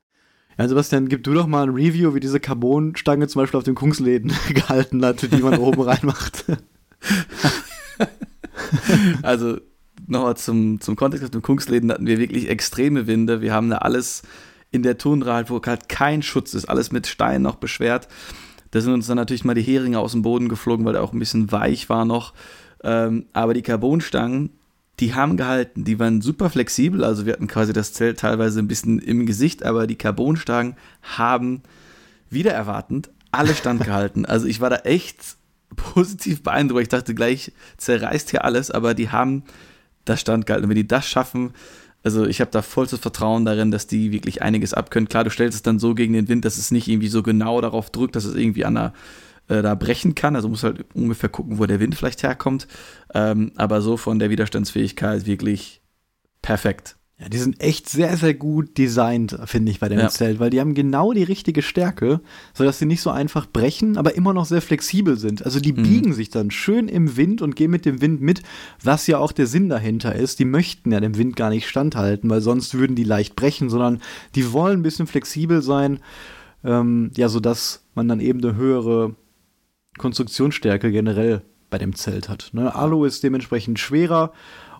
Ja, 0.57 0.67
Sebastian, 0.67 1.07
gib 1.07 1.23
du 1.23 1.33
doch 1.33 1.47
mal 1.47 1.63
ein 1.63 1.73
Review, 1.73 2.13
wie 2.13 2.19
diese 2.19 2.39
Carbonstange 2.39 3.27
zum 3.27 3.41
Beispiel 3.41 3.57
auf 3.57 3.63
den 3.63 3.75
Kungsläden 3.75 4.33
gehalten 4.49 5.03
hat, 5.05 5.21
die 5.31 5.41
man 5.41 5.57
oben 5.57 5.81
reinmacht. 5.83 6.45
also 9.21 9.57
nochmal 10.07 10.37
zum, 10.37 10.81
zum 10.81 10.95
Kontext, 10.95 11.23
auf 11.23 11.31
dem 11.31 11.41
Kungsläden 11.41 11.91
hatten 11.91 12.05
wir 12.05 12.19
wirklich 12.19 12.49
extreme 12.49 13.07
Winde. 13.07 13.41
Wir 13.41 13.53
haben 13.53 13.69
da 13.69 13.79
alles 13.79 14.23
in 14.71 14.83
der 14.83 14.97
Tundra 14.97 15.35
halt, 15.35 15.49
wo 15.49 15.61
halt 15.61 15.89
kein 15.89 16.21
Schutz 16.21 16.53
ist, 16.53 16.65
alles 16.65 16.91
mit 16.91 17.07
Steinen 17.07 17.43
noch 17.43 17.55
beschwert. 17.55 18.07
Da 18.71 18.81
sind 18.81 18.93
uns 18.93 19.07
dann 19.07 19.17
natürlich 19.17 19.45
mal 19.45 19.53
die 19.53 19.61
Heringe 19.61 19.99
aus 19.99 20.13
dem 20.13 20.23
Boden 20.23 20.49
geflogen, 20.49 20.85
weil 20.85 20.93
der 20.93 21.03
auch 21.03 21.13
ein 21.13 21.19
bisschen 21.19 21.51
weich 21.51 21.89
war 21.89 22.05
noch. 22.05 22.33
Ähm, 22.83 23.27
aber 23.33 23.53
die 23.53 23.61
Carbonstangen, 23.61 24.49
die 24.99 25.13
haben 25.13 25.37
gehalten, 25.37 25.83
die 25.83 25.99
waren 25.99 26.21
super 26.21 26.49
flexibel, 26.49 27.03
also 27.03 27.25
wir 27.25 27.33
hatten 27.33 27.47
quasi 27.47 27.71
das 27.71 27.93
Zelt 27.93 28.19
teilweise 28.19 28.59
ein 28.59 28.67
bisschen 28.67 28.99
im 28.99 29.25
Gesicht, 29.25 29.63
aber 29.63 29.87
die 29.87 29.95
Carbonstangen 29.95 30.75
haben 31.01 31.61
wieder 32.29 32.51
erwartend 32.51 33.09
alle 33.31 33.53
standgehalten. 33.53 34.25
Also 34.33 34.47
ich 34.47 34.61
war 34.61 34.69
da 34.69 34.77
echt 34.77 35.37
positiv 35.75 36.43
beeindruckt. 36.43 36.83
Ich 36.83 36.89
dachte 36.89 37.15
gleich, 37.15 37.51
zerreißt 37.77 38.31
hier 38.31 38.45
alles, 38.45 38.71
aber 38.71 38.93
die 38.93 39.09
haben 39.09 39.43
das 40.05 40.21
standgehalten. 40.21 40.65
Und 40.65 40.69
wenn 40.69 40.75
die 40.75 40.87
das 40.87 41.07
schaffen, 41.07 41.53
also 42.03 42.25
ich 42.25 42.41
habe 42.41 42.51
da 42.51 42.61
vollstes 42.61 42.99
Vertrauen 42.99 43.45
darin, 43.45 43.71
dass 43.71 43.87
die 43.87 44.11
wirklich 44.11 44.41
einiges 44.41 44.73
abkönnen. 44.73 45.07
Klar, 45.07 45.23
du 45.23 45.29
stellst 45.29 45.55
es 45.55 45.63
dann 45.63 45.79
so 45.79 45.95
gegen 45.95 46.13
den 46.13 46.27
Wind, 46.27 46.43
dass 46.43 46.57
es 46.57 46.71
nicht 46.71 46.87
irgendwie 46.89 47.07
so 47.07 47.23
genau 47.23 47.61
darauf 47.61 47.89
drückt, 47.89 48.15
dass 48.15 48.25
es 48.25 48.35
irgendwie 48.35 48.65
an 48.65 48.75
der, 48.75 48.93
äh, 49.47 49.61
da 49.61 49.73
brechen 49.75 50.13
kann. 50.13 50.35
Also 50.35 50.49
muss 50.49 50.63
halt 50.63 50.85
ungefähr 50.93 51.29
gucken, 51.29 51.59
wo 51.59 51.65
der 51.65 51.79
Wind 51.79 51.95
vielleicht 51.95 52.23
herkommt. 52.23 52.67
Ähm, 53.13 53.53
aber 53.55 53.81
so 53.81 53.95
von 53.95 54.19
der 54.19 54.29
Widerstandsfähigkeit 54.29 55.25
wirklich 55.25 55.81
perfekt. 56.41 56.97
Ja, 57.23 57.29
die 57.29 57.37
sind 57.37 57.61
echt 57.61 57.87
sehr, 57.87 58.17
sehr 58.17 58.33
gut 58.33 58.77
designt, 58.77 59.37
finde 59.45 59.71
ich, 59.71 59.79
bei 59.79 59.87
dem 59.87 59.99
ja. 59.99 60.09
Zelt, 60.09 60.41
weil 60.41 60.49
die 60.49 60.59
haben 60.59 60.73
genau 60.73 61.13
die 61.13 61.23
richtige 61.23 61.61
Stärke, 61.61 62.19
sodass 62.53 62.79
sie 62.79 62.85
nicht 62.85 62.99
so 62.99 63.11
einfach 63.11 63.45
brechen, 63.45 63.97
aber 63.97 64.15
immer 64.15 64.33
noch 64.33 64.43
sehr 64.43 64.61
flexibel 64.61 65.15
sind. 65.15 65.45
Also 65.45 65.61
die 65.61 65.71
mhm. 65.71 65.83
biegen 65.83 66.13
sich 66.13 66.31
dann 66.31 66.51
schön 66.51 66.89
im 66.89 67.15
Wind 67.15 67.41
und 67.41 67.55
gehen 67.55 67.71
mit 67.71 67.85
dem 67.85 68.01
Wind 68.01 68.19
mit, 68.19 68.43
was 68.83 69.07
ja 69.07 69.19
auch 69.19 69.31
der 69.31 69.47
Sinn 69.47 69.69
dahinter 69.69 70.13
ist. 70.13 70.39
Die 70.39 70.45
möchten 70.45 70.91
ja 70.91 70.99
dem 70.99 71.17
Wind 71.17 71.37
gar 71.37 71.49
nicht 71.49 71.69
standhalten, 71.69 72.29
weil 72.29 72.41
sonst 72.41 72.73
würden 72.73 72.97
die 72.97 73.05
leicht 73.05 73.37
brechen, 73.37 73.69
sondern 73.69 74.01
die 74.35 74.51
wollen 74.51 74.79
ein 74.79 74.83
bisschen 74.83 75.07
flexibel 75.07 75.61
sein, 75.61 75.99
ähm, 76.65 77.11
ja, 77.15 77.29
sodass 77.29 77.85
man 77.95 78.09
dann 78.09 78.19
eben 78.19 78.43
eine 78.43 78.57
höhere 78.57 79.15
Konstruktionsstärke 79.97 80.91
generell 80.91 81.41
bei 81.69 81.77
dem 81.77 81.95
Zelt 81.95 82.27
hat. 82.27 82.49
Ne? 82.51 82.75
Alu 82.75 83.05
ist 83.05 83.23
dementsprechend 83.23 83.79
schwerer 83.79 84.33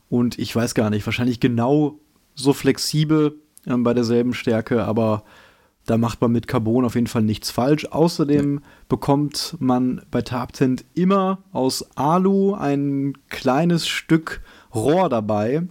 und 0.09 0.37
ich 0.37 0.53
weiß 0.53 0.75
gar 0.75 0.89
nicht, 0.89 1.05
wahrscheinlich 1.05 1.39
genau 1.39 1.99
so 2.36 2.53
flexibel 2.53 3.36
ähm, 3.67 3.84
bei 3.84 3.93
derselben 3.93 4.34
Stärke, 4.34 4.84
aber 4.84 5.23
Da 5.86 5.97
macht 5.97 6.21
man 6.21 6.31
mit 6.31 6.47
Carbon 6.47 6.86
auf 6.86 6.95
jeden 6.95 7.07
Fall 7.07 7.23
nichts 7.23 7.51
falsch. 7.51 7.86
Außerdem 7.86 8.55
ja. 8.55 8.61
bekommt 8.88 9.57
man 9.59 10.01
bei 10.11 10.21
Tabtent 10.21 10.86
immer 10.93 11.39
aus 11.51 11.86
Alu 11.95 12.53
ein 12.53 13.17
kleines 13.29 13.88
Stück 13.88 14.41
Rohr 14.73 15.09
dabei, 15.09 15.63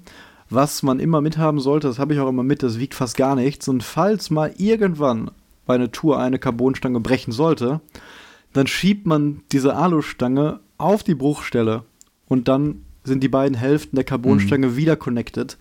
was 0.50 0.82
man 0.82 1.00
immer 1.00 1.22
mithaben 1.22 1.60
sollte. 1.60 1.88
Das 1.88 1.98
habe 1.98 2.12
ich 2.12 2.20
auch 2.20 2.28
immer 2.28 2.42
mit. 2.42 2.62
Das 2.62 2.78
wiegt 2.78 2.94
fast 2.94 3.16
gar 3.16 3.34
nichts. 3.34 3.68
Und 3.68 3.82
falls 3.82 4.30
mal 4.30 4.52
irgendwann 4.58 5.30
bei 5.64 5.76
einer 5.76 5.90
Tour 5.90 6.18
eine 6.18 6.38
Carbonstange 6.38 7.00
brechen 7.00 7.32
sollte, 7.32 7.80
dann 8.52 8.66
schiebt 8.66 9.06
man 9.06 9.40
diese 9.50 9.74
Alustange 9.76 10.60
auf 10.76 11.02
die 11.02 11.14
Bruchstelle 11.14 11.84
und 12.28 12.48
dann 12.48 12.82
sind 13.04 13.22
die 13.22 13.28
beiden 13.28 13.56
Hälften 13.56 13.96
der 13.96 14.04
Carbonstange 14.04 14.68
mhm. 14.68 14.76
wieder 14.76 14.96
connected 14.96 15.56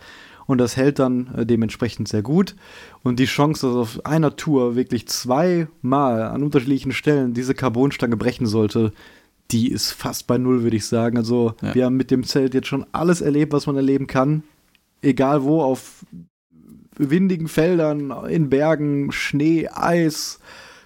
und 0.52 0.58
das 0.58 0.76
hält 0.76 0.99
dann 0.99 1.34
äh, 1.36 1.45
dementsprechend 1.45 2.08
sehr 2.08 2.22
gut. 2.22 2.56
Und 3.04 3.20
die 3.20 3.26
Chance, 3.26 3.68
dass 3.68 3.76
auf 3.76 4.06
einer 4.06 4.36
Tour 4.36 4.76
wirklich 4.76 5.08
zweimal 5.08 6.24
an 6.24 6.43
unterschiedlichen 6.43 6.91
Stellen 6.91 7.34
diese 7.34 7.56
Carbonstange 7.56 8.18
brechen 8.18 8.45
sollte, 8.45 8.91
die 9.52 9.72
ist 9.72 9.91
fast 9.91 10.28
bei 10.28 10.38
null, 10.38 10.64
würde 10.64 10.76
ich 10.76 10.86
sagen. 10.86 11.18
Also 11.18 11.54
ja. 11.62 11.74
wir 11.74 11.86
haben 11.86 11.97
mit 11.97 12.12
dem 12.12 12.24
Zelt 12.24 12.54
jetzt 12.54 12.68
schon 12.68 12.86
alles 12.91 13.22
erlebt, 13.22 13.54
was 13.54 13.66
man 13.66 13.78
erleben 13.78 14.08
kann. 14.08 14.43
Egal 15.02 15.43
wo, 15.43 15.62
auf 15.62 16.06
windigen 16.97 17.47
Feldern, 17.47 18.14
in 18.30 18.49
Bergen, 18.49 19.12
Schnee, 19.12 19.68
Eis, 19.70 20.39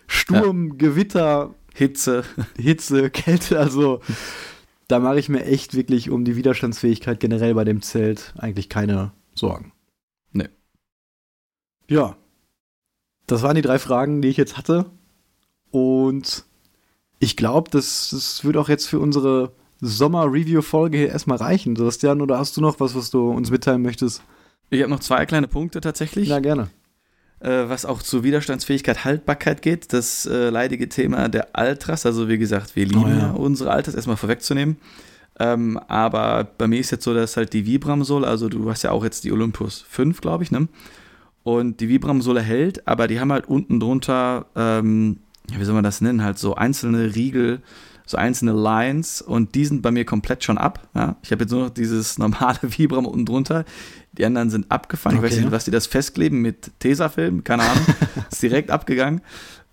Sturm, 0.08 0.70
ja. 0.70 0.76
Gewitter. 0.78 1.56
Hitze. 1.74 2.24
Hitze, 2.58 3.10
Kälte, 3.10 3.60
also 3.60 4.00
da 4.88 5.00
mache 5.00 5.20
ich 5.20 5.28
mir 5.28 5.44
echt 5.44 5.76
wirklich 5.76 6.10
um 6.10 6.24
die 6.24 6.36
Widerstandsfähigkeit 6.36 7.20
generell 7.20 7.56
bei 7.56 7.64
dem 7.64 7.82
Zelt 7.82 8.34
eigentlich 8.38 8.70
keine 8.70 9.12
Sorgen. 9.36 9.74
Nee. 10.32 10.50
Ja. 11.88 12.18
Das 13.28 13.44
waren 13.44 13.56
die 13.56 13.62
drei 13.62 13.80
Fragen, 13.80 14.22
die 14.22 14.30
ich 14.30 14.38
jetzt 14.38 14.58
hatte. 14.58 14.86
Und 15.72 16.46
ich 17.20 17.36
glaube, 17.36 17.70
das, 17.70 18.10
das 18.12 18.44
wird 18.44 18.58
auch 18.58 18.70
jetzt 18.70 18.88
für 18.88 19.00
unsere 19.00 19.52
Sommer-Review-Folge 19.82 20.98
hier 20.98 21.10
erstmal 21.10 21.38
reichen. 21.38 21.76
Sebastian, 21.76 22.22
oder 22.22 22.38
hast 22.38 22.56
du 22.58 22.62
noch 22.62 22.80
was, 22.80 22.96
was 22.96 23.10
du 23.10 23.30
uns 23.30 23.52
mitteilen 23.52 23.82
möchtest? 23.82 24.24
Ich 24.70 24.82
habe 24.82 24.90
noch 24.90 25.00
zwei 25.00 25.26
kleine 25.26 25.48
Punkte 25.48 25.82
tatsächlich. 25.82 26.30
Ja, 26.30 26.40
gerne. 26.40 26.70
Äh, 27.40 27.70
was 27.70 27.86
auch 27.86 28.02
zu 28.02 28.24
Widerstandsfähigkeit, 28.24 29.04
Haltbarkeit 29.04 29.62
geht. 29.62 29.92
Das 29.94 30.26
äh, 30.26 30.50
leidige 30.50 30.90
Thema 30.90 31.30
der 31.30 31.56
Altras. 31.56 32.06
Also, 32.06 32.30
wie 32.30 32.38
gesagt, 32.38 32.76
wir 32.76 32.86
lieben 32.86 33.04
oh, 33.04 33.20
ja. 33.20 33.32
unsere 33.32 33.72
Altras, 33.72 33.96
erstmal 33.96 34.18
vorwegzunehmen. 34.18 34.78
Ähm, 35.40 35.78
aber 35.88 36.46
bei 36.58 36.68
mir 36.68 36.80
ist 36.80 36.92
jetzt 36.92 37.04
so, 37.04 37.14
dass 37.14 37.36
halt 37.36 37.54
die 37.54 37.66
Vibram-Sohle, 37.66 38.26
also 38.26 38.48
du 38.48 38.70
hast 38.70 38.84
ja 38.84 38.92
auch 38.92 39.04
jetzt 39.04 39.24
die 39.24 39.32
Olympus 39.32 39.86
5, 39.90 40.22
glaube 40.22 40.44
ich, 40.44 40.52
ne? 40.52 40.68
Und 41.44 41.80
die 41.80 41.90
Vibram-Sohle 41.90 42.42
hält, 42.42 42.88
aber 42.88 43.08
die 43.08 43.20
haben 43.20 43.32
halt 43.32 43.48
unten 43.48 43.80
drunter, 43.80 44.48
ähm, 44.56 45.18
wie 45.48 45.64
soll 45.64 45.76
man 45.76 45.84
das 45.84 46.02
nennen, 46.02 46.24
halt 46.24 46.40
so 46.40 46.56
einzelne 46.56 47.16
Riegel, 47.16 47.62
so 48.06 48.18
einzelne 48.18 48.54
Lines 48.54 49.22
und 49.22 49.56
die 49.56 49.66
sind 49.66 49.82
bei 49.82 49.92
mir 49.92 50.06
komplett 50.06 50.44
schon 50.44 50.58
ab. 50.58 50.88
Ja? 50.96 51.18
Ich 51.22 51.32
habe 51.32 51.44
jetzt 51.44 51.52
nur 51.52 51.66
noch 51.66 51.70
dieses 51.70 52.18
normale 52.20 52.60
Vibram 52.62 53.06
unten 53.06 53.26
drunter. 53.26 53.66
Die 54.14 54.26
anderen 54.26 54.50
sind 54.50 54.72
abgefangen. 54.72 55.18
Okay. 55.18 55.28
Ich 55.28 55.34
weiß 55.34 55.40
nicht, 55.42 55.52
was 55.52 55.66
die 55.66 55.72
das 55.72 55.88
festkleben 55.88 56.42
mit 56.42 56.72
Tesafilm, 56.80 57.44
keine 57.44 57.64
Ahnung. 57.64 57.86
ist 58.32 58.42
direkt 58.42 58.72
abgegangen. 58.72 59.22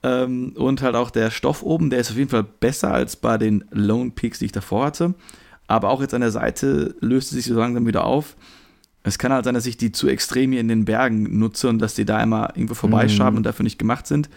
Ähm, 0.02 0.54
und 0.56 0.82
halt 0.82 0.96
auch 0.96 1.10
der 1.10 1.30
Stoff 1.30 1.62
oben, 1.62 1.90
der 1.90 2.00
ist 2.00 2.10
auf 2.10 2.16
jeden 2.16 2.30
Fall 2.30 2.42
besser 2.42 2.92
als 2.92 3.16
bei 3.16 3.38
den 3.38 3.64
Lone 3.70 4.10
Peaks, 4.10 4.40
die 4.40 4.46
ich 4.46 4.52
davor 4.52 4.86
hatte. 4.86 5.14
Aber 5.72 5.88
auch 5.88 6.02
jetzt 6.02 6.12
an 6.12 6.20
der 6.20 6.30
Seite 6.30 6.94
löst 7.00 7.32
es 7.32 7.38
sich 7.38 7.46
so 7.46 7.58
langsam 7.58 7.86
wieder 7.86 8.04
auf. 8.04 8.36
Es 9.04 9.18
kann 9.18 9.32
halt 9.32 9.46
sein, 9.46 9.54
dass 9.54 9.64
ich 9.64 9.78
die 9.78 9.90
zu 9.90 10.06
extrem 10.06 10.52
hier 10.52 10.60
in 10.60 10.68
den 10.68 10.84
Bergen 10.84 11.38
nutze 11.38 11.66
und 11.70 11.78
dass 11.78 11.94
die 11.94 12.04
da 12.04 12.22
immer 12.22 12.50
irgendwo 12.54 12.74
vorbeischaben 12.74 13.36
mm. 13.36 13.38
und 13.38 13.42
dafür 13.44 13.62
nicht 13.62 13.78
gemacht 13.78 14.06
sind. 14.06 14.28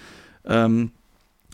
Ähm, 0.46 0.92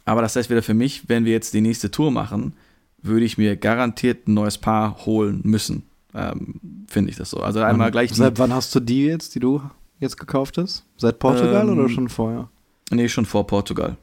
aber 0.05 0.21
das 0.21 0.35
heißt 0.35 0.51
wieder 0.51 0.61
für 0.61 0.75
mich, 0.75 1.09
wenn 1.09 1.25
wir 1.25 1.31
jetzt 1.31 1.55
die 1.55 1.61
nächste 1.61 1.89
Tour 1.89 2.11
machen, 2.11 2.53
würde 3.01 3.25
ich 3.25 3.39
mir 3.39 3.55
garantiert 3.55 4.27
ein 4.27 4.35
neues 4.35 4.59
Paar 4.59 5.03
holen 5.07 5.41
müssen. 5.45 5.81
Ähm, 6.13 6.85
Finde 6.87 7.09
ich 7.09 7.17
das 7.17 7.31
so. 7.31 7.39
Also 7.39 7.61
einmal 7.61 7.87
und 7.87 7.93
gleich. 7.93 8.13
Seit 8.13 8.37
wann 8.37 8.53
hast 8.53 8.75
du 8.75 8.81
die 8.81 9.05
jetzt, 9.05 9.33
die 9.33 9.39
du 9.39 9.63
jetzt 9.99 10.17
gekauft 10.17 10.59
hast? 10.59 10.85
Seit 10.95 11.17
Portugal 11.17 11.67
ähm, 11.67 11.79
oder 11.79 11.89
schon 11.89 12.07
vorher? 12.07 12.49
Nee, 12.91 13.09
schon 13.09 13.25
vor 13.25 13.47
Portugal. 13.47 13.97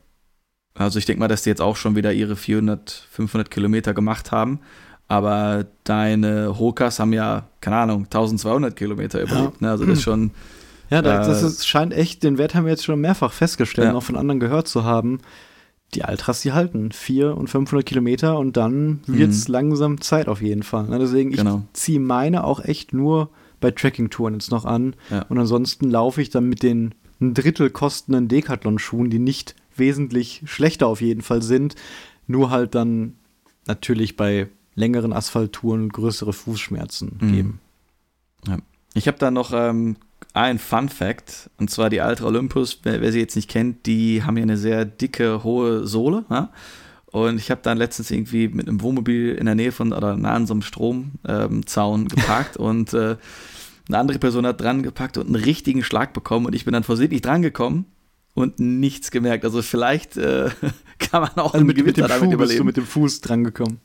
Also 0.75 0.99
ich 0.99 1.05
denke 1.05 1.21
mal, 1.21 1.29
dass 1.29 1.43
die 1.43 1.51
jetzt 1.51 1.63
auch 1.63 1.77
schon 1.77 1.95
wieder 1.95 2.13
ihre 2.13 2.35
400, 2.35 3.07
500 3.13 3.49
Kilometer 3.49 3.95
gemacht 3.95 4.33
haben. 4.33 4.59
Aber 5.09 5.67
deine 5.85 6.59
Hokas 6.59 7.01
haben 7.01 7.15
ja, 7.15 7.49
keine 7.61 7.77
Ahnung, 7.77 8.05
1200 8.05 8.77
Kilometer 8.77 9.23
überlebt. 9.23 9.55
Ja. 9.61 9.67
Ne? 9.67 9.71
Also 9.71 9.87
das 9.87 9.99
ist 9.99 10.05
schon. 10.05 10.31
Ja, 10.91 11.03
das, 11.03 11.27
das 11.27 11.61
äh, 11.61 11.65
scheint 11.65 11.93
echt, 11.93 12.23
den 12.23 12.39
Wert 12.39 12.55
haben 12.55 12.65
wir 12.65 12.71
jetzt 12.71 12.85
schon 12.85 13.01
mehrfach 13.01 13.33
festgestellt, 13.33 13.89
ja. 13.89 13.95
auch 13.95 14.03
von 14.03 14.17
anderen 14.17 14.41
gehört 14.41 14.69
zu 14.69 14.85
haben. 14.85 15.21
Die 15.95 16.05
Altras, 16.05 16.43
die 16.43 16.53
halten 16.53 16.93
400 16.93 17.39
und 17.39 17.49
500 17.49 17.87
Kilometer 17.87 18.39
und 18.39 18.57
dann 18.59 19.01
wird 19.07 19.31
es 19.31 19.49
mhm. 19.49 19.53
langsam 19.53 20.01
Zeit 20.01 20.29
auf 20.29 20.43
jeden 20.43 20.63
Fall. 20.63 20.89
Ne? 20.89 20.99
Deswegen, 20.99 21.31
ich 21.31 21.39
genau. 21.39 21.63
ziehe 21.73 22.01
meine 22.01 22.45
auch 22.45 22.63
echt 22.63 22.93
nur 22.93 23.31
bei 23.61 23.71
Tracking-Touren 23.71 24.35
jetzt 24.35 24.51
noch 24.51 24.67
an. 24.67 24.95
Ja. 25.11 25.23
Und 25.29 25.39
ansonsten 25.39 25.91
laufe 25.91 26.21
ich 26.21 26.31
dann 26.31 26.49
mit 26.49 26.63
den 26.63 26.95
ein 27.21 27.35
Drittel 27.35 27.71
kostenden 27.71 28.29
Decathlon-Schuhen, 28.29 29.11
die 29.11 29.19
nicht 29.19 29.55
wesentlich 29.77 30.43
schlechter 30.45 30.87
auf 30.87 31.01
jeden 31.01 31.23
Fall 31.23 31.43
sind, 31.43 31.75
nur 32.27 32.51
halt 32.51 32.75
dann 32.75 33.15
natürlich 33.67 34.17
bei 34.17 34.49
längeren 34.79 35.13
Asphalttouren 35.13 35.89
größere 35.89 36.33
Fußschmerzen 36.33 37.19
mhm. 37.21 37.33
geben. 37.33 37.61
Ja. 38.47 38.59
Ich 38.95 39.07
habe 39.07 39.19
da 39.19 39.31
noch 39.31 39.53
ähm, 39.53 39.97
ein 40.33 40.59
Fun 40.59 40.89
Fact, 40.89 41.51
und 41.59 41.71
zwar 41.71 41.91
die 41.91 42.01
Ultra 42.01 42.27
Olympus, 42.27 42.81
wer, 42.83 43.01
wer, 43.01 43.13
sie 43.13 43.21
jetzt 43.21 43.37
nicht 43.37 43.51
kennt, 43.51 43.87
die 43.87 44.23
haben 44.23 44.37
ja 44.37 44.43
eine 44.43 44.57
sehr 44.57 44.85
dicke, 44.85 45.45
hohe 45.45 45.87
Sohle. 45.87 46.25
Ja? 46.31 46.51
Und 47.07 47.39
ich 47.39 47.51
habe 47.51 47.61
dann 47.63 47.79
letztens 47.79 48.11
irgendwie 48.11 48.49
mit 48.49 48.69
einem 48.69 48.81
Wohnmobil 48.81 49.35
in 49.35 49.47
der 49.47 49.55
Nähe 49.55 49.73
von 49.73 49.93
oder 49.93 50.17
nah 50.17 50.35
an 50.35 50.47
so 50.47 50.55
einem 50.55 50.63
Stromzaun 50.63 52.01
ähm, 52.03 52.09
geparkt 52.09 52.57
und 52.57 52.93
äh, 52.93 53.17
eine 53.89 53.99
andere 53.99 54.19
Person 54.19 54.47
hat 54.47 54.61
dran 54.61 54.83
gepackt 54.83 55.17
und 55.17 55.27
einen 55.27 55.37
richtigen 55.37 55.83
Schlag 55.83 56.13
bekommen 56.13 56.45
und 56.47 56.55
ich 56.55 56.65
bin 56.67 56.75
dann 56.75 56.85
versehentlich 56.85 57.23
dran 57.23 57.41
gekommen 57.41 57.87
und 58.35 58.61
nichts 58.61 59.11
gemerkt. 59.11 59.45
Also 59.45 59.63
vielleicht 59.63 60.19
äh, 60.19 60.51
kann 60.99 61.23
man 61.23 61.31
auch 61.37 61.55
also 61.55 61.65
mit, 61.65 61.83
mit 61.85 61.97
dem 61.97 62.07
Schuh 62.07 62.37
bist 62.37 62.59
du 62.59 62.65
mit 62.65 62.77
dem 62.77 62.85
Fuß 62.85 63.23
dran 63.23 63.45
gekommen. 63.45 63.81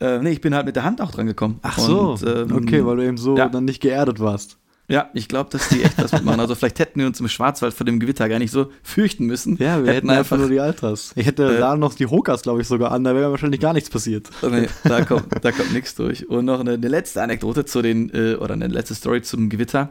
Äh, 0.00 0.18
nee, 0.20 0.30
ich 0.30 0.40
bin 0.40 0.54
halt 0.54 0.66
mit 0.66 0.76
der 0.76 0.84
Hand 0.84 1.00
auch 1.00 1.10
dran 1.10 1.26
gekommen. 1.26 1.58
Ach 1.62 1.78
so, 1.78 2.12
und, 2.12 2.26
ähm, 2.26 2.52
okay, 2.52 2.84
weil 2.84 2.96
du 2.96 3.04
eben 3.04 3.18
so 3.18 3.36
ja. 3.36 3.48
dann 3.48 3.66
nicht 3.66 3.80
geerdet 3.80 4.18
warst. 4.18 4.56
Ja, 4.90 5.08
ich 5.14 5.28
glaube, 5.28 5.50
dass 5.50 5.68
die 5.68 5.84
echt 5.84 6.02
was 6.02 6.10
mitmachen. 6.10 6.40
Also 6.40 6.56
vielleicht 6.56 6.80
hätten 6.80 6.98
wir 6.98 7.06
uns 7.06 7.20
im 7.20 7.28
Schwarzwald 7.28 7.72
vor 7.72 7.86
dem 7.86 8.00
Gewitter 8.00 8.28
gar 8.28 8.40
nicht 8.40 8.50
so 8.50 8.72
fürchten 8.82 9.24
müssen. 9.24 9.56
Ja, 9.58 9.76
wir 9.76 9.92
hätten, 9.92 10.08
hätten 10.08 10.10
einfach 10.10 10.36
nur 10.36 10.48
die 10.48 10.58
Altras. 10.58 11.12
Ich 11.14 11.26
hätte 11.26 11.44
äh, 11.44 11.58
da 11.60 11.76
noch 11.76 11.94
die 11.94 12.06
Hokas, 12.06 12.42
glaube 12.42 12.60
ich, 12.60 12.66
sogar 12.66 12.90
an, 12.90 13.04
da 13.04 13.14
wäre 13.14 13.30
wahrscheinlich 13.30 13.60
gar 13.60 13.72
nichts 13.72 13.88
passiert. 13.88 14.28
Nee, 14.42 14.66
da 14.82 15.04
kommt, 15.04 15.26
da 15.44 15.52
kommt 15.52 15.72
nichts 15.72 15.94
durch. 15.94 16.28
Und 16.28 16.46
noch 16.46 16.58
eine, 16.58 16.72
eine, 16.72 16.88
letzte 16.88 17.22
Anekdote 17.22 17.64
zu 17.66 17.82
den, 17.82 18.10
äh, 18.12 18.34
oder 18.34 18.54
eine 18.54 18.66
letzte 18.66 18.96
Story 18.96 19.22
zum 19.22 19.48
Gewitter. 19.48 19.90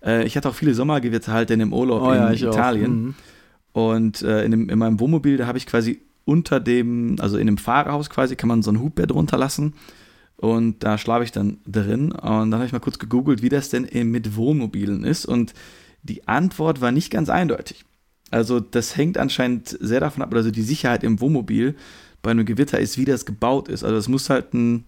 Äh, 0.00 0.24
ich 0.24 0.36
hatte 0.36 0.48
auch 0.48 0.54
viele 0.54 0.74
Sommergewitter 0.74 1.32
halt 1.32 1.50
in 1.50 1.58
dem 1.58 1.72
Urlaub 1.72 2.02
oh, 2.02 2.12
in 2.12 2.18
ja, 2.18 2.30
Italien. 2.30 3.02
Mhm. 3.02 3.14
Und 3.72 4.22
äh, 4.22 4.44
in, 4.44 4.52
dem, 4.52 4.68
in 4.68 4.78
meinem 4.78 5.00
Wohnmobil, 5.00 5.38
da 5.38 5.48
habe 5.48 5.58
ich 5.58 5.66
quasi 5.66 6.02
unter 6.26 6.60
dem, 6.60 7.16
also 7.20 7.38
in 7.38 7.46
dem 7.46 7.56
Fahrerhaus 7.56 8.10
quasi, 8.10 8.36
kann 8.36 8.48
man 8.48 8.62
so 8.62 8.70
ein 8.70 8.82
Hubbett 8.82 9.12
runterlassen. 9.12 9.72
Und 10.36 10.84
da 10.84 10.98
schlafe 10.98 11.24
ich 11.24 11.32
dann 11.32 11.58
drin. 11.66 12.12
Und 12.12 12.50
dann 12.50 12.54
habe 12.54 12.66
ich 12.66 12.72
mal 12.72 12.80
kurz 12.80 12.98
gegoogelt, 12.98 13.40
wie 13.40 13.48
das 13.48 13.70
denn 13.70 13.88
mit 14.10 14.36
Wohnmobilen 14.36 15.04
ist. 15.04 15.24
Und 15.24 15.54
die 16.02 16.28
Antwort 16.28 16.82
war 16.82 16.92
nicht 16.92 17.10
ganz 17.10 17.30
eindeutig. 17.30 17.84
Also 18.30 18.60
das 18.60 18.96
hängt 18.96 19.18
anscheinend 19.18 19.68
sehr 19.80 20.00
davon 20.00 20.22
ab, 20.22 20.34
also 20.34 20.50
die 20.50 20.62
Sicherheit 20.62 21.04
im 21.04 21.20
Wohnmobil 21.20 21.76
bei 22.22 22.32
einem 22.32 22.44
Gewitter 22.44 22.80
ist, 22.80 22.98
wie 22.98 23.04
das 23.04 23.24
gebaut 23.24 23.68
ist. 23.68 23.84
Also 23.84 23.96
es 23.96 24.08
muss 24.08 24.28
halt 24.28 24.52
ein, 24.52 24.84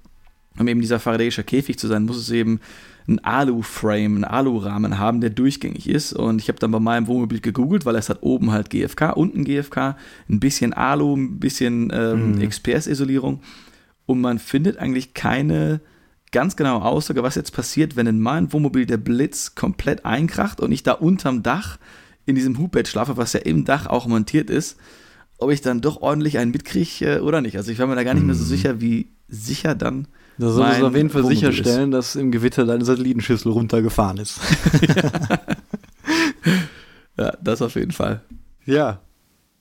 um 0.59 0.69
eben 0.69 0.81
dieser 0.81 1.01
faradäischer 1.01 1.43
Käfig 1.43 1.79
zu 1.79 1.87
sein, 1.87 2.05
muss 2.05 2.17
es 2.17 2.31
eben 2.31 2.61
ein 3.07 3.25
Alu-Frame, 3.25 4.17
einen 4.17 4.25
Alu-Rahmen 4.25 4.99
haben, 4.99 5.21
der 5.21 5.31
durchgängig 5.31 5.89
ist. 5.89 6.13
Und 6.13 6.43
ich 6.43 6.49
habe 6.49 6.59
dann 6.59 6.71
bei 6.71 6.81
meinem 6.81 7.07
Wohnmobil 7.07 7.41
gegoogelt, 7.41 7.87
weil 7.87 7.97
es 7.97 8.11
hat 8.11 8.19
oben 8.23 8.53
halt 8.53 8.69
GFK, 8.69 9.13
unten 9.17 9.45
GFK, 9.45 9.97
ein 10.29 10.41
bisschen 10.41 10.75
Alu, 10.75 11.17
ein 11.17 11.39
bisschen 11.41 11.91
ähm, 11.93 12.33
mhm. 12.33 12.49
XPS-Isolierung 12.49 13.41
und 14.09 14.23
man 14.23 14.39
findet 14.39 14.79
eigentlich 14.79 15.13
keine 15.13 15.81
ganz 16.33 16.57
genaue 16.57 16.83
Aussage, 16.83 17.23
was 17.23 17.35
jetzt 17.35 17.53
passiert, 17.53 17.95
wenn 17.95 18.07
in 18.07 18.21
meinem 18.21 18.53
Wohnmobil 18.53 18.87
der 18.87 18.97
Blitz 18.97 19.55
komplett 19.55 20.07
einkracht 20.07 20.61
und 20.61 20.73
ich 20.73 20.83
da 20.83 20.93
unterm 20.93 21.43
Dach 21.43 21.79
in 22.25 22.35
diesem 22.35 22.59
Hubbett 22.59 22.89
schlafe, 22.89 23.19
was 23.19 23.35
ja 23.35 23.41
im 23.41 23.67
Dach 23.67 23.87
auch 23.87 24.07
montiert 24.07 24.49
ist, 24.49 24.79
ob 25.37 25.51
ich 25.51 25.61
dann 25.61 25.83
doch 25.83 26.01
ordentlich 26.01 26.39
einen 26.39 26.53
mitkriege 26.53 27.17
äh, 27.17 27.21
oder 27.21 27.43
nicht. 27.43 27.59
Also 27.59 27.71
ich 27.71 27.79
war 27.79 27.87
mir 27.87 27.97
da 27.97 28.03
gar 28.03 28.15
nicht 28.15 28.25
mehr 28.25 28.35
so 28.35 28.45
mhm. 28.45 28.49
sicher, 28.49 28.81
wie 28.81 29.11
sicher 29.29 29.75
dann. 29.75 30.09
Da 30.39 30.51
solltest 30.51 30.81
du 30.81 30.87
auf 30.87 30.95
jeden 30.95 31.11
Fall 31.11 31.27
sicherstellen, 31.27 31.93
ist. 31.93 31.97
dass 31.97 32.17
im 32.17 32.31
Gewitter 32.31 32.65
deine 32.65 32.85
Satellitenschüssel 32.85 33.51
runtergefahren 33.51 34.19
ist. 34.19 34.41
ja, 37.19 37.33
das 37.43 37.61
auf 37.61 37.75
jeden 37.75 37.91
Fall. 37.91 38.23
Ja, 38.65 39.01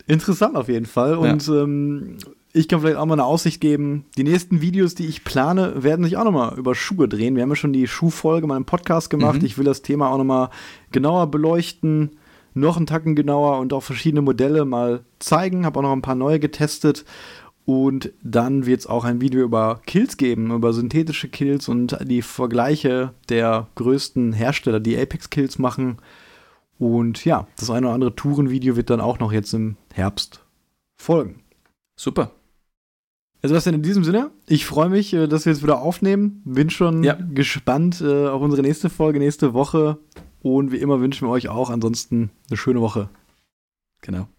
interessant 0.06 0.56
auf 0.56 0.70
jeden 0.70 0.86
Fall. 0.86 1.16
Und 1.16 1.48
ja. 1.48 1.64
ähm, 1.64 2.18
ich 2.54 2.68
kann 2.68 2.82
vielleicht 2.82 2.98
auch 2.98 3.06
mal 3.06 3.16
eine 3.16 3.26
Aussicht 3.26 3.60
geben. 3.60 4.06
Die 4.18 4.24
nächsten 4.24 4.62
Videos, 4.62 4.96
die 4.96 5.08
ich 5.08 5.24
plane, 5.24 5.84
werden 5.84 6.06
sich 6.06 6.18
auch 6.18 6.24
nochmal 6.24 6.58
über 6.58 6.76
Schuhe 6.76 7.08
drehen. 7.08 7.36
Wir 7.36 7.44
haben 7.44 7.50
ja 7.50 7.56
schon 7.56 7.74
die 7.74 7.88
Schuhfolge 7.88 8.48
im 8.54 8.66
Podcast 8.66 9.10
gemacht. 9.10 9.40
Mhm. 9.40 9.46
Ich 9.46 9.58
will 9.58 9.66
das 9.66 9.82
Thema 9.82 10.10
auch 10.10 10.18
nochmal 10.18 10.50
genauer 10.92 11.32
beleuchten. 11.32 12.18
noch 12.54 12.78
einen 12.78 12.88
Tacken 12.88 13.16
genauer 13.16 13.60
und 13.60 13.74
auch 13.74 13.84
verschiedene 13.84 14.22
Modelle 14.22 14.66
mal 14.66 15.02
zeigen. 15.20 15.66
Habe 15.66 15.80
auch 15.80 15.84
noch 15.84 15.92
ein 15.92 16.02
paar 16.02 16.16
neue 16.16 16.40
getestet. 16.40 17.06
Und 17.68 18.14
dann 18.24 18.66
wird 18.66 18.80
es 18.80 18.88
auch 18.88 19.04
ein 19.04 19.20
Video 19.20 19.44
über 19.44 19.82
Kills 19.86 20.16
geben, 20.16 20.52
über 20.52 20.72
synthetische 20.72 21.28
Kills 21.28 21.68
und 21.68 21.98
die 22.02 22.22
Vergleiche 22.22 23.14
der 23.28 23.68
größten 23.76 24.32
Hersteller, 24.32 24.80
die 24.80 24.98
Apex 24.98 25.30
Kills 25.30 25.60
machen. 25.60 25.98
Und 26.80 27.26
ja, 27.26 27.46
das 27.58 27.70
eine 27.70 27.88
oder 27.88 27.94
andere 27.94 28.16
Tourenvideo 28.16 28.78
wird 28.78 28.90
dann 28.90 29.02
auch 29.02 29.20
noch 29.20 29.34
jetzt 29.34 29.54
im 29.54 29.76
Herbst 29.94 30.46
folgen. 30.96 31.44
Super. 31.98 32.32
Also 33.42 33.54
was 33.54 33.66
denn 33.66 33.74
in 33.74 33.84
diesem 33.84 34.06
Sinne? 34.06 34.32
Ich 34.48 34.66
freue 34.66 34.88
mich, 34.88 35.14
äh, 35.14 35.28
dass 35.28 35.46
wir 35.46 35.52
jetzt 35.52 35.62
wieder 35.62 35.82
aufnehmen. 35.82 36.42
Bin 36.46 36.70
schon 36.70 37.04
ja. 37.04 37.18
gespannt 37.34 38.00
äh, 38.00 38.28
auf 38.28 38.42
unsere 38.42 38.62
nächste 38.62 38.90
Folge, 38.90 39.20
nächste 39.20 39.54
Woche. 39.54 39.98
Und 40.42 40.72
wie 40.72 40.78
immer 40.78 41.02
wünschen 41.02 41.28
wir 41.28 41.32
euch 41.32 41.50
auch 41.50 41.70
ansonsten 41.70 42.32
eine 42.50 42.56
schöne 42.56 42.80
Woche. 42.80 43.10
Genau. 44.00 44.30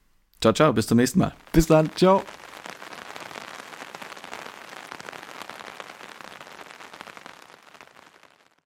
Ciao, 0.40 0.54
ciao, 0.54 0.72
bis 0.72 0.86
zum 0.86 0.96
nächsten 0.96 1.18
Mal. 1.18 1.34
Bis 1.52 1.66
dann, 1.66 1.90
ciao. 1.94 2.22